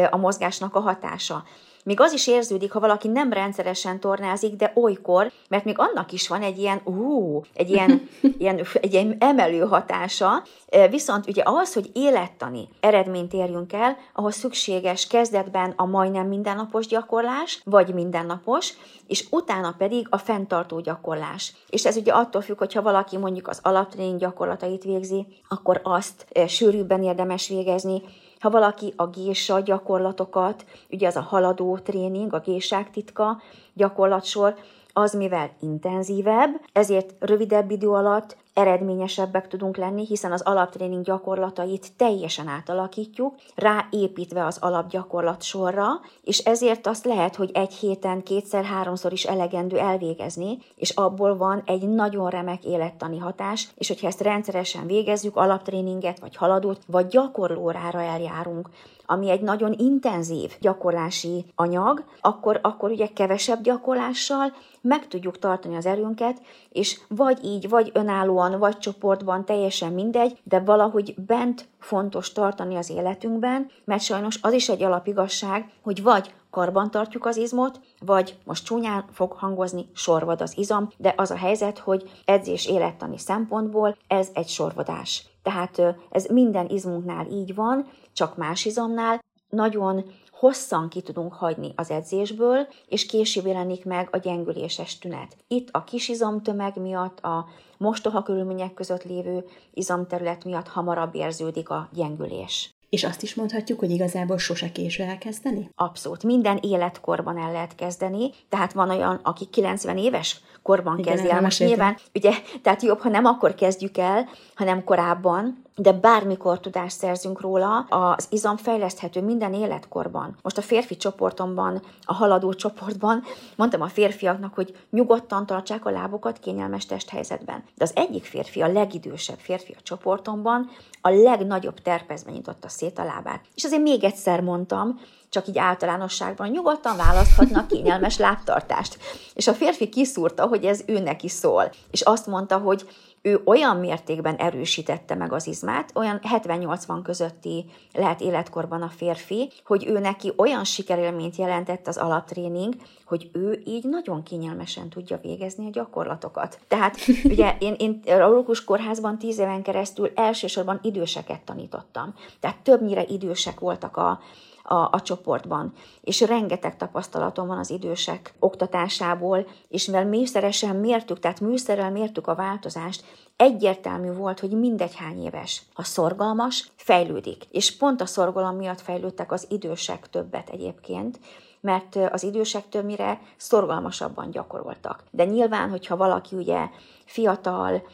a 0.10 0.18
mozgásnak 0.18 0.76
a 0.76 0.80
hatása. 0.80 1.44
Még 1.86 2.00
az 2.00 2.14
is 2.14 2.28
érződik, 2.28 2.72
ha 2.72 2.80
valaki 2.80 3.08
nem 3.08 3.34
rendszeresen 3.34 4.00
tornázik, 4.00 4.56
de 4.56 4.72
olykor, 4.76 5.32
mert 5.50 5.66
még 5.66 5.76
annak 5.78 6.12
is 6.12 6.28
van 6.28 6.42
egy 6.42 6.58
ilyen, 6.58 6.82
ú, 6.84 7.42
egy 7.54 7.70
ilyen, 7.70 8.10
ilyen, 8.38 8.66
egy 8.82 8.94
ilyen 8.94 9.16
emelő 9.20 9.60
hatása, 9.60 10.44
viszont 10.90 11.28
ugye 11.28 11.42
ahhoz, 11.42 11.74
hogy 11.74 11.90
élettani 11.94 12.70
eredményt 12.80 13.34
érjünk 13.34 13.74
el, 13.74 13.98
ahhoz 14.14 14.36
szükséges 14.36 15.08
kezdetben 15.08 15.74
a 15.76 15.86
majdnem 15.86 16.28
mindennapos 16.28 16.88
gyakorlás, 16.88 17.62
vagy 17.64 17.94
mindennapos, 17.94 18.74
és 19.08 19.28
utána 19.30 19.76
pedig 19.78 20.08
a 20.10 20.18
fenntartó 20.18 20.80
gyakorlás. 20.80 21.54
És 21.70 21.86
ez 21.86 21.96
ugye 21.98 22.12
attól 22.12 22.42
függ, 22.42 22.58
hogyha 22.58 22.82
valaki 22.82 23.18
mondjuk 23.18 23.48
az 23.48 23.60
alaptréning 23.64 24.20
gyakorlatait 24.20 24.84
végzi, 24.84 25.28
akkor 25.50 25.82
azt 25.84 26.26
sűrűbben 26.48 27.04
érdemes 27.04 27.48
végezni, 27.48 28.02
ha 28.40 28.50
valaki 28.50 28.94
a 28.96 29.08
gésa 29.08 29.60
gyakorlatokat, 29.60 30.66
ugye 30.90 31.08
az 31.08 31.16
a 31.16 31.22
haladó 31.22 31.78
tréning, 31.78 32.34
a 32.34 32.40
gésák 32.40 32.92
titka 32.92 33.42
gyakorlatsor, 33.74 34.56
az 34.94 35.14
mivel 35.14 35.52
intenzívebb, 35.60 36.62
ezért 36.74 37.14
rövidebb 37.20 37.72
idő 37.72 37.90
alatt 37.90 38.38
eredményesebbek 38.56 39.48
tudunk 39.48 39.78
lenni, 39.78 40.06
hiszen 40.06 40.32
az 40.32 40.42
alaptréning 40.42 41.04
gyakorlatait 41.04 41.92
teljesen 41.98 42.48
átalakítjuk, 42.48 43.36
ráépítve 43.56 44.46
az 44.46 44.58
alapgyakorlat 44.62 45.44
sorra, 45.44 45.88
és 46.24 46.38
ezért 46.38 46.88
azt 46.88 47.06
lehet, 47.06 47.36
hogy 47.36 47.52
egy 47.54 47.74
héten 47.74 48.24
kétszer-háromszor 48.24 49.12
is 49.12 49.24
elegendő 49.24 49.78
elvégezni, 49.78 50.58
és 50.76 50.90
abból 50.90 51.38
van 51.38 51.64
egy 51.66 51.88
nagyon 51.88 52.30
remek 52.30 52.66
élettani 52.66 53.18
hatás, 53.18 53.70
és 53.76 53.88
hogyha 53.88 54.08
ezt 54.08 54.22
rendszeresen 54.22 54.86
végezzük, 54.88 55.36
alaptréninget, 55.36 56.20
vagy 56.20 56.36
haladót, 56.36 56.82
vagy 56.88 57.08
gyakorlórára 57.08 58.02
eljárunk, 58.02 58.70
ami 59.06 59.30
egy 59.30 59.42
nagyon 59.42 59.76
intenzív 59.78 60.56
gyakorlási 60.60 61.46
anyag, 61.56 62.04
akkor, 62.22 62.60
akkor 62.62 62.92
ugye 62.92 63.08
kevesebb 63.08 63.62
gyakorlással 63.62 64.54
meg 64.82 65.08
tudjuk 65.08 65.40
tartani 65.40 65.76
az 65.76 65.86
erőnket, 65.86 66.42
és 66.70 67.00
vagy 67.08 67.44
így, 67.44 67.70
vagy 67.70 67.92
önállóan, 67.94 68.60
vagy 68.60 68.78
csoportban, 68.78 69.46
teljesen 69.46 69.92
mindegy, 69.92 70.40
de 70.44 70.60
valahogy 70.60 71.14
bent 71.28 71.68
fontos 71.80 72.32
tartani 72.32 72.76
az 72.76 72.90
életünkben, 72.90 73.70
mert 73.84 74.02
sajnos 74.02 74.40
az 74.42 74.54
is 74.54 74.70
egy 74.70 74.84
alapigasság, 74.84 75.70
hogy 75.82 76.04
vagy 76.04 76.34
karban 76.50 76.92
tartjuk 76.92 77.26
az 77.26 77.38
izmot, 77.38 77.80
vagy 78.00 78.38
most 78.46 78.66
csúnyán 78.66 79.06
fog 79.12 79.32
hangozni, 79.32 79.90
sorvad 79.94 80.42
az 80.42 80.58
izom, 80.58 80.90
de 80.98 81.14
az 81.18 81.32
a 81.32 81.38
helyzet, 81.38 81.78
hogy 81.78 82.10
edzés 82.26 82.68
élettani 82.68 83.18
szempontból 83.18 83.98
ez 84.08 84.30
egy 84.34 84.48
sorvadás. 84.48 85.26
Tehát 85.44 85.82
ez 86.10 86.26
minden 86.26 86.70
izmunknál 86.70 87.28
így 87.32 87.56
van, 87.56 87.88
csak 88.16 88.38
más 88.38 88.66
izomnál. 88.66 89.24
Nagyon 89.50 90.06
hosszan 90.32 90.90
ki 90.90 91.02
tudunk 91.02 91.34
hagyni 91.34 91.74
az 91.76 91.92
edzésből, 91.92 92.68
és 92.88 93.06
később 93.06 93.46
jelenik 93.46 93.86
meg 93.86 94.08
a 94.12 94.18
gyengüléses 94.18 94.98
tünet. 94.98 95.38
Itt 95.48 95.70
a 95.72 95.84
kis 95.84 96.10
izomtömeg 96.10 96.78
miatt, 96.78 97.20
a 97.20 97.46
mostoha 97.78 98.24
körülmények 98.24 98.74
között 98.74 99.04
lévő 99.04 99.46
izomterület 99.74 100.44
miatt 100.44 100.68
hamarabb 100.68 101.16
érződik 101.16 101.70
a 101.70 101.90
gyengülés. 101.94 102.76
És 102.90 103.04
azt 103.04 103.24
is 103.24 103.36
mondhatjuk, 103.36 103.80
hogy 103.80 103.92
igazából 103.92 104.38
sose 104.38 104.72
késő 104.72 105.04
elkezdeni? 105.04 105.70
Abszolút. 105.76 106.24
Minden 106.24 106.58
életkorban 106.62 107.38
el 107.38 107.52
lehet 107.52 107.76
kezdeni. 107.76 108.30
Tehát 108.50 108.74
van 108.74 108.90
olyan, 108.90 109.20
aki 109.24 109.46
90 109.46 109.98
éves 109.98 110.42
korban 110.62 110.98
Igen, 110.98 111.14
kezdi 111.14 111.30
el. 111.30 111.42
Most 111.42 111.60
nyilván, 111.60 111.98
ugye, 112.14 112.32
tehát 112.62 112.82
jobb, 112.82 113.00
ha 113.00 113.10
nem 113.10 113.26
akkor 113.26 113.56
kezdjük 113.56 113.98
el, 113.98 114.30
hanem 114.56 114.84
korábban, 114.84 115.65
de 115.76 115.92
bármikor 115.92 116.60
tudást 116.60 116.98
szerzünk 116.98 117.42
róla, 117.42 117.80
az 117.80 118.28
izom 118.30 118.58
fejleszthető 118.58 119.22
minden 119.22 119.54
életkorban. 119.54 120.36
Most 120.42 120.58
a 120.58 120.62
férfi 120.62 120.98
csoportomban, 120.98 121.82
a 122.02 122.14
haladó 122.14 122.54
csoportban 122.54 123.24
mondtam 123.56 123.82
a 123.82 123.88
férfiaknak, 123.88 124.54
hogy 124.54 124.78
nyugodtan 124.90 125.46
tartsák 125.46 125.86
a 125.86 125.90
lábukat 125.90 126.40
kényelmes 126.40 126.86
testhelyzetben. 126.86 127.64
De 127.76 127.84
az 127.84 127.92
egyik 127.96 128.26
férfi, 128.26 128.62
a 128.62 128.72
legidősebb 128.72 129.40
férfi 129.40 129.76
a 129.78 129.82
csoportomban, 129.84 130.70
a 131.02 131.10
legnagyobb 131.10 131.80
terpezben 131.80 132.34
nyitotta 132.34 132.70
szét 132.70 133.00
a 133.00 133.04
lábát. 133.04 133.42
És 133.56 133.64
azért 133.64 133.82
még 133.82 134.04
egyszer 134.04 134.42
mondtam, 134.42 135.00
csak 135.30 135.48
így 135.48 135.58
általánosságban 135.58 136.50
nyugodtan 136.50 136.98
választhatnak 136.98 137.68
kényelmes 137.68 138.18
lábtartást. 138.18 138.98
És 139.34 139.48
a 139.48 139.54
férfi 139.54 139.90
kiszúrta, 139.90 140.48
hogy 140.48 140.66
ez 140.66 140.84
ő 140.86 141.00
neki 141.00 141.30
szól. 141.30 141.72
És 141.92 142.02
azt 142.02 142.28
mondta, 142.28 142.58
hogy 142.58 142.86
ő 143.26 143.42
olyan 143.46 143.78
mértékben 143.78 144.36
erősítette 144.36 145.16
meg 145.16 145.34
az 145.34 145.48
izmát, 145.48 145.92
olyan 145.96 146.20
70-80 146.24 147.00
közötti 147.04 147.66
lehet 147.94 148.22
életkorban 148.22 148.82
a 148.82 148.90
férfi, 148.90 149.52
hogy 149.66 149.86
ő 149.88 150.00
neki 150.00 150.34
olyan 150.36 150.64
sikerélményt 150.64 151.36
jelentett 151.36 151.88
az 151.88 151.98
alaptréning, 151.98 152.74
hogy 153.06 153.30
ő 153.34 153.62
így 153.66 153.84
nagyon 153.84 154.24
kényelmesen 154.24 154.90
tudja 154.90 155.20
végezni 155.22 155.66
a 155.66 155.70
gyakorlatokat. 155.70 156.60
Tehát 156.68 156.98
ugye 157.24 157.56
én, 157.60 157.74
én 157.78 158.02
a 158.06 158.28
Rókus 158.28 158.64
kórházban 158.64 159.18
tíz 159.18 159.40
éven 159.40 159.62
keresztül 159.62 160.12
elsősorban 160.16 160.80
időseket 160.82 161.42
tanítottam. 161.42 162.14
Tehát 162.40 162.58
többnyire 162.58 163.04
idősek 163.04 163.60
voltak 163.60 163.98
a, 163.98 164.20
a, 164.68 164.90
a 164.92 165.02
csoportban. 165.02 165.74
És 166.02 166.22
rengeteg 166.22 166.78
tapasztalatom 166.78 167.48
van 167.48 167.58
az 167.58 167.70
idősek 167.70 168.34
oktatásából, 168.40 169.48
és 169.68 169.86
mivel 169.86 170.06
műszeresen 170.06 170.76
mértük, 170.76 171.20
tehát 171.20 171.40
műszerrel 171.40 171.92
mértük 171.92 172.28
a 172.28 172.36
változást, 172.36 173.04
egyértelmű 173.36 174.12
volt, 174.12 174.40
hogy 174.40 174.52
mindegy 174.52 174.96
hány 174.96 175.24
éves. 175.24 175.62
Ha 175.74 175.84
szorgalmas, 175.84 176.72
fejlődik. 176.76 177.44
És 177.52 177.78
pont 177.78 178.02
a 178.02 178.06
szorgalom 178.06 178.56
miatt 178.56 178.82
fejlődtek 178.82 179.32
az 179.32 179.48
idősek 179.50 180.10
többet 180.10 180.50
egyébként, 180.50 181.20
mert 181.62 181.96
az 182.12 182.24
idősek 182.24 182.70
többnyire 182.70 183.22
szorgalmasabban 183.38 184.32
gyakoroltak. 184.32 185.04
De 185.12 185.26
nyilván, 185.26 185.70
hogyha 185.70 185.98
valaki 185.98 186.36
ugye 186.36 186.70
fiatal, 187.06 187.88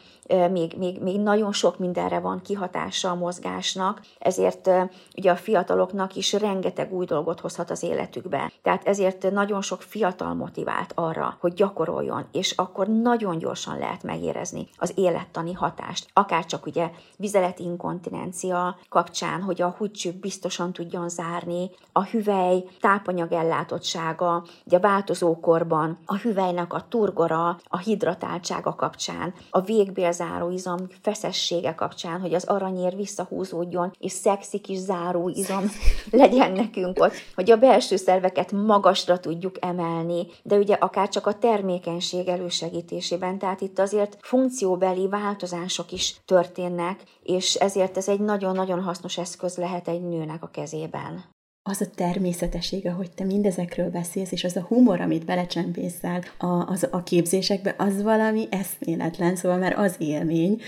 még, 0.52 0.74
még, 0.78 1.02
még 1.02 1.20
nagyon 1.20 1.54
sok 1.54 1.80
mindenre 1.80 2.20
van 2.20 2.42
kihatása 2.42 3.10
a 3.10 3.16
mozgásnak, 3.16 4.02
ezért 4.20 4.70
ugye 5.18 5.32
a 5.32 5.36
fiataloknak 5.36 6.16
is 6.16 6.34
rengeteg 6.34 6.94
új 6.94 7.06
dolgot 7.06 7.40
hozhat 7.40 7.70
az 7.70 7.84
életükbe. 7.84 8.52
Tehát 8.62 8.88
ezért 8.88 9.32
nagyon 9.32 9.62
sok 9.62 9.82
fiatal 9.82 10.34
motivált 10.34 10.92
arra, 10.96 11.38
hogy 11.40 11.54
gyakoroljon, 11.54 12.26
és 12.32 12.52
akkor 12.52 12.88
nagyon 12.88 13.38
gyorsan 13.38 13.78
lehet 13.78 14.04
megérezni 14.04 14.68
az 14.78 14.92
élettani 14.96 15.54
hatást. 15.54 16.10
Akár 16.14 16.46
csak 16.46 16.66
ugye 16.66 16.90
vizeleti 17.18 17.64
inkontinencia 17.64 18.78
kapcsán, 18.90 19.42
hogy 19.42 19.62
a 19.62 19.76
húgycsőbb 19.78 20.16
biztosan 20.16 20.74
tudjon 20.74 21.10
zárni, 21.10 21.70
a 21.92 22.04
hüvely 22.04 22.64
tápanyag 22.80 23.32
ellátottsága, 23.32 24.44
ugye 24.66 24.78
a 24.78 24.82
változókorban 24.82 25.98
a 26.06 26.18
hüvelynek 26.18 26.74
a 26.74 26.86
turgora, 26.90 27.58
a 27.68 27.78
hidratáltsága 27.78 28.76
kapcsán, 28.76 29.34
a 29.50 29.62
végbélzás 29.62 30.20
záróizom 30.22 30.78
feszessége 31.02 31.76
kapcsán, 31.76 32.20
hogy 32.20 32.34
az 32.34 32.44
aranyér 32.44 32.96
visszahúzódjon, 32.96 33.94
és 34.00 34.12
szexi 34.12 34.60
kis 34.60 34.78
záróizom 34.78 35.64
legyen 36.12 36.52
nekünk 36.52 37.00
ott, 37.00 37.14
hogy 37.36 37.52
a 37.52 37.58
belső 37.58 37.96
szerveket 37.96 38.52
magasra 38.52 39.20
tudjuk 39.20 39.56
emelni, 39.60 40.28
de 40.44 40.56
ugye 40.56 40.74
akár 40.74 41.10
csak 41.10 41.28
a 41.28 41.38
termékenység 41.38 42.28
elősegítésében, 42.28 43.38
tehát 43.38 43.62
itt 43.62 43.80
azért 43.80 44.18
funkcióbeli 44.22 45.08
változások 45.08 45.92
is 45.92 46.22
történnek, 46.26 47.04
és 47.24 47.56
ezért 47.56 47.98
ez 47.98 48.08
egy 48.08 48.20
nagyon-nagyon 48.20 48.82
hasznos 48.82 49.18
eszköz 49.18 49.58
lehet 49.58 49.88
egy 49.88 50.02
nőnek 50.02 50.44
a 50.44 50.48
kezében. 50.48 51.40
Az 51.72 51.82
a 51.82 51.90
természetessége, 51.96 52.92
hogy 52.92 53.12
te 53.12 53.24
mindezekről 53.24 53.90
beszélsz, 53.90 54.32
és 54.32 54.44
az 54.44 54.56
a 54.56 54.66
humor, 54.68 55.02
amit 55.02 55.26
belecsempészel 55.26 56.24
a, 56.38 56.46
az, 56.48 56.88
a 56.92 57.04
képzésekbe, 57.04 57.76
az 57.78 58.04
valami 58.04 58.48
eszméletlen, 58.52 59.36
szóval 59.36 59.58
már 59.58 59.80
az 59.80 59.96
élmény. 59.98 60.62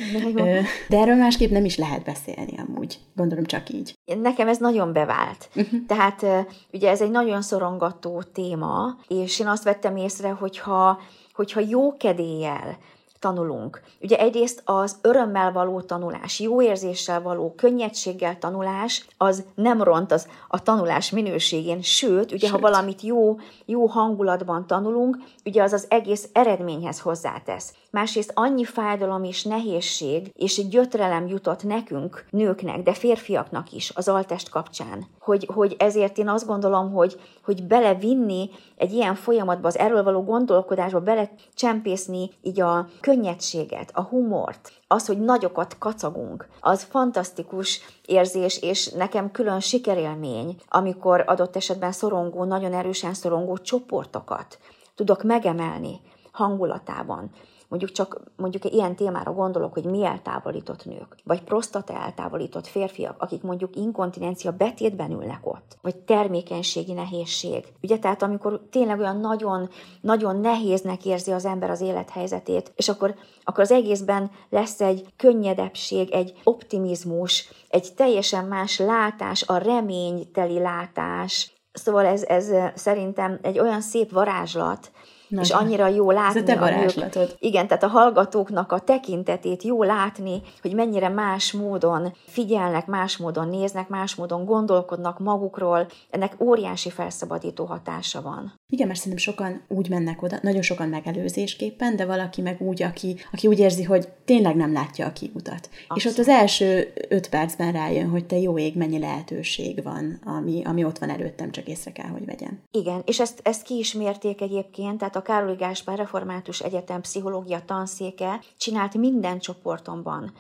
De 0.90 0.98
erről 0.98 1.16
másképp 1.16 1.52
nem 1.52 1.66
is 1.66 1.78
lehet 1.78 2.04
beszélni 2.04 2.58
amúgy. 2.68 3.00
Gondolom 3.16 3.46
csak 3.46 3.70
így. 3.70 3.94
Nekem 4.22 4.48
ez 4.48 4.58
nagyon 4.58 4.94
bevált. 4.94 5.50
Uh-huh. 5.56 5.80
Tehát 5.88 6.26
ugye 6.72 6.90
ez 6.90 7.02
egy 7.02 7.12
nagyon 7.12 7.42
szorongató 7.42 8.22
téma, 8.34 8.98
és 9.08 9.40
én 9.40 9.48
azt 9.48 9.64
vettem 9.64 9.96
észre, 9.96 10.30
hogyha, 10.30 11.02
hogyha 11.34 11.60
jó 11.60 11.98
kedéllyel 11.98 12.78
tanulunk. 13.24 13.82
Ugye 14.02 14.18
egyrészt 14.18 14.62
az 14.66 14.98
örömmel 15.02 15.52
való 15.52 15.82
tanulás, 15.82 16.40
jó 16.40 16.62
érzéssel 16.62 17.22
való, 17.22 17.54
könnyedséggel 17.58 18.38
tanulás, 18.38 19.06
az 19.18 19.44
nem 19.56 19.84
ront 19.84 20.12
az 20.12 20.28
a 20.48 20.64
tanulás 20.64 21.10
minőségén, 21.10 21.82
sőt, 21.82 22.32
ugye 22.32 22.48
sőt. 22.48 22.50
ha 22.50 22.60
valamit 22.60 23.02
jó, 23.02 23.36
jó 23.66 23.86
hangulatban 23.86 24.68
tanulunk, 24.68 25.18
ugye 25.46 25.64
az 25.64 25.74
az 25.74 25.86
egész 25.90 26.30
eredményhez 26.34 27.00
hozzátesz. 27.00 27.74
Másrészt 27.92 28.32
annyi 28.36 28.64
fájdalom 28.64 29.24
és 29.24 29.44
nehézség 29.44 30.32
és 30.36 30.68
gyötrelem 30.68 31.28
jutott 31.28 31.64
nekünk, 31.64 32.26
nőknek, 32.30 32.84
de 32.84 32.94
férfiaknak 32.94 33.72
is 33.72 33.92
az 33.96 34.08
altest 34.08 34.50
kapcsán, 34.50 35.06
hogy, 35.20 35.48
hogy 35.54 35.76
ezért 35.80 36.18
én 36.18 36.30
azt 36.30 36.48
gondolom, 36.48 36.92
hogy, 36.92 37.20
hogy 37.44 37.64
belevinni 37.64 38.50
egy 38.84 38.94
ilyen 38.94 39.16
folyamatba, 39.16 39.68
az 39.68 39.78
erről 39.78 40.04
való 40.04 40.24
gondolkodásba, 40.24 41.00
belecsempészni 41.00 42.30
így 42.42 42.62
a 42.62 42.88
könnyedséget, 43.02 43.92
a 43.94 44.02
humort, 44.02 44.72
az, 44.88 45.06
hogy 45.06 45.20
nagyokat 45.20 45.78
kacagunk, 45.78 46.48
az 46.60 46.84
fantasztikus 46.84 47.82
érzés, 48.06 48.62
és 48.62 48.92
nekem 48.92 49.32
külön 49.32 49.60
sikerélmény, 49.60 50.56
amikor 50.68 51.24
adott 51.28 51.56
esetben 51.56 51.92
szorongó, 51.92 52.44
nagyon 52.44 52.74
erősen 52.74 53.14
szorongó 53.14 53.58
csoportokat 53.58 54.58
tudok 54.96 55.24
megemelni 55.24 56.02
hangulatában 56.32 57.30
mondjuk 57.74 57.92
csak 57.92 58.22
mondjuk 58.36 58.74
ilyen 58.74 58.96
témára 58.96 59.34
gondolok, 59.34 59.74
hogy 59.74 59.86
mi 59.86 60.06
eltávolított 60.06 60.86
nők, 60.86 61.16
vagy 61.24 61.44
prostata 61.44 61.94
eltávolított 61.94 62.68
férfiak, 62.68 63.22
akik 63.22 63.42
mondjuk 63.42 63.76
inkontinencia 63.76 64.52
betétben 64.52 65.12
ülnek 65.12 65.40
ott, 65.42 65.78
vagy 65.82 65.96
termékenységi 65.96 66.94
nehézség. 66.94 67.64
Ugye, 67.82 68.00
tehát 68.00 68.22
amikor 68.22 68.62
tényleg 68.70 69.00
olyan 69.00 69.18
nagyon, 69.18 69.70
nagyon 70.02 70.40
nehéznek 70.40 71.06
érzi 71.06 71.32
az 71.32 71.46
ember 71.46 71.70
az 71.70 71.82
élethelyzetét, 71.82 72.72
és 72.76 72.90
akkor, 72.90 73.16
akkor 73.44 73.64
az 73.64 73.72
egészben 73.72 74.32
lesz 74.50 74.82
egy 74.82 75.06
könnyedebbség, 75.18 76.12
egy 76.12 76.34
optimizmus, 76.44 77.50
egy 77.70 77.94
teljesen 77.96 78.46
más 78.46 78.80
látás, 78.80 79.44
a 79.48 79.58
reményteli 79.58 80.60
látás, 80.60 81.54
Szóval 81.74 82.06
ez, 82.06 82.24
ez 82.24 82.52
szerintem 82.76 83.40
egy 83.42 83.60
olyan 83.60 83.82
szép 83.82 84.12
varázslat, 84.12 84.92
nagyon. 85.34 85.60
És 85.60 85.66
annyira 85.66 85.88
jó 85.88 86.12
látni. 86.12 86.40
Ez 86.40 86.44
a 86.44 86.54
te 86.54 86.60
varázslatod. 86.60 87.36
igen, 87.40 87.68
tehát 87.68 87.84
a 87.84 87.88
hallgatóknak 87.88 88.72
a 88.72 88.80
tekintetét 88.80 89.64
jó 89.64 89.84
látni, 89.84 90.42
hogy 90.62 90.74
mennyire 90.74 91.10
más 91.10 91.52
módon 91.52 92.14
figyelnek, 92.26 92.86
más 92.86 93.18
módon 93.18 93.48
néznek, 93.48 93.88
más 93.88 94.16
módon 94.16 94.46
gondolkodnak 94.46 95.20
magukról. 95.20 95.88
Ennek 96.10 96.36
óriási 96.40 96.90
felszabadító 96.90 97.66
hatása 97.66 98.22
van. 98.22 98.54
Igen, 98.68 98.88
mert 98.88 99.00
szerintem 99.00 99.24
sokan 99.24 99.62
úgy 99.68 99.90
mennek 99.90 100.22
oda, 100.22 100.38
nagyon 100.42 100.62
sokan 100.62 100.90
megelőzésképpen, 100.90 101.96
de 101.96 102.06
valaki 102.06 102.42
meg 102.42 102.62
úgy, 102.62 102.84
aki, 102.84 103.16
aki 103.32 103.48
úgy 103.48 103.60
érzi, 103.60 103.84
hogy 103.84 104.08
tényleg 104.26 104.56
nem 104.56 104.74
látja 104.74 105.06
a 105.06 105.12
kiutat. 105.12 105.70
Abszolút. 105.88 105.96
És 105.96 106.06
ott 106.06 106.18
az 106.18 106.28
első 106.28 106.94
öt 107.10 107.30
percben 107.30 107.72
rájön, 107.72 108.10
hogy 108.10 108.26
te 108.26 108.38
jó 108.38 108.58
ég, 108.58 108.76
mennyi 108.76 109.00
lehetőség 109.00 109.84
van, 109.84 110.20
ami, 110.24 110.62
ami 110.66 110.84
ott 110.84 110.98
van 110.98 111.10
előttem, 111.10 111.52
csak 111.52 111.68
észre 111.68 111.92
kell, 111.92 112.10
hogy 112.10 112.26
vegyem. 112.26 112.62
Igen, 112.72 113.02
és 113.06 113.20
ezt, 113.20 113.40
ezt 113.44 113.64
ki 113.64 113.78
is 113.78 113.94
mérték 113.94 114.42
egyébként, 114.42 114.98
tehát 114.98 115.16
a 115.16 115.22
Károly 115.24 115.56
Gáspár 115.56 115.98
Református 115.98 116.60
Egyetem 116.60 117.02
pszichológia 117.02 117.66
tanszéke 117.66 118.40
csinált 118.58 118.94
minden 118.94 119.40
csoportomban 119.40 120.34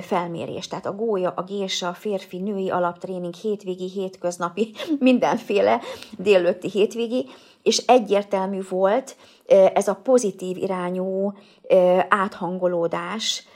felmérést. 0.00 0.70
Tehát 0.70 0.86
a 0.86 0.94
gólya, 0.94 1.32
a 1.36 1.42
gésa, 1.42 1.88
a 1.88 1.94
férfi, 1.94 2.38
női 2.38 2.70
alaptréning, 2.70 3.34
hétvégi, 3.34 3.90
hétköznapi, 3.90 4.72
mindenféle 4.98 5.80
délőtti 6.18 6.68
hétvégi, 6.68 7.26
és 7.62 7.76
egyértelmű 7.76 8.60
volt 8.68 9.16
ez 9.74 9.88
a 9.88 9.94
pozitív 9.94 10.56
irányú 10.56 11.32
áthangolódás, 12.08 13.46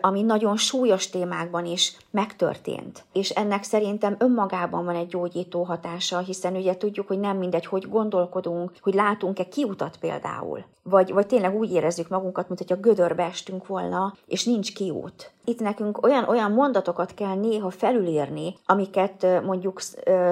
ami 0.00 0.22
nagyon 0.22 0.56
súlyos 0.56 1.10
témákban 1.10 1.64
is 1.64 1.96
megtörtént. 2.10 3.04
És 3.12 3.30
ennek 3.30 3.62
szerintem 3.62 4.16
önmagában 4.18 4.84
van 4.84 4.94
egy 4.94 5.06
gyógyító 5.06 5.62
hatása, 5.62 6.18
hiszen 6.18 6.56
ugye 6.56 6.76
tudjuk, 6.76 7.06
hogy 7.06 7.18
nem 7.18 7.36
mindegy, 7.36 7.66
hogy 7.66 7.88
gondolkodunk, 7.88 8.72
hogy 8.80 8.94
látunk-e 8.94 9.44
kiutat 9.44 9.96
például. 9.96 10.64
Vagy, 10.82 11.12
vagy 11.12 11.26
tényleg 11.26 11.54
úgy 11.54 11.72
érezzük 11.72 12.08
magunkat, 12.08 12.48
mint 12.48 12.58
hogyha 12.58 12.82
gödörbe 12.82 13.22
estünk 13.22 13.66
volna, 13.66 14.14
és 14.26 14.44
nincs 14.44 14.74
kiút. 14.74 15.32
Itt 15.44 15.60
nekünk 15.60 16.02
olyan, 16.02 16.28
olyan 16.28 16.52
mondatokat 16.52 17.14
kell 17.14 17.34
néha 17.34 17.70
felülírni, 17.70 18.54
amiket 18.66 19.26
mondjuk 19.44 19.80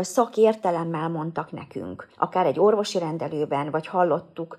szakértelemmel 0.01 1.09
mondtak 1.09 1.53
nekünk. 1.53 2.09
Akár 2.17 2.47
egy 2.47 2.61
orvosi 2.61 2.99
rendelőben, 2.99 3.71
vagy 3.71 3.87
hallottuk 3.87 4.59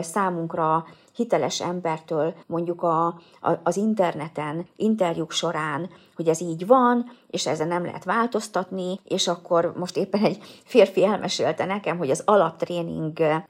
számunkra 0.00 0.84
hiteles 1.14 1.60
embertől, 1.60 2.34
mondjuk 2.46 2.82
a, 2.82 3.06
a, 3.40 3.52
az 3.62 3.76
interneten, 3.76 4.66
interjúk 4.76 5.30
során, 5.30 5.90
hogy 6.16 6.28
ez 6.28 6.40
így 6.40 6.66
van, 6.66 7.10
és 7.30 7.46
ezen 7.46 7.68
nem 7.68 7.84
lehet 7.84 8.04
változtatni, 8.04 9.00
és 9.04 9.28
akkor 9.28 9.72
most 9.76 9.96
éppen 9.96 10.24
egy 10.24 10.38
férfi 10.64 11.04
elmesélte 11.04 11.64
nekem, 11.64 11.98
hogy 11.98 12.10
az 12.10 12.22
alaptréningre 12.24 13.44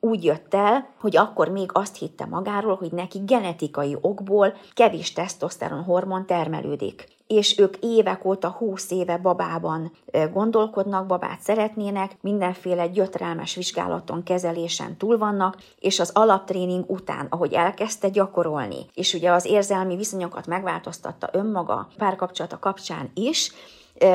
úgy 0.00 0.24
jött 0.24 0.54
el, 0.54 0.88
hogy 1.00 1.16
akkor 1.16 1.48
még 1.48 1.70
azt 1.72 1.96
hitte 1.96 2.26
magáról, 2.26 2.76
hogy 2.76 2.92
neki 2.92 3.18
genetikai 3.24 3.96
okból 4.00 4.54
kevés 4.74 5.12
tesztoszteron 5.12 5.82
hormon 5.82 6.26
termelődik. 6.26 7.08
És 7.32 7.58
ők 7.58 7.76
évek 7.80 8.24
óta, 8.24 8.48
húsz 8.48 8.90
éve 8.90 9.16
babában 9.16 9.92
gondolkodnak, 10.32 11.06
babát 11.06 11.40
szeretnének, 11.40 12.16
mindenféle 12.20 12.86
gyötrelmes 12.86 13.54
vizsgálaton, 13.54 14.22
kezelésen 14.22 14.96
túl 14.96 15.18
vannak, 15.18 15.56
és 15.80 16.00
az 16.00 16.10
alaptréning 16.14 16.84
után, 16.90 17.26
ahogy 17.30 17.52
elkezdte 17.52 18.08
gyakorolni, 18.08 18.86
és 18.94 19.14
ugye 19.14 19.30
az 19.30 19.44
érzelmi 19.44 19.96
viszonyokat 19.96 20.46
megváltoztatta 20.46 21.28
önmaga 21.32 21.88
párkapcsolata 21.96 22.58
kapcsán 22.58 23.10
is, 23.14 23.52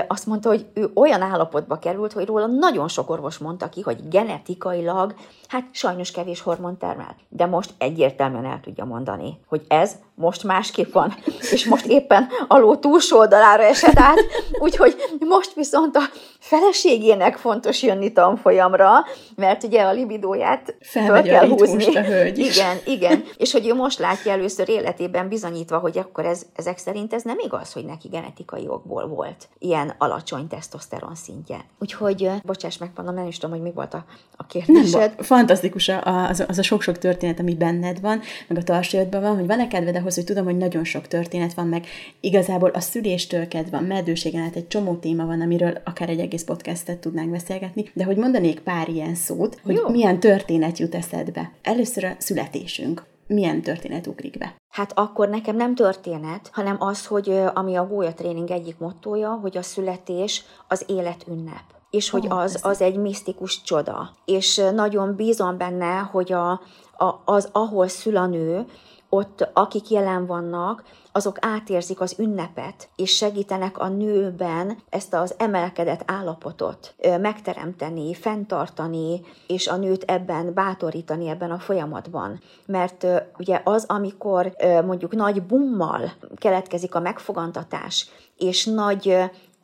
azt 0.07 0.26
mondta, 0.26 0.49
hogy 0.49 0.65
ő 0.74 0.91
olyan 0.93 1.22
állapotba 1.22 1.80
került, 1.80 2.13
hogy 2.13 2.26
róla 2.26 2.45
nagyon 2.45 2.88
sok 2.88 3.09
orvos 3.09 3.38
mondta 3.38 3.70
ki, 3.70 3.82
hogy 3.82 4.07
genetikailag, 4.07 5.15
hát 5.48 5.64
sajnos 5.72 6.12
kevés 6.12 6.41
hormon 6.41 6.78
termel. 6.78 7.16
De 7.30 7.45
most 7.45 7.74
egyértelműen 7.78 8.45
el 8.45 8.60
tudja 8.64 8.86
mondani, 8.86 9.39
hogy 9.48 9.62
ez 9.68 9.95
most 10.16 10.43
másképp 10.43 10.93
van, 10.93 11.14
és 11.52 11.66
most 11.66 11.86
éppen 11.86 12.28
aló 12.48 12.76
túlsó 12.76 13.18
oldalára 13.18 13.64
esett 13.64 14.00
át, 14.00 14.20
úgyhogy 14.66 14.95
most 15.20 15.54
viszont 15.54 15.95
a 15.95 16.02
feleségének 16.39 17.38
fontos 17.38 17.84
jönni 17.84 18.12
tanfolyamra, 18.12 19.06
mert 19.36 19.64
ugye 19.64 19.82
a 19.82 19.91
libidóját 19.91 20.76
fel 20.80 21.24
kell 21.24 21.48
húzni. 21.48 21.95
A 21.95 22.02
hölgy 22.04 22.38
is. 22.38 22.58
Igen, 22.58 22.78
igen. 22.86 23.24
És 23.38 23.52
hogy 23.52 23.68
ő 23.68 23.74
most 23.74 24.00
látja 24.00 24.32
először 24.32 24.70
életében 24.70 25.28
bizonyítva, 25.28 25.78
hogy 25.78 25.98
akkor 25.98 26.26
ez, 26.26 26.45
ezek 26.56 26.78
szerint 26.78 27.14
ez 27.14 27.24
nem 27.24 27.38
igaz, 27.39 27.74
hogy 27.74 27.86
neki 27.86 28.08
genetikai 28.08 28.68
okból 28.68 29.08
volt 29.08 29.48
ilyen 29.60 29.95
alacsony 29.98 30.48
tesztoszteron 30.48 31.16
szintje. 31.16 31.66
Úgyhogy, 31.80 32.30
bocsáss 32.43 32.78
meg, 32.78 32.91
mondom, 32.95 33.16
nem 33.16 33.28
is 33.28 33.38
tudom, 33.38 33.56
hogy 33.56 33.66
mi 33.66 33.72
volt 33.76 33.93
a, 33.93 34.06
a 34.38 34.45
kérdésed. 34.45 35.00
Nem, 35.00 35.26
fantasztikus 35.38 35.91
az, 36.03 36.43
az 36.47 36.57
a 36.57 36.63
sok-sok 36.63 36.97
történet, 36.97 37.39
ami 37.39 37.55
benned 37.55 38.01
van, 38.01 38.21
meg 38.47 38.57
a 38.57 38.63
tarsajodban 38.63 39.21
van, 39.21 39.35
hogy 39.35 39.47
van-e 39.47 39.67
kedved 39.67 39.95
ahhoz, 39.95 40.15
hogy 40.15 40.23
tudom, 40.23 40.45
hogy 40.45 40.57
nagyon 40.57 40.83
sok 40.83 41.07
történet 41.07 41.53
van, 41.53 41.67
meg 41.67 41.85
igazából 42.19 42.69
a 42.69 42.79
szüléstől 42.79 43.47
kedve, 43.47 43.77
a 43.77 43.81
meddőségen 43.81 44.43
át 44.43 44.55
egy 44.55 44.67
csomó 44.67 44.95
téma 44.95 45.25
van, 45.25 45.41
amiről 45.41 45.81
akár 45.83 46.09
egy 46.09 46.19
egész 46.19 46.43
podcastet 46.43 46.97
tudnánk 46.97 47.29
beszélgetni, 47.29 47.89
de 47.93 48.03
hogy 48.03 48.17
mondanék 48.17 48.59
pár 48.59 48.89
ilyen 48.89 49.15
szót, 49.15 49.59
hogy 49.63 49.75
Jó. 49.75 49.89
milyen 49.89 50.19
történet 50.19 50.77
jut 50.77 50.95
eszedbe. 50.95 51.51
Először 51.61 52.03
a 52.03 52.15
születésünk 52.17 53.05
milyen 53.27 53.61
történet 53.61 54.07
ugrik 54.07 54.38
be? 54.38 54.55
Hát 54.69 54.91
akkor 54.95 55.29
nekem 55.29 55.55
nem 55.55 55.75
történet, 55.75 56.49
hanem 56.51 56.75
az, 56.79 57.05
hogy 57.05 57.41
ami 57.53 57.75
a 57.75 57.88
Gólya 57.88 58.13
Tréning 58.13 58.51
egyik 58.51 58.77
mottoja, 58.77 59.29
hogy 59.29 59.57
a 59.57 59.61
születés 59.61 60.43
az 60.67 60.83
élet 60.88 61.25
ünnep 61.27 61.76
és 61.89 62.09
hogy 62.09 62.25
az, 62.29 62.59
az 62.63 62.81
egy 62.81 62.95
misztikus 62.95 63.61
csoda. 63.61 64.09
És 64.25 64.61
nagyon 64.73 65.15
bízom 65.15 65.57
benne, 65.57 65.97
hogy 65.97 66.33
a, 66.33 66.51
a, 66.97 67.21
az, 67.25 67.49
ahol 67.51 67.88
szül 67.88 68.17
a 68.17 68.25
nő, 68.25 68.65
ott 69.09 69.49
akik 69.53 69.89
jelen 69.89 70.25
vannak, 70.25 70.83
azok 71.11 71.38
átérzik 71.41 71.99
az 71.99 72.15
ünnepet, 72.19 72.89
és 72.95 73.15
segítenek 73.15 73.77
a 73.77 73.88
nőben 73.88 74.77
ezt 74.89 75.13
az 75.13 75.35
emelkedett 75.38 76.01
állapotot 76.05 76.95
megteremteni, 77.21 78.13
fenntartani, 78.13 79.21
és 79.47 79.67
a 79.67 79.75
nőt 79.75 80.03
ebben 80.03 80.53
bátorítani 80.53 81.27
ebben 81.27 81.51
a 81.51 81.59
folyamatban. 81.59 82.39
Mert 82.65 83.07
ugye 83.38 83.61
az, 83.63 83.85
amikor 83.88 84.55
mondjuk 84.85 85.15
nagy 85.15 85.43
bummal 85.43 86.11
keletkezik 86.35 86.95
a 86.95 86.99
megfogantatás, 86.99 88.09
és 88.38 88.65
nagy 88.65 89.17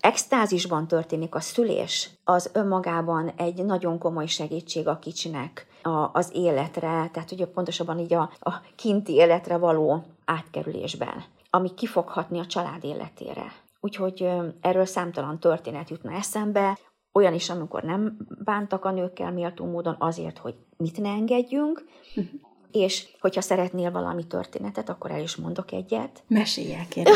extázisban 0.03 0.87
történik 0.87 1.35
a 1.35 1.39
szülés, 1.39 2.09
az 2.23 2.49
önmagában 2.53 3.31
egy 3.35 3.65
nagyon 3.65 3.99
komoly 3.99 4.25
segítség 4.25 4.87
a 4.87 4.99
kicsinek 4.99 5.67
a, 5.81 6.09
az 6.13 6.29
életre, 6.33 7.09
tehát 7.13 7.31
ugye 7.31 7.45
pontosabban 7.45 7.99
így 7.99 8.13
a, 8.13 8.31
a 8.39 8.53
kinti 8.75 9.13
életre 9.13 9.57
való 9.57 10.03
átkerülésben, 10.25 11.23
ami 11.49 11.73
kifoghatni 11.73 12.39
a 12.39 12.45
család 12.45 12.83
életére. 12.83 13.53
Úgyhogy 13.79 14.29
erről 14.61 14.85
számtalan 14.85 15.39
történet 15.39 15.89
jutna 15.89 16.11
eszembe, 16.11 16.77
olyan 17.13 17.33
is, 17.33 17.49
amikor 17.49 17.83
nem 17.83 18.17
bántak 18.43 18.85
a 18.85 18.91
nőkkel 18.91 19.31
méltó 19.31 19.65
módon 19.65 19.95
azért, 19.99 20.37
hogy 20.37 20.55
mit 20.77 20.97
ne 20.97 21.09
engedjünk, 21.09 21.83
és 22.73 23.03
hogyha 23.19 23.41
szeretnél 23.41 23.91
valami 23.91 24.27
történetet, 24.27 24.89
akkor 24.89 25.11
el 25.11 25.21
is 25.21 25.35
mondok 25.35 25.71
egyet. 25.71 26.23
Mesélj 26.27 26.73
el, 26.73 26.85
kérlek. 26.89 27.15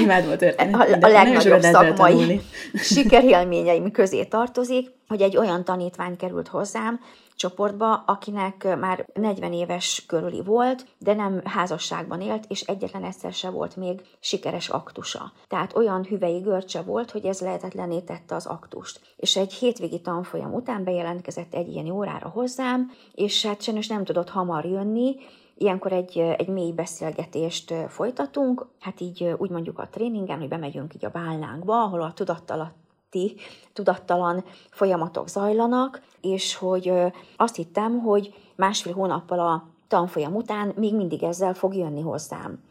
Imádom 0.00 0.30
a 0.30 0.36
történetet. 0.36 1.02
A, 1.02 1.06
a 1.06 1.10
legnagyobb 1.10 1.60
szakmai 1.60 2.40
sikerélményeim 2.74 3.90
közé 3.90 4.24
tartozik, 4.24 4.90
hogy 5.08 5.22
egy 5.22 5.36
olyan 5.36 5.64
tanítvány 5.64 6.16
került 6.16 6.48
hozzám, 6.48 7.00
csoportba, 7.40 7.94
akinek 7.94 8.76
már 8.78 9.06
40 9.14 9.52
éves 9.52 10.04
körüli 10.06 10.42
volt, 10.42 10.86
de 10.98 11.14
nem 11.14 11.40
házasságban 11.44 12.20
élt, 12.20 12.44
és 12.48 12.60
egyetlen 12.60 13.04
egyszer 13.04 13.32
se 13.32 13.50
volt 13.50 13.76
még 13.76 14.00
sikeres 14.18 14.68
aktusa. 14.68 15.32
Tehát 15.48 15.76
olyan 15.76 16.04
hüvei 16.04 16.38
görcse 16.38 16.82
volt, 16.82 17.10
hogy 17.10 17.24
ez 17.24 17.40
lehetetlené 17.40 18.00
tette 18.00 18.34
az 18.34 18.46
aktust. 18.46 19.00
És 19.16 19.36
egy 19.36 19.52
hétvégi 19.52 20.00
tanfolyam 20.00 20.54
után 20.54 20.84
bejelentkezett 20.84 21.54
egy 21.54 21.68
ilyen 21.68 21.90
órára 21.90 22.28
hozzám, 22.28 22.90
és 23.14 23.46
hát 23.46 23.62
sajnos 23.62 23.86
nem 23.86 24.04
tudott 24.04 24.30
hamar 24.30 24.64
jönni, 24.64 25.16
Ilyenkor 25.54 25.92
egy, 25.92 26.18
egy 26.18 26.48
mély 26.48 26.72
beszélgetést 26.72 27.74
folytatunk, 27.88 28.66
hát 28.80 29.00
így 29.00 29.34
úgy 29.38 29.50
mondjuk 29.50 29.78
a 29.78 29.88
tréningen, 29.90 30.38
hogy 30.38 30.48
bemegyünk 30.48 30.94
így 30.94 31.04
a 31.04 31.10
bálnánkba, 31.10 31.82
ahol 31.82 32.02
a 32.02 32.12
tudattalat 32.12 32.72
közötti 33.10 33.36
tudattalan 33.72 34.44
folyamatok 34.70 35.28
zajlanak, 35.28 36.02
és 36.20 36.54
hogy 36.54 36.92
azt 37.36 37.56
hittem, 37.56 38.00
hogy 38.00 38.34
másfél 38.56 38.92
hónappal 38.92 39.38
a 39.38 39.66
tanfolyam 39.88 40.34
után 40.34 40.72
még 40.76 40.94
mindig 40.94 41.22
ezzel 41.22 41.54
fog 41.54 41.74
jönni 41.74 42.00
hozzám. 42.00 42.62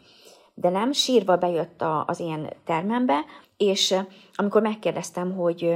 De 0.54 0.70
nem, 0.70 0.92
sírva 0.92 1.38
bejött 1.38 1.82
a, 1.82 2.06
az 2.08 2.20
én 2.20 2.50
termembe, 2.66 3.20
és 3.58 3.96
amikor 4.36 4.62
megkérdeztem, 4.62 5.36
hogy 5.36 5.76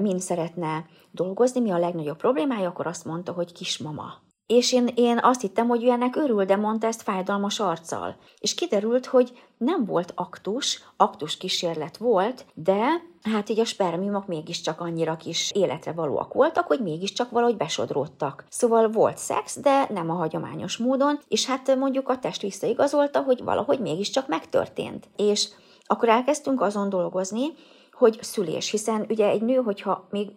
mind 0.00 0.20
szeretne 0.20 0.86
dolgozni, 1.10 1.60
mi 1.60 1.70
a 1.70 1.78
legnagyobb 1.78 2.16
problémája, 2.16 2.68
akkor 2.68 2.86
azt 2.86 3.04
mondta, 3.04 3.32
hogy 3.32 3.52
kismama. 3.52 4.14
És 4.48 4.72
én, 4.72 4.88
én 4.94 5.18
azt 5.22 5.40
hittem, 5.40 5.68
hogy 5.68 5.84
ő 5.84 5.90
ennek 5.90 6.16
örül, 6.16 6.44
de 6.44 6.56
mondta 6.56 6.86
ezt 6.86 7.02
fájdalmas 7.02 7.60
arccal. 7.60 8.16
És 8.38 8.54
kiderült, 8.54 9.06
hogy 9.06 9.32
nem 9.56 9.84
volt 9.84 10.12
aktus, 10.14 10.82
aktus 10.96 11.36
kísérlet 11.36 11.96
volt, 11.96 12.46
de 12.54 12.86
hát 13.22 13.48
így 13.48 13.60
a 13.60 13.64
spermiumok 13.64 14.26
mégiscsak 14.26 14.80
annyira 14.80 15.16
kis 15.16 15.50
életre 15.54 15.92
valóak 15.92 16.32
voltak, 16.32 16.66
hogy 16.66 16.80
mégiscsak 16.80 17.30
valahogy 17.30 17.56
besodródtak. 17.56 18.44
Szóval 18.48 18.88
volt 18.88 19.18
szex, 19.18 19.60
de 19.60 19.86
nem 19.90 20.10
a 20.10 20.14
hagyományos 20.14 20.76
módon, 20.76 21.18
és 21.28 21.46
hát 21.46 21.76
mondjuk 21.76 22.08
a 22.08 22.18
test 22.18 22.42
visszaigazolta, 22.42 23.22
hogy 23.22 23.44
valahogy 23.44 23.80
mégiscsak 23.80 24.28
megtörtént. 24.28 25.08
És 25.16 25.48
akkor 25.84 26.08
elkezdtünk 26.08 26.60
azon 26.60 26.88
dolgozni, 26.88 27.46
hogy 27.92 28.18
szülés, 28.20 28.70
hiszen 28.70 29.06
ugye 29.08 29.28
egy 29.28 29.42
nő, 29.42 29.54
hogyha 29.56 30.06
még 30.10 30.30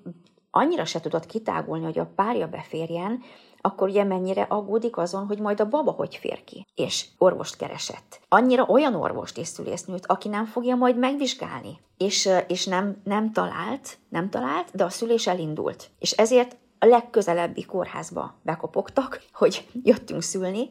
annyira 0.52 0.86
se 0.86 1.00
tudott 1.00 1.26
kitágulni, 1.26 1.86
hogy 1.86 2.00
a 2.00 2.12
párja 2.16 2.48
beférjen, 2.48 3.22
akkor 3.62 3.88
ugye 3.88 4.04
mennyire 4.04 4.42
aggódik 4.42 4.98
azon, 4.98 5.26
hogy 5.26 5.40
majd 5.40 5.60
a 5.60 5.68
baba 5.68 5.92
hogy 5.92 6.16
fér 6.16 6.44
ki. 6.44 6.68
És 6.76 7.06
orvost 7.18 7.58
keresett. 7.58 8.20
Annyira 8.30 8.64
olyan 8.64 8.96
orvost 8.96 9.38
és 9.38 9.48
szülésznőt, 9.48 10.06
aki 10.06 10.28
nem 10.28 10.46
fogja 10.46 10.76
majd 10.76 10.98
megvizsgálni. 10.98 11.80
És, 11.98 12.30
és 12.48 12.66
nem, 12.66 13.02
nem 13.04 13.32
talált, 13.32 13.98
nem 14.10 14.30
talált, 14.30 14.70
de 14.74 14.84
a 14.84 14.90
szülés 14.90 15.28
elindult. 15.28 15.90
És 16.00 16.12
ezért 16.12 16.58
a 16.80 16.86
legközelebbi 16.86 17.66
kórházba 17.66 18.36
bekopogtak, 18.42 19.22
hogy 19.34 19.68
jöttünk 19.84 20.22
szülni, 20.22 20.70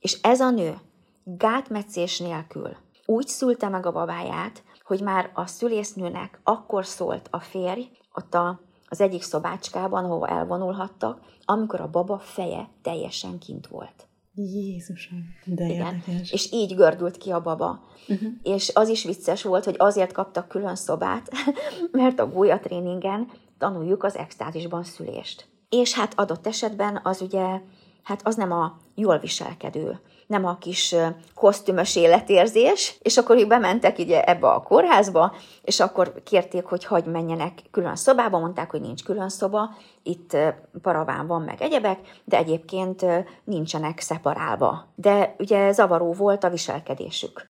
és 0.00 0.18
ez 0.22 0.40
a 0.40 0.50
nő 0.50 0.74
gátmetszés 1.24 2.18
nélkül 2.18 2.76
úgy 3.06 3.26
szülte 3.26 3.68
meg 3.68 3.86
a 3.86 3.92
babáját, 3.92 4.62
hogy 4.84 5.00
már 5.00 5.30
a 5.34 5.46
szülésznőnek 5.46 6.40
akkor 6.42 6.86
szólt 6.86 7.28
a 7.30 7.40
férj, 7.40 7.90
ott 8.14 8.34
a 8.34 8.60
az 8.88 9.00
egyik 9.00 9.22
szobácskában, 9.22 10.04
ahova 10.04 10.28
elvonulhattak, 10.28 11.20
amikor 11.44 11.80
a 11.80 11.90
baba 11.90 12.18
feje 12.18 12.68
teljesen 12.82 13.38
kint 13.38 13.66
volt. 13.66 14.08
Jézusom, 14.34 15.34
de 15.44 15.64
Igen. 15.64 15.94
érdekes. 15.94 16.32
És 16.32 16.52
így 16.52 16.74
gördült 16.74 17.16
ki 17.16 17.30
a 17.30 17.42
baba. 17.42 17.82
Uh-huh. 18.08 18.28
És 18.42 18.70
az 18.74 18.88
is 18.88 19.04
vicces 19.04 19.42
volt, 19.42 19.64
hogy 19.64 19.74
azért 19.78 20.12
kaptak 20.12 20.48
külön 20.48 20.76
szobát, 20.76 21.30
mert 21.92 22.20
a 22.20 22.30
gólya 22.30 22.60
tréningen 22.60 23.30
tanuljuk 23.58 24.02
az 24.02 24.16
extázisban 24.16 24.84
szülést. 24.84 25.48
És 25.68 25.94
hát 25.94 26.12
adott 26.16 26.46
esetben 26.46 27.00
az 27.02 27.20
ugye, 27.20 27.60
hát 28.02 28.26
az 28.26 28.36
nem 28.36 28.52
a 28.52 28.76
jól 28.94 29.18
viselkedő 29.18 30.00
nem 30.26 30.44
a 30.44 30.58
kis 30.58 30.94
kosztümös 31.34 31.96
életérzés, 31.96 32.96
és 33.02 33.16
akkor 33.16 33.36
ők 33.36 33.46
bementek 33.46 33.98
ugye 33.98 34.24
ebbe 34.24 34.48
a 34.48 34.62
kórházba, 34.62 35.34
és 35.62 35.80
akkor 35.80 36.22
kérték, 36.24 36.64
hogy 36.64 36.84
hagy 36.84 37.04
menjenek 37.04 37.62
külön 37.70 37.96
szobába, 37.96 38.38
mondták, 38.38 38.70
hogy 38.70 38.80
nincs 38.80 39.04
külön 39.04 39.28
szoba, 39.28 39.74
itt 40.02 40.36
paraván 40.82 41.26
van 41.26 41.42
meg 41.42 41.62
egyebek, 41.62 41.98
de 42.24 42.36
egyébként 42.36 43.04
nincsenek 43.44 44.00
szeparálva. 44.00 44.86
De 44.94 45.34
ugye 45.38 45.72
zavaró 45.72 46.12
volt 46.12 46.44
a 46.44 46.50
viselkedésük. 46.50 47.46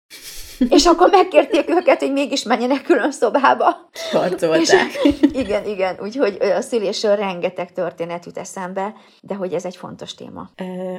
És 0.69 0.85
akkor 0.85 1.09
megkérték 1.09 1.69
őket, 1.69 1.99
hogy 1.99 2.11
mégis 2.11 2.43
menjenek 2.43 2.81
külön 2.81 3.11
szobába. 3.11 3.89
Harcolták. 4.11 4.87
igen, 5.33 5.65
igen, 5.65 5.97
úgyhogy 6.01 6.37
a 6.41 6.61
szülésről 6.61 7.15
rengeteg 7.15 7.73
történet 7.73 8.25
jut 8.25 8.37
eszembe, 8.37 8.93
de 9.21 9.35
hogy 9.35 9.53
ez 9.53 9.65
egy 9.65 9.75
fontos 9.75 10.15
téma. 10.15 10.49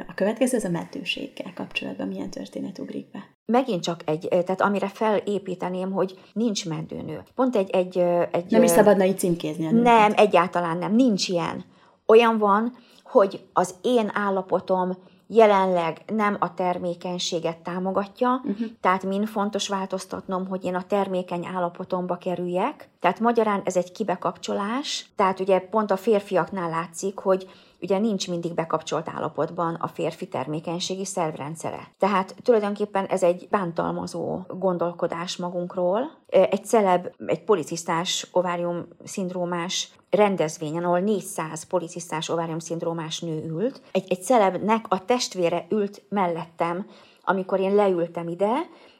A 0.08 0.14
következő 0.14 0.56
az 0.56 0.64
a 0.64 0.68
meddőséggel 0.68 1.52
kapcsolatban 1.54 2.08
milyen 2.08 2.30
történet 2.30 2.78
ugrik 2.78 3.10
be? 3.10 3.18
Megint 3.46 3.82
csak 3.82 4.00
egy, 4.04 4.28
tehát 4.28 4.60
amire 4.60 4.88
felépíteném, 4.88 5.92
hogy 5.92 6.18
nincs 6.32 6.68
meddőnő. 6.68 7.22
Pont 7.34 7.56
egy... 7.56 7.70
egy, 7.70 7.98
egy 8.30 8.44
nem 8.48 8.62
is 8.62 8.70
szabadna 8.70 9.04
így 9.04 9.18
címkézni. 9.18 9.66
Nem, 9.66 10.12
egyáltalán 10.16 10.78
nem, 10.78 10.94
nincs 10.94 11.28
ilyen. 11.28 11.64
Olyan 12.06 12.38
van, 12.38 12.76
hogy 13.02 13.40
az 13.52 13.74
én 13.82 14.10
állapotom 14.14 14.96
jelenleg 15.26 16.00
nem 16.06 16.36
a 16.38 16.54
termékenységet 16.54 17.56
támogatja, 17.56 18.40
uh-huh. 18.44 18.66
tehát 18.80 19.04
mind 19.04 19.26
fontos 19.26 19.68
változtatnom, 19.68 20.46
hogy 20.48 20.64
én 20.64 20.74
a 20.74 20.82
termékeny 20.82 21.46
állapotomba 21.54 22.16
kerüljek. 22.16 22.88
Tehát 23.00 23.20
magyarán 23.20 23.62
ez 23.64 23.76
egy 23.76 23.92
kibekapcsolás, 23.92 25.06
tehát 25.16 25.40
ugye 25.40 25.58
pont 25.58 25.90
a 25.90 25.96
férfiaknál 25.96 26.70
látszik, 26.70 27.18
hogy 27.18 27.48
ugye 27.84 27.98
nincs 27.98 28.28
mindig 28.28 28.54
bekapcsolt 28.54 29.08
állapotban 29.08 29.74
a 29.74 29.88
férfi 29.88 30.28
termékenységi 30.28 31.04
szervrendszere. 31.04 31.92
Tehát 31.98 32.34
tulajdonképpen 32.42 33.04
ez 33.04 33.22
egy 33.22 33.46
bántalmazó 33.50 34.40
gondolkodás 34.48 35.36
magunkról. 35.36 36.10
Egy 36.26 36.64
celeb, 36.64 37.08
egy 37.26 37.44
policisztás 37.44 38.28
ovárium 38.32 38.88
szindrómás 39.04 39.92
rendezvényen, 40.10 40.84
ahol 40.84 41.00
400 41.00 41.64
policisztás 41.64 42.28
ovárium 42.28 42.58
szindrómás 42.58 43.20
nő 43.20 43.44
ült. 43.48 43.80
Egy, 43.92 44.04
egy 44.08 44.22
celebnek 44.22 44.84
a 44.88 45.04
testvére 45.04 45.66
ült 45.70 46.02
mellettem, 46.08 46.86
amikor 47.24 47.60
én 47.60 47.74
leültem 47.74 48.28
ide, 48.28 48.52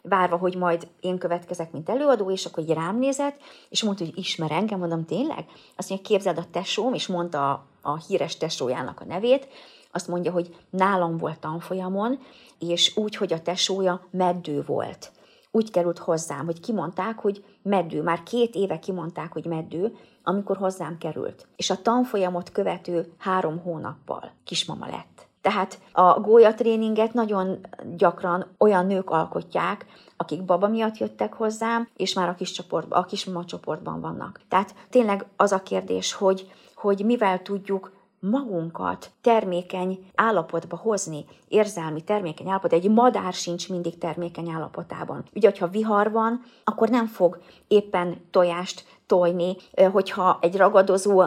várva, 0.09 0.36
hogy 0.36 0.57
majd 0.57 0.88
én 1.00 1.18
következek, 1.18 1.72
mint 1.72 1.88
előadó, 1.88 2.30
és 2.30 2.46
akkor 2.46 2.62
így 2.62 2.72
rám 2.72 2.98
nézett, 2.98 3.36
és 3.68 3.82
mondta, 3.82 4.05
hogy 4.05 4.18
ismer 4.18 4.50
engem, 4.52 4.78
mondom, 4.78 5.05
tényleg? 5.05 5.44
Azt 5.76 5.88
mondja, 5.88 6.09
képzeld 6.09 6.38
a 6.38 6.50
tesóm, 6.50 6.94
és 6.94 7.07
mondta 7.07 7.50
a, 7.50 7.66
a 7.82 7.96
híres 7.96 8.36
tesójának 8.36 9.00
a 9.00 9.05
nevét, 9.05 9.48
azt 9.92 10.09
mondja, 10.09 10.32
hogy 10.32 10.57
nálam 10.70 11.16
volt 11.16 11.38
tanfolyamon, 11.38 12.18
és 12.59 12.96
úgy, 12.96 13.16
hogy 13.16 13.32
a 13.32 13.42
tesója 13.42 14.07
meddő 14.11 14.62
volt. 14.66 15.12
Úgy 15.50 15.70
került 15.70 15.98
hozzám, 15.98 16.44
hogy 16.44 16.61
kimondták, 16.61 17.18
hogy 17.18 17.44
meddő. 17.62 18.02
Már 18.02 18.22
két 18.22 18.55
éve 18.55 18.78
kimondták, 18.78 19.32
hogy 19.32 19.44
meddő, 19.44 19.96
amikor 20.22 20.57
hozzám 20.57 20.98
került. 20.98 21.46
És 21.57 21.70
a 21.70 21.82
tanfolyamot 21.82 22.52
követő 22.52 23.12
három 23.18 23.59
hónappal 23.59 24.32
kismama 24.44 24.86
lett. 24.86 25.13
Tehát 25.45 25.78
a 25.92 26.20
gólyatréninget 26.20 27.12
nagyon 27.12 27.59
gyakran 27.97 28.47
olyan 28.59 28.86
nők 28.86 29.11
alkotják, 29.11 29.86
akik 30.16 30.45
baba 30.45 30.68
miatt 30.68 30.99
jöttek 30.99 31.32
hozzám, 31.34 31.88
és 31.97 32.14
már 32.14 32.28
a 32.28 32.34
kis, 32.34 32.51
csoportban, 32.51 32.99
a 32.99 33.05
kis 33.05 33.24
mama 33.24 33.45
csoportban 33.45 34.01
vannak. 34.01 34.40
Tehát 34.49 34.74
tényleg 34.90 35.26
az 35.36 35.53
a 35.53 35.62
kérdés, 35.62 36.12
hogy, 36.12 36.53
hogy 36.74 37.05
mivel 37.05 37.42
tudjuk 37.42 37.92
magunkat 38.20 39.11
termékeny 39.20 40.11
állapotba 40.14 40.76
hozni, 40.76 41.24
érzelmi 41.49 42.03
termékeny 42.03 42.49
állapot. 42.49 42.72
Egy 42.72 42.90
madár 42.90 43.32
sincs 43.32 43.68
mindig 43.68 43.99
termékeny 43.99 44.51
állapotában. 44.51 45.24
Ugye, 45.34 45.49
hogyha 45.49 45.68
vihar 45.68 46.11
van, 46.11 46.42
akkor 46.64 46.88
nem 46.88 47.07
fog 47.07 47.40
éppen 47.74 48.26
tojást 48.30 48.84
tojni, 49.06 49.56
hogyha 49.92 50.38
egy 50.40 50.56
ragadozó 50.56 51.24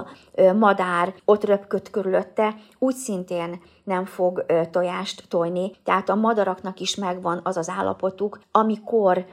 madár 0.56 1.14
ott 1.26 1.44
röpköd 1.44 1.90
körülötte, 1.90 2.56
úgy 2.80 2.96
szintén 2.96 3.62
nem 3.84 4.06
fog 4.06 4.46
tojást 4.72 5.28
tojni. 5.28 5.72
Tehát 5.84 6.10
a 6.10 6.16
madaraknak 6.16 6.80
is 6.80 6.96
megvan 6.96 7.40
az 7.44 7.58
az 7.58 7.70
állapotuk, 7.70 8.40
amikor 8.52 9.26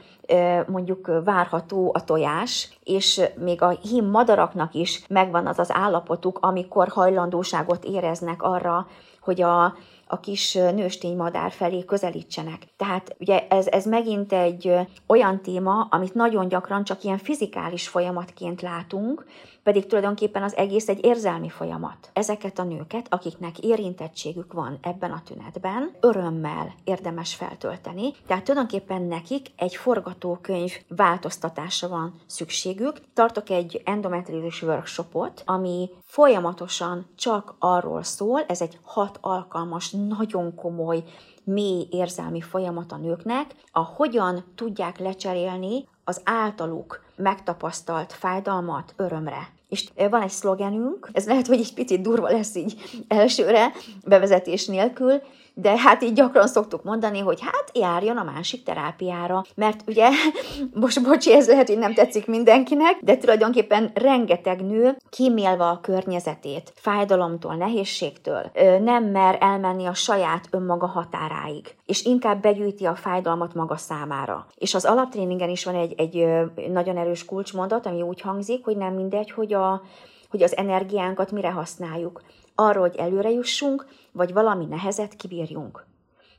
mondjuk 0.67 1.11
várható 1.23 1.91
a 1.93 2.03
tojás, 2.03 2.77
és 2.83 3.21
még 3.35 3.61
a 3.61 3.69
hím 3.69 4.05
madaraknak 4.05 4.73
is 4.73 5.05
megvan 5.07 5.47
az 5.47 5.59
az 5.59 5.73
állapotuk, 5.73 6.37
amikor 6.41 6.87
hajlandóságot 6.87 7.83
éreznek 7.83 8.43
arra, 8.43 8.87
hogy 9.21 9.41
a, 9.41 9.63
a 10.07 10.19
kis 10.19 10.53
nőstény 10.53 11.15
madár 11.15 11.51
felé 11.51 11.85
közelítsenek. 11.85 12.67
Tehát 12.77 13.15
ugye 13.19 13.47
ez, 13.47 13.67
ez 13.67 13.85
megint 13.85 14.33
egy 14.33 14.73
olyan 15.07 15.41
téma, 15.41 15.87
amit 15.89 16.13
nagyon 16.13 16.47
gyakran 16.47 16.83
csak 16.83 17.03
ilyen 17.05 17.17
fizikális 17.17 17.87
folyamatként 17.87 18.61
látunk, 18.61 19.25
pedig 19.63 19.85
tulajdonképpen 19.85 20.43
az 20.43 20.55
egész 20.55 20.87
egy 20.87 21.05
érzelmi 21.05 21.49
folyamat. 21.49 22.09
Ezeket 22.13 22.59
a 22.59 22.63
nőket, 22.63 23.07
akiknek 23.09 23.59
érintettségük 23.59 24.53
van 24.53 24.77
ebben 24.81 25.11
a 25.11 25.21
tünetben, 25.25 25.91
örömmel 25.99 26.73
érdemes 26.83 27.35
feltölteni, 27.35 28.13
tehát 28.27 28.43
tulajdonképpen 28.43 29.01
nekik 29.01 29.47
egy 29.55 29.75
forgatókönyv 29.75 30.71
változtatásra 30.87 31.87
van 31.87 32.13
szükségük. 32.25 33.01
Tartok 33.13 33.49
egy 33.49 33.81
endometriózis 33.85 34.61
workshopot, 34.61 35.43
ami 35.45 35.89
folyamatosan 36.03 37.07
csak 37.15 37.55
arról 37.59 38.03
szól, 38.03 38.43
ez 38.47 38.61
egy 38.61 38.79
hat 38.83 39.17
alkalmas, 39.21 39.91
nagyon 39.91 40.55
komoly 40.55 41.03
mély 41.45 41.87
érzelmi 41.91 42.41
folyamat 42.41 42.91
a 42.91 42.97
nőknek, 42.97 43.55
a 43.71 43.79
hogyan 43.79 44.43
tudják 44.55 44.99
lecserélni 44.99 45.87
az 46.03 46.21
általuk 46.23 47.03
megtapasztalt 47.15 48.13
fájdalmat 48.13 48.93
örömre. 48.95 49.53
És 49.69 49.89
van 50.09 50.21
egy 50.21 50.29
szlogenünk, 50.29 51.09
ez 51.13 51.27
lehet, 51.27 51.47
hogy 51.47 51.59
egy 51.59 51.73
picit 51.73 52.01
durva 52.01 52.29
lesz 52.29 52.55
így 52.55 53.03
elsőre, 53.07 53.71
bevezetés 54.05 54.67
nélkül, 54.67 55.21
de 55.57 55.77
hát 55.77 56.03
így 56.03 56.13
gyakran 56.13 56.47
szoktuk 56.47 56.83
mondani, 56.83 57.19
hogy 57.19 57.41
hát 57.41 57.71
járjon 57.73 58.17
a 58.17 58.23
másik 58.23 58.63
terápiára, 58.63 59.43
mert 59.55 59.83
ugye, 59.87 60.09
most 60.81 61.03
bocsi, 61.03 61.33
ez 61.33 61.47
lehet, 61.47 61.67
hogy 61.67 61.77
nem 61.77 61.93
tetszik 61.93 62.27
mindenkinek, 62.27 62.97
de 63.01 63.17
tulajdonképpen 63.17 63.91
rengeteg 63.93 64.61
nő 64.61 64.97
kímélve 65.09 65.67
a 65.67 65.79
környezetét, 65.81 66.71
fájdalomtól, 66.75 67.55
nehézségtől, 67.55 68.51
nem 68.83 69.03
mer 69.03 69.37
elmenni 69.39 69.85
a 69.85 69.93
saját 69.93 70.47
önmaga 70.51 70.87
határáig, 70.87 71.75
és 71.85 72.03
inkább 72.03 72.41
begyűjti 72.41 72.85
a 72.85 72.95
fájdalmat 72.95 73.53
maga 73.53 73.77
számára. 73.77 74.47
És 74.55 74.73
az 74.73 74.85
alaptréningen 74.85 75.49
is 75.49 75.65
van 75.65 75.75
egy, 75.75 75.93
egy 75.97 76.27
nagyon 76.71 76.97
erős 76.97 77.25
kulcsmondat, 77.25 77.85
ami 77.85 78.01
úgy 78.01 78.21
hangzik, 78.21 78.65
hogy 78.65 78.77
nem 78.77 78.93
mindegy, 78.93 79.31
hogy 79.31 79.53
a 79.53 79.81
hogy 80.29 80.43
az 80.43 80.57
energiánkat 80.57 81.31
mire 81.31 81.51
használjuk 81.51 82.21
arra, 82.55 82.79
hogy 82.79 82.95
előre 82.95 83.31
jussunk, 83.31 83.87
vagy 84.11 84.33
valami 84.33 84.65
nehezet 84.65 85.15
kibírjunk. 85.15 85.85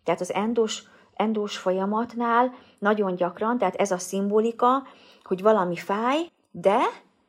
Tehát 0.05 0.21
az 0.21 0.33
endós, 0.33 0.83
endós 1.15 1.57
folyamatnál 1.57 2.55
nagyon 2.79 3.15
gyakran, 3.15 3.59
tehát 3.59 3.75
ez 3.75 3.91
a 3.91 3.99
szimbolika, 3.99 4.83
hogy 5.23 5.43
valami 5.43 5.77
fáj, 5.77 6.31
de 6.51 6.79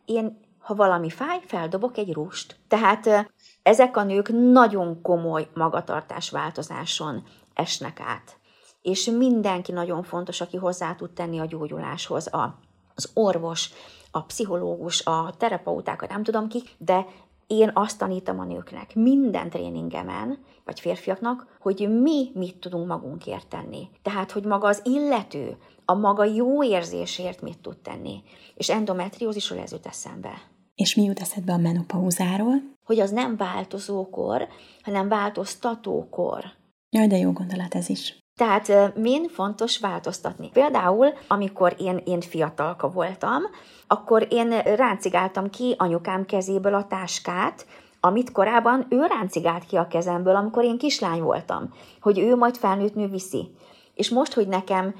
én, 0.05 0.39
ha 0.59 0.75
valami 0.75 1.09
fáj, 1.09 1.39
feldobok 1.45 1.97
egy 1.97 2.13
rúst. 2.13 2.59
Tehát 2.67 3.31
ezek 3.63 3.97
a 3.97 4.03
nők 4.03 4.29
nagyon 4.29 5.01
komoly 5.01 5.47
magatartás 5.53 6.29
változáson 6.29 7.23
esnek 7.53 7.99
át. 7.99 8.38
És 8.81 9.05
mindenki 9.05 9.71
nagyon 9.71 10.03
fontos, 10.03 10.41
aki 10.41 10.57
hozzá 10.57 10.95
tud 10.95 11.11
tenni 11.11 11.39
a 11.39 11.45
gyógyuláshoz, 11.45 12.33
a, 12.33 12.59
az 12.95 13.11
orvos, 13.13 13.69
a 14.11 14.21
pszichológus, 14.21 15.05
a 15.05 15.33
terapeutákat, 15.38 16.09
nem 16.09 16.23
tudom 16.23 16.47
ki, 16.47 16.63
de 16.77 17.05
én 17.47 17.71
azt 17.73 17.97
tanítom 17.97 18.39
a 18.39 18.45
nőknek 18.45 18.95
minden 18.95 19.49
tréningemen, 19.49 20.37
vagy 20.65 20.79
férfiaknak, 20.79 21.57
hogy 21.59 22.01
mi 22.01 22.31
mit 22.33 22.57
tudunk 22.57 22.87
magunkért 22.87 23.47
tenni. 23.47 23.89
Tehát, 24.01 24.31
hogy 24.31 24.43
maga 24.43 24.67
az 24.67 24.81
illető 24.83 25.57
a 25.85 25.93
maga 25.93 26.23
jó 26.23 26.63
érzésért 26.63 27.41
mit 27.41 27.59
tud 27.59 27.77
tenni. 27.77 28.23
És 28.55 28.69
endometriózisról 28.69 29.59
ez 29.59 29.71
jut 29.71 29.85
eszembe. 29.85 30.41
És 30.75 30.95
mi 30.95 31.03
jut 31.03 31.19
eszedbe 31.19 31.53
a 31.53 31.57
menopauzáról? 31.57 32.55
Hogy 32.83 32.99
az 32.99 33.11
nem 33.11 33.37
változókor, 33.37 34.47
hanem 34.83 35.07
változtatókor. 35.07 36.43
Jaj, 36.89 37.07
de 37.07 37.17
jó 37.17 37.31
gondolat 37.31 37.75
ez 37.75 37.89
is. 37.89 38.17
Tehát 38.38 38.95
min 38.95 39.29
fontos 39.29 39.79
változtatni. 39.79 40.49
Például, 40.49 41.07
amikor 41.27 41.75
én, 41.77 42.01
én 42.05 42.21
fiatalka 42.21 42.89
voltam, 42.89 43.41
akkor 43.88 44.27
én 44.29 44.59
ráncigáltam 44.59 45.49
ki 45.49 45.75
anyukám 45.77 46.25
kezéből 46.25 46.73
a 46.73 46.88
táskát, 46.88 47.65
amit 47.99 48.31
korábban 48.31 48.85
ő 48.89 49.05
ráncigált 49.05 49.65
ki 49.65 49.75
a 49.75 49.88
kezemből, 49.88 50.35
amikor 50.35 50.63
én 50.63 50.77
kislány 50.77 51.21
voltam, 51.21 51.73
hogy 52.01 52.19
ő 52.19 52.35
majd 52.35 52.57
felnőtt 52.57 52.95
nő 52.95 53.07
viszi. 53.07 53.51
És 53.93 54.09
most, 54.09 54.33
hogy 54.33 54.47
nekem 54.47 54.95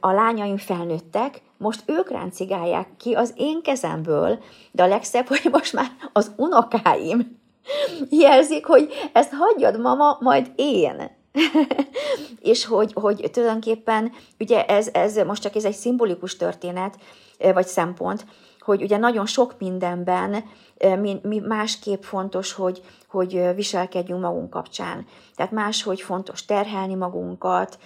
a 0.00 0.12
lányaim 0.12 0.56
felnőttek, 0.56 1.42
most 1.56 1.82
ők 1.86 2.10
ráncigálják 2.10 2.88
ki 2.96 3.12
az 3.14 3.32
én 3.36 3.62
kezemből, 3.62 4.38
de 4.70 4.82
a 4.82 4.86
legszebb, 4.86 5.26
hogy 5.32 5.48
most 5.52 5.72
már 5.72 5.90
az 6.12 6.32
unokáim 6.36 7.40
jelzik, 8.10 8.66
hogy 8.66 8.92
ezt 9.12 9.32
hagyjad, 9.32 9.80
mama, 9.80 10.16
majd 10.20 10.52
én. 10.56 11.20
és 12.52 12.64
hogy, 12.64 12.92
hogy 12.94 13.28
tulajdonképpen, 13.32 14.12
ugye 14.40 14.64
ez, 14.64 14.88
ez 14.92 15.16
most 15.16 15.42
csak 15.42 15.54
ez 15.54 15.64
egy 15.64 15.74
szimbolikus 15.74 16.36
történet, 16.36 16.98
vagy 17.38 17.66
szempont, 17.66 18.26
hogy 18.60 18.82
ugye 18.82 18.96
nagyon 18.96 19.26
sok 19.26 19.54
mindenben 19.58 20.44
mi, 21.00 21.20
mi 21.22 21.38
másképp 21.38 22.02
fontos, 22.02 22.52
hogy, 22.52 22.82
hogy 23.08 23.54
viselkedjünk 23.54 24.20
magunk 24.20 24.50
kapcsán. 24.50 25.06
Tehát 25.36 25.52
máshogy 25.52 26.00
fontos 26.00 26.44
terhelni 26.44 26.94
magunkat, 26.94 27.78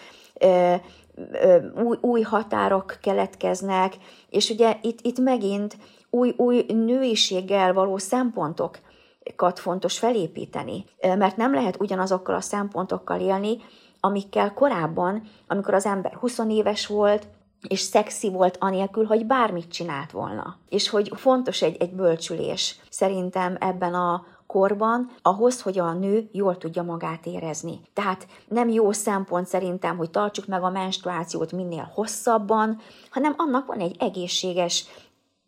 új, 1.84 1.96
új 2.00 2.20
határok 2.20 2.98
keletkeznek, 3.02 3.94
és 4.30 4.50
ugye 4.50 4.78
itt, 4.82 4.98
itt 5.02 5.18
megint 5.18 5.76
új, 6.10 6.34
új 6.36 6.64
nőiséggel 6.68 7.72
való 7.72 7.98
szempontok 7.98 8.78
fontos 9.54 9.98
felépíteni, 9.98 10.84
mert 11.00 11.36
nem 11.36 11.54
lehet 11.54 11.80
ugyanazokkal 11.80 12.34
a 12.34 12.40
szempontokkal 12.40 13.20
élni, 13.20 13.56
amikkel 14.00 14.52
korábban, 14.52 15.22
amikor 15.46 15.74
az 15.74 15.86
ember 15.86 16.14
20 16.14 16.38
éves 16.48 16.86
volt, 16.86 17.26
és 17.68 17.80
szexi 17.80 18.30
volt 18.30 18.56
anélkül, 18.60 19.04
hogy 19.04 19.26
bármit 19.26 19.72
csinált 19.72 20.10
volna. 20.10 20.56
És 20.68 20.88
hogy 20.88 21.12
fontos 21.14 21.62
egy, 21.62 21.76
egy 21.78 21.92
bölcsülés 21.92 22.80
szerintem 22.90 23.56
ebben 23.60 23.94
a 23.94 24.24
korban, 24.46 25.10
ahhoz, 25.22 25.62
hogy 25.62 25.78
a 25.78 25.92
nő 25.92 26.28
jól 26.32 26.58
tudja 26.58 26.82
magát 26.82 27.26
érezni. 27.26 27.80
Tehát 27.92 28.26
nem 28.48 28.68
jó 28.68 28.92
szempont 28.92 29.46
szerintem, 29.46 29.96
hogy 29.96 30.10
tartsuk 30.10 30.46
meg 30.46 30.62
a 30.62 30.70
menstruációt 30.70 31.52
minél 31.52 31.90
hosszabban, 31.94 32.80
hanem 33.10 33.34
annak 33.36 33.66
van 33.66 33.78
egy 33.78 33.96
egészséges 33.98 34.84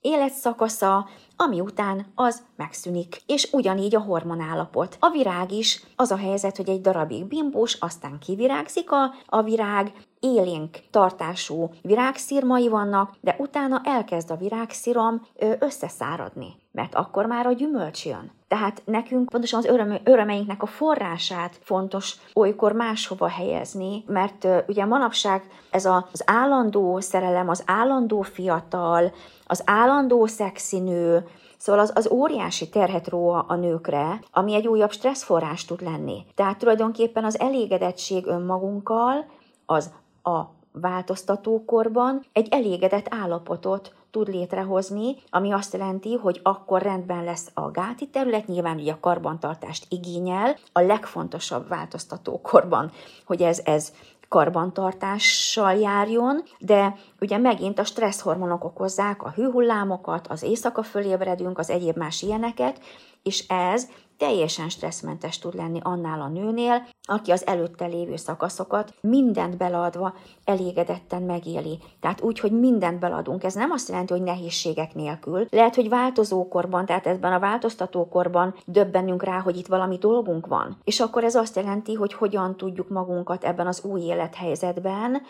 életszakasza, 0.00 1.08
ami 1.36 1.60
után 1.60 2.06
az 2.14 2.42
megszűnik. 2.56 3.22
És 3.26 3.48
ugyanígy 3.52 3.94
a 3.94 4.00
hormonállapot. 4.00 4.96
A 5.00 5.10
virág 5.10 5.52
is 5.52 5.82
az 5.96 6.10
a 6.10 6.16
helyzet, 6.16 6.56
hogy 6.56 6.68
egy 6.68 6.80
darabig 6.80 7.24
bimbós, 7.24 7.74
aztán 7.74 8.18
kivirágzik 8.18 8.90
a, 8.90 9.14
a 9.26 9.42
virág, 9.42 9.92
élénk 10.20 10.78
tartású 10.90 11.70
virágszirmai 11.82 12.68
vannak, 12.68 13.14
de 13.20 13.36
utána 13.38 13.80
elkezd 13.84 14.30
a 14.30 14.36
virágszírom 14.36 15.26
összeszáradni, 15.58 16.54
mert 16.72 16.94
akkor 16.94 17.26
már 17.26 17.46
a 17.46 17.52
gyümölcs 17.52 18.06
jön. 18.06 18.32
Tehát 18.48 18.82
nekünk 18.84 19.28
pontosan 19.28 19.58
az 19.58 19.64
öröm, 19.64 19.98
örömeinknek 20.04 20.62
a 20.62 20.66
forrását 20.66 21.58
fontos 21.62 22.16
olykor 22.34 22.72
máshova 22.72 23.28
helyezni, 23.28 24.04
mert 24.06 24.46
ugye 24.66 24.84
manapság 24.84 25.42
ez 25.70 25.84
az 25.84 26.22
állandó 26.24 27.00
szerelem, 27.00 27.48
az 27.48 27.62
állandó 27.66 28.22
fiatal, 28.22 29.12
az 29.48 29.62
állandó 29.66 30.26
szexinő, 30.26 31.26
Szóval 31.60 31.80
az, 31.80 31.92
az 31.94 32.10
óriási 32.10 32.68
terhet 32.68 33.08
ró 33.08 33.30
a 33.30 33.54
nőkre, 33.54 34.20
ami 34.32 34.54
egy 34.54 34.66
újabb 34.66 34.92
stresszforrás 34.92 35.64
tud 35.64 35.82
lenni. 35.82 36.24
Tehát 36.34 36.58
tulajdonképpen 36.58 37.24
az 37.24 37.40
elégedettség 37.40 38.26
önmagunkkal, 38.26 39.26
az 39.66 39.90
a 40.22 40.40
változtatókorban 40.72 42.24
egy 42.32 42.48
elégedett 42.50 43.06
állapotot 43.10 43.92
tud 44.10 44.28
létrehozni, 44.28 45.16
ami 45.30 45.52
azt 45.52 45.72
jelenti, 45.72 46.14
hogy 46.14 46.40
akkor 46.42 46.82
rendben 46.82 47.24
lesz 47.24 47.50
a 47.54 47.70
gáti 47.70 48.08
terület, 48.08 48.46
nyilván 48.46 48.78
ugye 48.78 48.92
a 48.92 49.00
karbantartást 49.00 49.86
igényel, 49.88 50.56
a 50.72 50.80
legfontosabb 50.80 51.68
változtatókorban, 51.68 52.90
hogy 53.24 53.42
ez, 53.42 53.60
ez 53.64 53.92
karbantartással 54.28 55.74
járjon, 55.74 56.42
de 56.58 56.94
ugye 57.20 57.38
megint 57.38 57.78
a 57.78 57.84
stresszhormonok 57.84 58.64
okozzák 58.64 59.22
a 59.22 59.30
hőhullámokat, 59.30 60.26
az 60.26 60.42
éjszaka 60.42 60.82
fölébredünk, 60.82 61.58
az 61.58 61.70
egyéb 61.70 61.96
más 61.96 62.22
ilyeneket, 62.22 62.80
és 63.22 63.44
ez 63.48 63.88
teljesen 64.18 64.68
stresszmentes 64.68 65.38
tud 65.38 65.54
lenni 65.54 65.78
annál 65.82 66.20
a 66.20 66.28
nőnél, 66.28 66.88
aki 67.02 67.30
az 67.30 67.46
előtte 67.46 67.86
lévő 67.86 68.16
szakaszokat 68.16 68.94
mindent 69.00 69.56
beleadva 69.56 70.14
elégedetten 70.44 71.22
megéli. 71.22 71.78
Tehát 72.00 72.20
úgy, 72.20 72.38
hogy 72.38 72.52
mindent 72.52 72.98
beladunk. 72.98 73.44
Ez 73.44 73.54
nem 73.54 73.70
azt 73.70 73.88
jelenti, 73.88 74.12
hogy 74.12 74.22
nehézségek 74.22 74.94
nélkül. 74.94 75.46
Lehet, 75.50 75.74
hogy 75.74 75.88
változókorban, 75.88 76.86
tehát 76.86 77.06
ebben 77.06 77.32
a 77.32 77.38
változtatókorban 77.38 78.54
döbbenünk 78.64 79.22
rá, 79.22 79.40
hogy 79.40 79.56
itt 79.56 79.66
valami 79.66 79.96
dolgunk 79.96 80.46
van. 80.46 80.76
És 80.84 81.00
akkor 81.00 81.24
ez 81.24 81.34
azt 81.34 81.56
jelenti, 81.56 81.94
hogy 81.94 82.12
hogyan 82.12 82.56
tudjuk 82.56 82.88
magunkat 82.88 83.44
ebben 83.44 83.66
az 83.66 83.84
új 83.84 84.00
élethelyzetben 84.00 85.22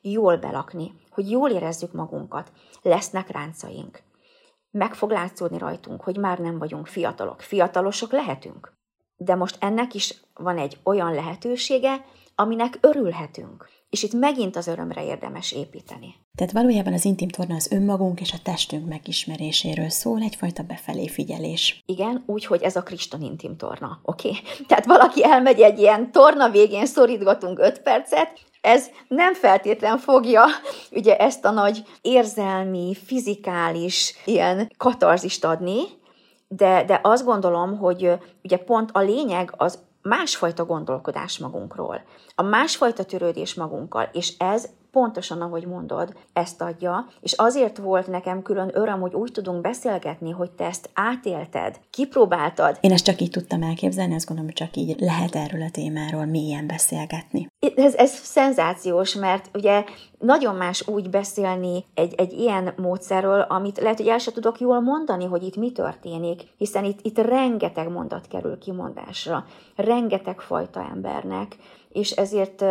jól 0.00 0.36
belakni, 0.36 0.92
hogy 1.10 1.30
jól 1.30 1.50
érezzük 1.50 1.92
magunkat. 1.92 2.52
Lesznek 2.82 3.30
ráncaink. 3.30 4.02
Meg 4.70 4.94
fog 4.94 5.10
látszódni 5.10 5.58
rajtunk, 5.58 6.02
hogy 6.02 6.16
már 6.16 6.38
nem 6.38 6.58
vagyunk 6.58 6.86
fiatalok. 6.86 7.40
Fiatalosok 7.40 8.12
lehetünk. 8.12 8.72
De 9.16 9.34
most 9.34 9.56
ennek 9.60 9.94
is 9.94 10.20
van 10.34 10.58
egy 10.58 10.78
olyan 10.82 11.14
lehetősége, 11.14 12.04
aminek 12.34 12.78
örülhetünk. 12.80 13.68
És 13.90 14.02
itt 14.02 14.12
megint 14.12 14.56
az 14.56 14.66
örömre 14.66 15.04
érdemes 15.04 15.52
építeni. 15.52 16.14
Tehát 16.34 16.52
valójában 16.52 16.92
az 16.92 17.04
intim 17.04 17.28
torna 17.28 17.54
az 17.54 17.72
önmagunk 17.72 18.20
és 18.20 18.32
a 18.32 18.42
testünk 18.42 18.88
megismeréséről 18.88 19.88
szól, 19.88 20.20
egyfajta 20.22 20.62
befelé 20.62 21.08
figyelés. 21.08 21.82
Igen, 21.86 22.22
úgy, 22.26 22.44
hogy 22.44 22.62
ez 22.62 22.76
a 22.76 22.82
Kriston 22.82 23.22
intim 23.22 23.56
torna, 23.56 24.00
oké? 24.02 24.28
Okay? 24.28 24.40
Tehát 24.68 24.86
valaki 24.86 25.24
elmegy 25.24 25.60
egy 25.60 25.78
ilyen 25.78 26.12
torna 26.12 26.50
végén, 26.50 26.86
szorítgatunk 26.86 27.58
öt 27.58 27.82
percet, 27.82 28.32
ez 28.60 28.86
nem 29.08 29.34
feltétlen 29.34 29.98
fogja 29.98 30.44
ugye 30.90 31.16
ezt 31.16 31.44
a 31.44 31.50
nagy 31.50 31.84
érzelmi, 32.00 32.96
fizikális 33.04 34.14
ilyen 34.24 34.72
katarzist 34.76 35.44
adni, 35.44 35.80
de, 36.48 36.84
de 36.84 37.00
azt 37.02 37.24
gondolom, 37.24 37.78
hogy 37.78 38.12
ugye 38.42 38.56
pont 38.56 38.90
a 38.92 39.00
lényeg 39.00 39.54
az 39.56 39.78
másfajta 40.02 40.64
gondolkodás 40.64 41.38
magunkról, 41.38 42.02
a 42.34 42.42
másfajta 42.42 43.04
törődés 43.04 43.54
magunkkal, 43.54 44.08
és 44.12 44.34
ez 44.38 44.68
pontosan 44.92 45.40
ahogy 45.40 45.66
mondod, 45.66 46.14
ezt 46.32 46.62
adja, 46.62 47.06
és 47.20 47.32
azért 47.32 47.78
volt 47.78 48.06
nekem 48.06 48.42
külön 48.42 48.70
öröm, 48.72 49.00
hogy 49.00 49.14
úgy 49.14 49.32
tudunk 49.32 49.60
beszélgetni, 49.60 50.30
hogy 50.30 50.50
te 50.50 50.64
ezt 50.64 50.90
átélted, 50.94 51.80
kipróbáltad. 51.90 52.78
Én 52.80 52.92
ezt 52.92 53.04
csak 53.04 53.20
így 53.20 53.30
tudtam 53.30 53.62
elképzelni, 53.62 54.14
azt 54.14 54.26
gondolom, 54.26 54.50
hogy 54.50 54.66
csak 54.66 54.76
így 54.76 55.00
lehet 55.00 55.34
erről 55.34 55.62
a 55.62 55.70
témáról 55.70 56.24
mélyen 56.24 56.66
beszélgetni. 56.66 57.48
Ez, 57.76 57.94
ez 57.94 58.10
szenzációs, 58.10 59.14
mert 59.14 59.50
ugye 59.54 59.84
nagyon 60.18 60.54
más 60.54 60.88
úgy 60.88 61.10
beszélni 61.10 61.84
egy, 61.94 62.14
egy 62.16 62.32
ilyen 62.32 62.74
módszerről, 62.76 63.40
amit 63.40 63.80
lehet, 63.80 63.96
hogy 63.96 64.08
el 64.08 64.18
sem 64.18 64.32
tudok 64.32 64.60
jól 64.60 64.80
mondani, 64.80 65.24
hogy 65.24 65.42
itt 65.42 65.56
mi 65.56 65.72
történik, 65.72 66.42
hiszen 66.56 66.84
itt, 66.84 66.98
itt 67.02 67.18
rengeteg 67.18 67.88
mondat 67.88 68.26
kerül 68.28 68.58
kimondásra, 68.58 69.46
rengeteg 69.76 70.40
fajta 70.40 70.88
embernek, 70.90 71.56
és 71.92 72.10
ezért 72.10 72.64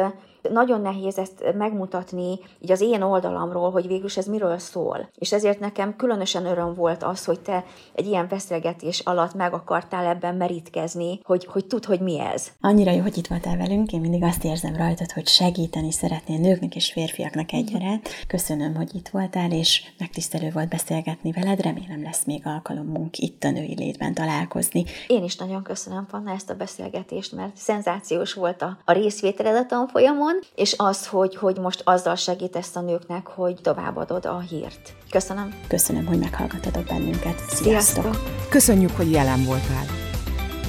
nagyon 0.52 0.82
nehéz 0.82 1.18
ezt 1.18 1.54
megmutatni 1.58 2.40
így 2.60 2.72
az 2.72 2.82
én 2.82 3.02
oldalamról, 3.02 3.72
hogy 3.72 3.88
végül 3.88 4.10
ez 4.16 4.26
miről 4.26 4.58
szól. 4.58 5.10
És 5.16 5.32
ezért 5.32 5.60
nekem 5.60 5.96
különösen 5.96 6.46
öröm 6.46 6.74
volt 6.74 7.04
az, 7.04 7.26
hogy 7.26 7.40
te 7.40 7.66
egy 7.94 8.08
ilyen 8.08 8.28
beszélgetés 8.28 9.00
alatt 9.00 9.34
meg 9.34 9.54
akartál 9.54 10.06
ebben 10.06 10.36
merítkezni, 10.36 11.20
hogy, 11.24 11.46
hogy 11.46 11.66
tudd, 11.66 11.86
hogy 11.86 12.00
mi 12.00 12.20
ez. 12.20 12.48
Annyira 12.62 12.92
jó, 12.92 13.02
hogy 13.02 13.18
itt 13.18 13.28
voltál 13.28 13.58
velünk, 13.58 13.92
én 13.92 14.00
mindig 14.00 14.24
azt 14.24 14.44
érzem 14.44 14.76
rajtad, 14.76 15.12
hogy 15.12 15.28
segíteni 15.28 15.92
szeretnél 15.92 16.40
nőknek 16.40 16.76
és 16.76 16.92
férfiaknak 16.92 17.52
egyaránt. 17.52 18.10
Köszönöm, 18.28 18.76
hogy 18.76 18.96
itt 18.96 19.08
voltál, 19.08 19.52
és 19.52 19.84
megtisztelő 19.98 20.50
volt 20.54 20.70
beszélgetni 20.70 21.32
veled. 21.32 21.62
Remélem 21.62 22.04
lesz 22.04 22.26
még 22.26 22.42
alkalomunk 22.46 23.18
itt 23.18 23.44
a 23.44 23.52
női 23.52 23.76
létben 23.76 24.14
találkozni. 24.14 24.84
Én 25.08 25.24
is 25.24 25.36
nagyon 25.36 25.64
köszönöm, 25.64 26.06
Panna, 26.06 26.32
ezt 26.32 26.50
a 26.50 26.56
beszélgetést, 26.56 27.36
mert 27.36 27.58
szenzációs 27.58 28.34
volt 28.34 28.62
a, 28.62 28.78
a 28.86 28.92
részvételed 28.92 29.56
a 29.56 29.66
tanfolyamon, 29.66 30.29
otthon, 30.30 30.40
és 30.56 30.74
az, 30.78 31.08
hogy, 31.08 31.36
hogy 31.36 31.58
most 31.58 31.82
azzal 31.84 32.16
segítesz 32.16 32.76
a 32.76 32.82
nőknek, 32.82 33.28
hogy 33.28 33.56
továbbadod 33.62 34.26
a 34.26 34.40
hírt. 34.40 34.94
Köszönöm. 35.10 35.54
Köszönöm, 35.68 36.06
hogy 36.06 36.20
meghallgatotok 36.20 36.84
bennünket. 36.84 37.40
Sziasztok! 37.50 38.04
Sziasztok. 38.04 38.50
Köszönjük, 38.50 38.92
hogy 38.92 39.12
jelen 39.12 39.44
voltál. 39.46 39.86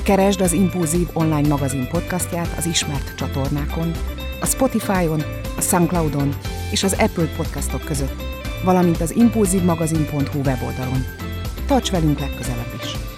Keresd 0.05 0.41
az 0.41 0.53
Impulzív 0.53 1.09
online 1.13 1.49
magazin 1.49 1.89
podcastját 1.89 2.57
az 2.59 2.67
ismert 2.67 3.15
csatornákon, 3.15 3.91
a 4.41 4.47
Spotify-on, 4.47 5.23
a 5.57 5.61
Soundcloud-on 5.61 6.37
és 6.71 6.83
az 6.83 6.97
Apple 6.99 7.35
podcastok 7.37 7.85
között, 7.85 8.23
valamint 8.65 9.01
az 9.01 9.17
impulzívmagazin.hu 9.17 10.39
weboldalon. 10.39 11.05
Tarts 11.67 11.91
velünk 11.91 12.19
legközelebb 12.19 12.75
is! 12.83 13.10